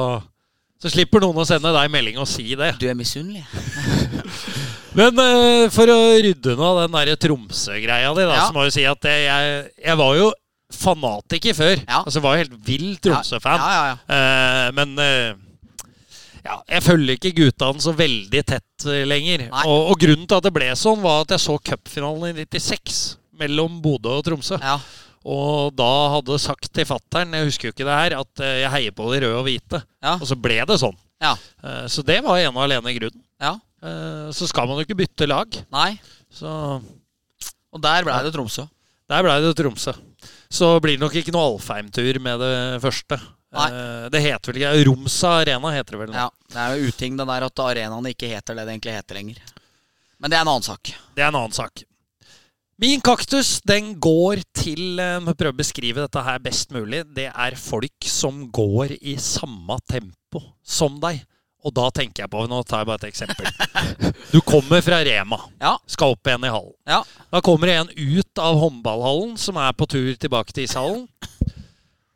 så 0.80 0.92
slipper 0.92 1.22
noen 1.24 1.42
å 1.42 1.46
sende 1.48 1.72
deg 1.74 1.92
melding 1.92 2.20
og 2.20 2.28
si 2.30 2.52
det. 2.58 2.74
Du 2.80 2.86
er 2.90 2.98
misunnelig. 2.98 3.44
Men 4.98 5.18
eh, 5.22 5.66
for 5.72 5.90
å 5.92 5.98
rydde 6.18 6.56
unna 6.56 6.70
den 6.82 6.96
derre 6.96 7.18
Tromsø-greia 7.20 8.14
di, 8.16 8.24
Ja. 8.26 8.46
så 8.46 8.56
må 8.56 8.66
jeg 8.66 8.76
si 8.78 8.86
at 8.90 9.10
jeg, 9.10 9.68
jeg, 9.78 9.98
var 10.00 10.16
jo 10.18 10.32
fanatiker 10.74 11.54
før. 11.54 11.76
Ja. 11.84 12.02
Altså, 12.02 12.22
var 12.24 12.36
jo 12.36 12.44
helt 12.44 12.58
vill 12.66 12.90
Tromsø-fan. 13.02 13.62
Ja, 13.62 13.70
ja, 13.70 13.86
ja. 13.92 14.18
Eh, 14.18 14.72
men 14.78 14.96
ja, 16.40 16.56
jeg 16.64 16.82
følger 16.82 17.18
ikke 17.18 17.34
guttene 17.36 17.84
så 17.84 17.92
veldig 17.94 18.42
tett 18.48 18.86
lenger. 19.06 19.46
Og, 19.62 19.92
og 19.92 20.00
grunnen 20.00 20.26
til 20.26 20.38
at 20.38 20.46
det 20.46 20.54
ble 20.56 20.70
sånn, 20.78 21.02
var 21.04 21.24
at 21.26 21.36
jeg 21.36 21.44
så 21.44 21.56
cupfinalen 21.70 22.32
i 22.32 22.46
96 22.48 23.00
mellom 23.40 23.78
Bodø 23.84 24.18
og 24.18 24.24
Tromsø. 24.26 24.58
Og 25.28 25.74
da 25.76 25.88
hadde 26.16 26.38
sagt 26.40 26.70
til 26.72 26.86
fattern, 26.88 27.34
jeg 27.36 27.44
husker 27.50 27.68
jo 27.68 27.72
ikke 27.74 27.84
det 27.88 27.96
her, 27.98 28.14
at 28.22 28.40
eh, 28.40 28.60
jeg 28.62 28.70
heier 28.72 28.94
på 28.96 29.08
de 29.12 29.18
røde 29.26 29.36
og 29.36 29.44
hvite. 29.44 29.82
Ja. 30.00 30.14
Og 30.16 30.24
så 30.30 30.36
ble 30.40 30.56
det 30.66 30.78
sånn. 30.80 30.96
Ja. 31.20 31.34
Eh, 31.62 31.84
så 31.92 32.00
det 32.06 32.22
var 32.24 32.38
ene 32.40 32.54
og 32.56 32.62
alene 32.64 32.94
grunnen. 32.96 33.24
ja. 33.40 33.56
Eh, 33.80 34.28
så 34.36 34.44
skal 34.48 34.66
man 34.68 34.76
jo 34.76 34.84
ikke 34.84 34.96
bytte 34.98 35.24
lag. 35.28 35.54
Nei. 35.72 35.94
Så 36.32 36.48
Og 37.72 37.80
der 37.80 38.04
ble 38.04 38.12
det 38.26 38.32
Tromsø. 38.34 38.66
der 39.08 39.22
blei 39.24 39.36
det 39.40 39.54
Tromsø. 39.56 39.94
Så 40.52 40.68
blir 40.84 40.98
det 40.98 41.00
nok 41.04 41.14
ikke 41.16 41.32
noe 41.32 41.54
Alfheim-tur 41.54 42.18
med 42.20 42.40
det 42.42 42.80
første. 42.82 43.16
Nei. 43.56 43.68
Det 44.12 44.20
heter 44.22 44.52
vel 44.52 44.60
ikke 44.60 44.84
Romsa 44.86 45.30
Arena, 45.40 45.70
heter 45.74 45.96
det 45.96 46.00
vel. 46.02 46.10
nå. 46.12 46.14
Ja, 46.14 46.28
Det 46.52 46.56
er 46.60 46.76
jo 46.76 46.90
uting 46.92 47.16
det 47.16 47.26
der 47.26 47.46
at 47.48 47.62
arenaene 47.64 48.12
ikke 48.12 48.28
heter 48.28 48.54
det 48.54 48.66
det 48.66 48.74
egentlig 48.76 48.94
heter 48.98 49.14
lenger. 49.20 49.40
Men 50.20 50.30
det 50.30 50.36
er 50.36 50.42
en 50.44 50.52
annen 50.52 50.62
sak. 50.68 50.92
Det 51.16 51.24
er 51.24 51.28
en 51.32 51.40
annen 51.40 51.52
sak. 51.56 51.82
Min 52.80 53.02
kaktus 53.04 53.58
den 53.68 53.90
går 54.00 54.40
til 54.56 55.00
eh, 55.02 55.18
Må 55.20 55.34
prøve 55.36 55.52
å 55.52 55.58
beskrive 55.58 56.00
dette 56.00 56.22
her 56.24 56.38
best 56.40 56.70
mulig. 56.72 57.02
Det 57.12 57.26
er 57.28 57.56
folk 57.60 58.06
som 58.08 58.46
går 58.48 58.94
i 58.96 59.18
samme 59.20 59.76
tempo 59.84 60.40
som 60.64 60.96
deg. 61.02 61.20
Og 61.60 61.74
da 61.76 61.90
tenker 61.92 62.24
jeg 62.24 62.32
på 62.32 62.46
Nå 62.48 62.62
tar 62.64 62.80
jeg 62.80 62.88
bare 62.88 63.02
et 63.02 63.10
eksempel. 63.10 63.50
Du 64.32 64.38
kommer 64.46 64.80
fra 64.86 65.02
Rema. 65.04 65.42
Ja. 65.60 65.74
Skal 65.90 66.14
opp 66.14 66.28
igjen 66.30 66.46
i 66.46 66.52
hallen. 66.54 66.76
Ja. 66.88 67.02
Da 67.34 67.42
kommer 67.44 67.68
det 67.68 67.76
en 67.82 67.92
ut 67.92 68.40
av 68.40 68.56
håndballhallen 68.62 69.34
som 69.40 69.60
er 69.60 69.76
på 69.76 69.88
tur 69.90 70.14
tilbake 70.16 70.56
til 70.56 70.64
ishallen. 70.64 71.04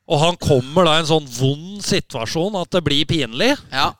Og 0.09 0.21
han 0.21 0.39
kommer 0.41 0.89
da 0.89 0.97
i 0.97 1.03
en 1.03 1.11
sånn 1.11 1.29
vond 1.29 1.85
situasjon 1.85 2.57
at 2.61 2.73
det 2.73 2.85
blir 2.87 3.05
pinlig. 3.11 3.53
Ja, 3.73 3.91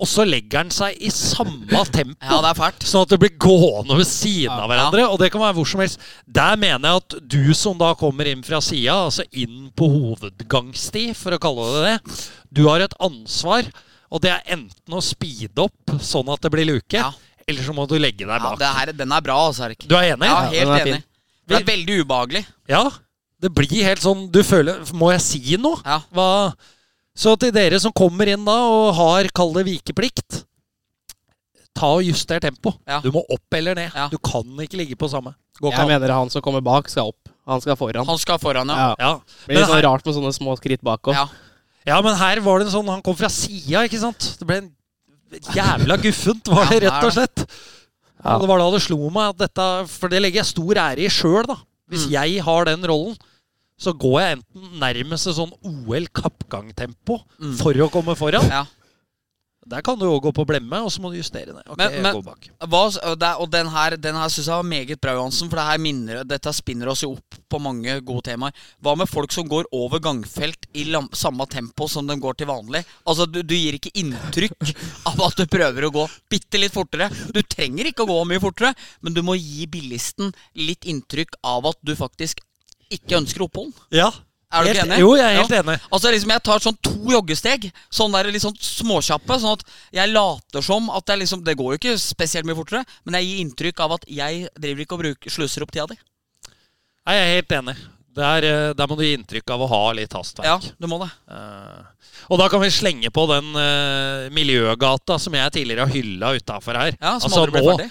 Og 0.00 0.08
så 0.08 0.24
legger 0.26 0.58
han 0.64 0.70
seg 0.74 0.96
i 1.04 1.10
samme 1.14 1.82
tempo. 1.94 2.16
ja 2.24 2.38
det 2.42 2.48
er 2.50 2.58
fælt. 2.58 2.82
Sånn 2.88 3.04
at 3.06 3.12
det 3.12 3.18
blir 3.22 3.34
gående 3.38 3.94
ved 4.00 4.08
siden 4.08 4.48
Ja, 4.50 4.56
av 4.64 4.70
hverandre. 4.72 5.04
Og 5.12 5.18
det 5.20 5.28
kan 5.30 5.40
være 5.44 5.54
hvor 5.60 5.68
som 5.68 5.80
helst. 5.84 6.00
Der 6.26 6.56
mener 6.56 6.88
jeg 6.88 7.02
at 7.04 7.16
du 7.30 7.54
som 7.54 7.78
da 7.78 7.92
kommer 7.94 8.26
inn 8.26 8.42
fra 8.42 8.58
sida, 8.64 8.96
altså 9.06 9.22
inn 9.32 9.68
på 9.78 9.86
hovedgangsti, 9.92 11.04
for 11.18 11.36
å 11.36 11.40
kalle 11.42 11.68
det 11.76 11.82
det, 11.86 12.18
du 12.50 12.64
har 12.68 12.80
et 12.84 12.96
ansvar. 13.04 13.68
Og 14.12 14.20
det 14.24 14.32
er 14.34 14.42
enten 14.58 14.92
å 14.98 15.00
speede 15.04 15.62
opp 15.68 15.94
sånn 16.02 16.28
at 16.34 16.42
det 16.44 16.50
blir 16.52 16.66
luke, 16.68 16.98
Ja. 16.98 17.12
eller 17.48 17.62
så 17.64 17.72
må 17.76 17.86
du 17.88 17.94
legge 17.98 18.26
deg 18.26 18.28
Ja, 18.34 18.42
bak. 18.42 18.58
det 18.58 18.66
her, 18.76 18.92
den 18.92 19.12
er 19.12 19.20
bra, 19.24 19.38
altså, 19.48 19.64
Erik. 19.70 19.86
Du 19.88 19.94
er 19.96 20.12
enig? 20.16 20.26
Ja, 20.28 20.42
Ja, 20.42 20.50
helt 20.50 20.68
er 20.68 20.82
enig. 20.82 20.92
fin. 20.98 21.02
Det 21.48 21.56
er 21.60 21.64
veldig 21.70 22.00
ubehagelig. 22.04 22.44
Ja, 22.68 22.82
det 23.42 23.50
blir 23.54 23.82
helt 23.82 23.98
sånn 24.00 24.28
Du 24.30 24.42
føler 24.46 24.78
Må 24.94 25.08
jeg 25.10 25.20
si 25.24 25.56
noe? 25.58 25.80
Ja. 25.84 26.00
Hva? 26.14 26.54
Så 27.14 27.34
til 27.40 27.52
dere 27.52 27.78
som 27.82 27.92
kommer 27.92 28.28
inn 28.32 28.44
da 28.46 28.54
og 28.68 28.94
har, 28.96 29.28
kall 29.36 29.52
det 29.58 29.66
vikeplikt 29.68 30.44
Ta 31.76 31.88
og 31.96 32.02
juster 32.04 32.36
tempo. 32.44 32.74
Ja. 32.88 32.98
Du 33.00 33.08
må 33.14 33.22
opp 33.32 33.54
eller 33.56 33.74
ned. 33.78 33.94
Ja. 33.96 34.04
Du 34.12 34.18
kan 34.20 34.44
ikke 34.60 34.76
ligge 34.76 34.96
på 35.00 35.08
samme. 35.08 35.32
Går 35.60 35.72
Jeg 35.72 35.88
mener 35.88 36.12
han 36.12 36.28
som 36.32 36.42
kommer 36.44 36.60
bak, 36.64 36.88
skal 36.92 37.08
opp. 37.14 37.30
Han 37.48 37.62
skal 37.64 37.78
foran. 37.80 38.04
Han 38.06 38.18
skal 38.20 38.36
foran, 38.42 38.68
ja. 38.68 38.76
Ja. 38.76 38.90
Ja. 39.00 39.12
Det 39.24 39.48
blir 39.48 39.56
litt 39.56 39.70
sånn 39.70 39.78
her- 39.80 39.86
rart 39.88 40.04
med 40.04 40.14
sånne 40.18 40.32
små 40.36 40.56
skritt 40.60 40.82
bak 40.84 41.00
òg. 41.08 41.14
Ja. 41.16 41.24
ja, 41.88 41.96
men 42.04 42.14
her 42.20 42.40
var 42.44 42.58
det 42.60 42.66
en 42.68 42.74
sånn 42.76 42.88
Han 42.92 43.00
kom 43.02 43.16
fra 43.16 43.30
sida, 43.32 43.86
ikke 43.88 43.98
sant? 44.04 44.36
Det 44.38 44.46
ble 44.46 44.58
en 44.60 44.70
jævla 45.56 45.96
guffent, 46.04 46.48
var 46.52 46.68
det 46.68 46.82
rett 46.84 47.08
og 47.08 47.12
slett. 47.16 47.46
Ja. 48.22 48.36
Og 48.36 48.44
det 48.44 48.48
var 48.52 48.58
da 48.60 48.70
det 48.76 48.82
slo 48.84 49.08
meg 49.10 49.32
at 49.32 49.38
dette 49.48 49.66
For 49.88 50.12
det 50.12 50.20
legger 50.22 50.42
jeg 50.44 50.50
stor 50.52 50.74
ære 50.84 51.06
i 51.06 51.08
sjøl, 51.08 51.46
da. 51.48 51.56
Hvis 51.90 52.04
Mm. 52.06 52.12
jeg 52.20 52.42
har 52.44 52.64
den 52.68 52.84
rollen, 52.84 53.16
så 53.82 53.92
går 53.98 54.18
jeg 54.22 54.36
enten 54.38 54.78
nærmest 54.82 55.26
et 55.32 55.38
sånn 55.40 55.52
OL-kappgangtempo 56.22 57.18
Mm. 57.40 57.56
for 57.58 57.74
å 57.74 57.90
komme 57.90 58.14
foran. 58.16 58.46
Ja. 58.48 58.64
Der 59.64 59.80
kan 59.80 59.96
du 59.96 60.04
òg 60.08 60.24
gå 60.24 60.32
på 60.34 60.44
blemme, 60.44 60.74
og 60.82 60.90
så 60.90 60.98
må 61.00 61.12
du 61.12 61.18
justere 61.20 61.52
ned. 61.54 61.62
Ok, 61.70 61.78
Men- 61.78 62.02
men-. 62.02 62.22
Hva, 62.66 63.36
og 63.38 63.48
den 63.50 63.68
her, 63.68 63.96
den 63.96 64.16
her 64.16 64.26
syns 64.28 64.48
jeg 64.48 64.56
var 64.58 64.64
meget 64.64 65.00
bra, 65.00 65.12
Johansen. 65.14 65.48
For 65.48 65.54
det 65.56 65.64
her 65.68 65.78
minner, 65.78 66.24
dette 66.24 66.52
spinner 66.52 66.88
oss 66.90 67.02
jo 67.02 67.12
opp 67.12 67.36
på 67.48 67.60
mange 67.62 68.00
gode 68.04 68.22
temaer. 68.24 68.52
Hva 68.82 68.96
med 68.96 69.08
folk 69.08 69.30
som 69.30 69.46
går 69.46 69.64
over 69.72 70.00
gangfelt 70.00 70.66
i 70.74 70.82
samme 71.14 71.46
tempo 71.48 71.86
som 71.88 72.04
de 72.08 72.16
går 72.16 72.38
til 72.38 72.48
vanlig? 72.48 72.84
Altså, 73.06 73.30
du, 73.30 73.40
du 73.44 73.54
gir 73.54 73.74
ikke 73.78 73.92
inntrykk 73.94 74.74
av 75.06 75.20
at 75.28 75.36
du 75.36 75.46
prøver 75.46 75.84
å 75.86 75.92
gå 75.92 76.08
bitte 76.28 76.58
litt 76.58 76.72
fortere. 76.72 77.08
Du 77.32 77.40
trenger 77.42 77.86
ikke 77.86 78.02
å 78.02 78.08
gå 78.10 78.26
mye 78.26 78.40
fortere, 78.40 78.74
men 79.00 79.14
du 79.14 79.22
må 79.22 79.38
gi 79.38 79.66
bilisten 79.68 80.34
litt 80.56 80.80
inntrykk 80.90 81.36
av 81.44 81.66
at 81.66 81.76
du 81.84 81.94
faktisk 81.94 82.40
ikke 82.98 83.18
ønsker 83.22 83.46
opphold. 83.46 83.72
Ja. 83.94 84.10
Er 84.52 84.66
du 84.66 84.68
helt, 84.68 84.76
ikke 84.82 84.84
enig? 84.90 84.98
Jo, 85.00 85.10
jeg 85.16 85.24
er 85.24 85.38
helt 85.40 85.50
Ja. 85.56 85.62
enig. 85.62 85.78
Altså 85.96 86.10
liksom 86.12 86.30
Jeg 86.34 86.42
tar 86.44 86.58
sånn 86.60 86.76
to 86.84 86.90
joggesteg, 87.14 87.70
sånn 87.90 88.12
der 88.12 88.28
litt 88.30 88.42
sånn 88.44 88.58
småkjappe. 88.60 89.38
Sånn 89.40 89.54
at 89.56 89.64
jeg 89.96 90.12
later 90.12 90.60
som 90.62 90.90
at 90.90 91.06
jeg 91.08 91.18
liksom 91.22 91.42
Det 91.44 91.56
går 91.56 91.72
jo 91.72 91.78
ikke 91.80 91.94
spesielt 91.98 92.44
mye 92.44 92.58
fortere, 92.58 92.84
men 93.06 93.14
jeg 93.16 93.24
gir 93.30 93.40
inntrykk 93.46 93.80
av 93.80 93.92
at 93.96 94.04
jeg 94.06 94.48
driver 94.60 94.84
ikke 94.84 94.92
og 94.98 95.00
bruker, 95.06 95.30
sluser 95.32 95.62
opp 95.64 95.72
tida 95.72 95.86
di. 95.88 95.96
Nei, 97.06 97.14
jeg 97.16 97.24
er 97.24 97.34
helt 97.40 97.48
enig. 97.62 97.76
Der, 98.14 98.44
eh, 98.44 98.72
der 98.76 98.86
må 98.86 98.96
du 98.98 99.02
gi 99.06 99.16
inntrykk 99.16 99.50
av 99.54 99.62
å 99.64 99.68
ha 99.72 99.92
litt 99.96 100.12
hastverk. 100.12 100.44
Ja, 100.44 100.58
du 100.78 100.86
må 100.86 100.98
det. 101.00 101.08
Uh, 101.32 101.80
og 102.28 102.38
da 102.38 102.48
kan 102.52 102.60
vi 102.60 102.68
slenge 102.68 103.08
på 103.10 103.24
den 103.26 103.54
uh, 103.56 104.28
miljøgata 104.36 105.16
som 105.18 105.32
jeg 105.32 105.50
tidligere 105.56 105.86
har 105.86 105.94
hylla 105.96 106.34
utafor 106.36 106.76
her. 106.76 106.92
Ja, 107.00 107.14
Som 107.18 107.30
Altså, 107.32 107.40
aldri 107.40 107.52
ble 107.56 107.62
nå- 107.64 107.78
ferdig. 107.78 107.90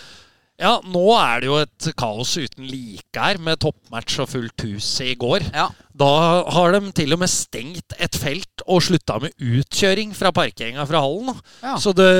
Ja, 0.61 0.75
nå 0.85 1.01
er 1.17 1.41
det 1.41 1.47
jo 1.49 1.55
et 1.57 1.87
kaos 1.97 2.35
uten 2.37 2.67
like 2.69 3.17
her, 3.17 3.39
med 3.41 3.57
toppmatch 3.63 4.19
og 4.21 4.29
fullt 4.29 4.61
hus 4.67 4.89
i 5.01 5.15
går. 5.19 5.47
Ja. 5.55 5.67
Da 5.97 6.09
har 6.53 6.75
de 6.77 6.91
til 6.95 7.13
og 7.15 7.19
med 7.23 7.31
stengt 7.33 7.95
et 7.97 8.17
felt 8.21 8.61
og 8.67 8.83
slutta 8.85 9.17
med 9.23 9.33
utkjøring 9.41 10.13
fra 10.17 10.29
parkeringa 10.35 10.85
fra 10.89 11.01
hallen. 11.01 11.33
Ja. 11.65 11.75
Så 11.81 11.95
det, 11.97 12.11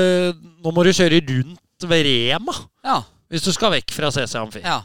nå 0.62 0.74
må 0.74 0.82
du 0.84 0.90
kjøre 0.90 1.22
rundt 1.30 1.86
ved 1.88 2.04
Rema 2.06 2.52
Ja. 2.84 3.00
hvis 3.30 3.46
du 3.46 3.52
skal 3.54 3.72
vekk 3.78 3.94
fra 3.94 4.10
CC 4.14 4.34
Amfi. 4.42 4.60
ja. 4.66 4.80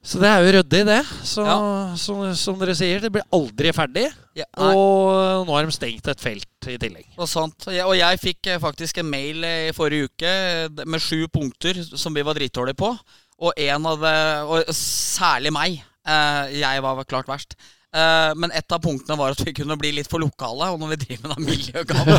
Så 0.00 0.16
det 0.16 0.28
er 0.30 0.40
jo 0.40 0.52
ryddig, 0.56 0.80
det. 0.88 1.00
Så 1.28 1.42
Ja. 1.44 1.56
som, 2.00 2.22
som 2.34 2.56
dere 2.58 2.74
sier, 2.74 3.02
det 3.04 3.10
blir 3.12 3.26
aldri 3.36 3.72
ferdig. 3.76 4.06
ja 4.34 4.46
Og 4.56 5.44
nå 5.46 5.52
har 5.52 5.66
de 5.66 5.74
stengt 5.76 6.08
et 6.08 6.20
felt 6.20 6.68
i 6.72 6.78
tillegg. 6.80 7.04
Og 7.18 7.28
jeg, 7.68 7.84
og 7.84 7.96
jeg 7.98 8.20
fikk 8.22 8.46
eh, 8.46 8.60
faktisk 8.62 8.98
en 9.02 9.10
mail 9.10 9.44
eh, 9.44 9.68
i 9.68 9.74
forrige 9.76 10.08
uke 10.08 10.30
eh, 10.30 10.84
med 10.86 11.04
sju 11.04 11.26
punkter 11.28 11.82
som 11.84 12.16
vi 12.16 12.24
var 12.24 12.38
dritdårlige 12.38 12.80
på. 12.80 12.94
Og 13.40 13.52
en 13.56 13.86
av 13.88 14.00
det 14.00 14.16
Og 14.48 14.72
særlig 14.76 15.52
meg. 15.52 15.82
Eh, 16.08 16.60
jeg 16.62 16.82
var 16.82 17.04
klart 17.04 17.28
verst. 17.28 17.54
Eh, 17.90 18.32
men 18.38 18.52
et 18.54 18.70
av 18.70 18.78
punktene 18.78 19.16
var 19.18 19.34
at 19.34 19.40
vi 19.42 19.50
kunne 19.54 19.74
bli 19.78 19.90
litt 19.96 20.08
for 20.10 20.22
lokale. 20.22 20.68
Og 20.70 20.78
når 20.78 20.92
vi 20.92 20.98
driver 21.04 21.24
med 21.24 21.32
den 21.34 21.48
miljøgata 21.48 22.18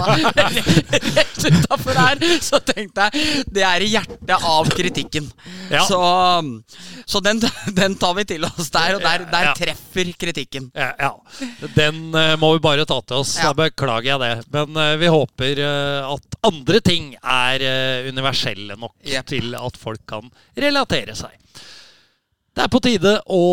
rett 1.18 1.46
utafor 1.48 2.00
her, 2.02 2.26
så 2.44 2.60
tenkte 2.68 3.08
jeg 3.08 3.46
det 3.56 3.64
er 3.68 3.86
i 3.86 3.92
hjertet 3.94 4.36
av 4.52 4.72
kritikken. 4.76 5.30
Ja. 5.72 5.86
Så, 5.88 6.02
så 7.08 7.24
den, 7.24 7.40
den 7.80 7.96
tar 8.00 8.18
vi 8.20 8.28
til 8.34 8.48
oss 8.50 8.72
der, 8.74 8.98
og 8.98 9.06
der, 9.06 9.28
der 9.32 9.50
Ja. 9.52 9.56
treffer 9.58 10.12
kritikken. 10.20 10.68
Ja, 10.78 10.92
ja. 11.00 11.12
Den 11.76 12.12
uh, 12.14 12.36
må 12.40 12.52
vi 12.54 12.62
bare 12.64 12.86
ta 12.88 13.00
til 13.02 13.24
oss. 13.24 13.38
Ja. 13.40 13.50
Da 13.50 13.64
beklager 13.64 14.12
jeg 14.12 14.22
det. 14.22 14.52
Men 14.54 14.76
uh, 14.78 15.00
vi 15.00 15.10
håper 15.12 15.62
at 15.62 16.40
andre 16.48 16.80
ting 16.84 17.14
er 17.22 17.64
universelle 18.10 18.76
nok 18.80 18.94
yep. 19.08 19.26
til 19.30 19.56
at 19.58 19.78
folk 19.80 20.04
kan 20.10 20.28
relatere 20.58 21.16
seg. 21.18 21.34
Det 22.52 22.66
er 22.66 22.72
på 22.72 22.82
tide 22.84 23.14
å 23.32 23.44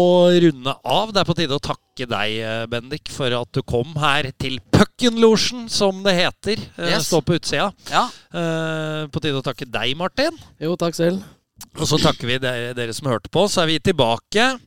runde 0.43 0.75
av. 0.83 1.13
Det 1.15 1.23
er 1.23 1.29
på 1.29 1.37
tide 1.39 1.57
å 1.57 1.63
takke 1.63 1.88
deg, 2.07 2.37
eh, 2.45 2.67
Bendik, 2.71 3.09
for 3.11 3.33
at 3.35 3.51
du 3.53 3.63
kom 3.63 3.95
her 3.97 4.31
til 4.39 4.61
Puckenlosjen, 4.71 5.69
som 5.69 6.03
det 6.05 6.15
heter. 6.15 6.61
Eh, 6.79 6.91
Yes. 6.93 7.07
Stå 7.09 7.21
på 7.25 7.35
utsida. 7.41 7.73
Ja. 7.91 8.05
Eh, 8.33 9.07
På 9.09 9.21
tide 9.21 9.41
å 9.41 9.43
takke 9.43 9.67
deg, 9.67 9.97
Martin. 9.97 10.37
Jo, 10.61 10.77
takk 10.77 10.95
selv. 10.95 11.23
Og 11.79 11.87
så 11.89 11.99
takker 11.99 12.27
vi 12.27 12.39
dere, 12.39 12.75
dere 12.75 12.93
som 12.95 13.09
hørte 13.11 13.29
på. 13.31 13.49
Så 13.49 13.63
er 13.63 13.67
vi 13.67 13.79
tilbake 13.81 14.61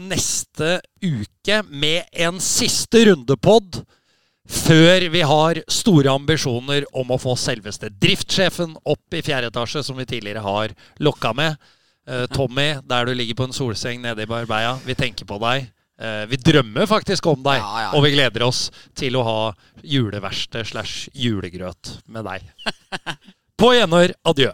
neste 0.00 0.80
uke 1.04 1.60
med 1.70 2.04
en 2.12 2.40
siste 2.42 3.04
rundepod 3.06 3.82
før 4.48 5.08
vi 5.10 5.20
har 5.26 5.60
store 5.68 6.10
ambisjoner 6.14 6.84
om 6.94 7.10
å 7.14 7.18
få 7.20 7.34
selveste 7.38 7.90
driftssjefen 7.90 8.76
opp 8.86 9.14
i 9.14 9.22
fjerde 9.26 9.50
etasje, 9.50 9.82
som 9.84 9.96
vi 9.98 10.06
tidligere 10.06 10.42
har 10.42 10.74
lokka 11.02 11.32
med. 11.34 11.56
Tommy, 12.30 12.76
der 12.86 13.04
du 13.08 13.14
ligger 13.18 13.34
på 13.34 13.44
en 13.48 13.52
solseng 13.56 14.00
nede 14.04 14.22
i 14.22 14.26
Barbeia, 14.30 14.76
vi 14.86 14.94
tenker 14.94 15.26
på 15.26 15.40
deg. 15.42 15.66
Eh, 15.96 16.24
vi 16.28 16.36
drømmer 16.36 16.86
faktisk 16.90 17.26
om 17.30 17.40
deg, 17.44 17.56
Ja, 17.62 17.80
ja. 17.86 17.90
og 17.96 18.04
vi 18.04 18.10
gleder 18.12 18.44
oss 18.44 18.66
til 18.94 19.16
å 19.16 19.22
ha 19.24 19.38
juleverksted 19.82 20.66
slash 20.68 21.08
julegrøt 21.16 21.94
med 22.12 22.26
deg. 22.28 22.44
På 23.60 23.70
gjenhør. 23.72 24.12
Adjø. 24.28 24.50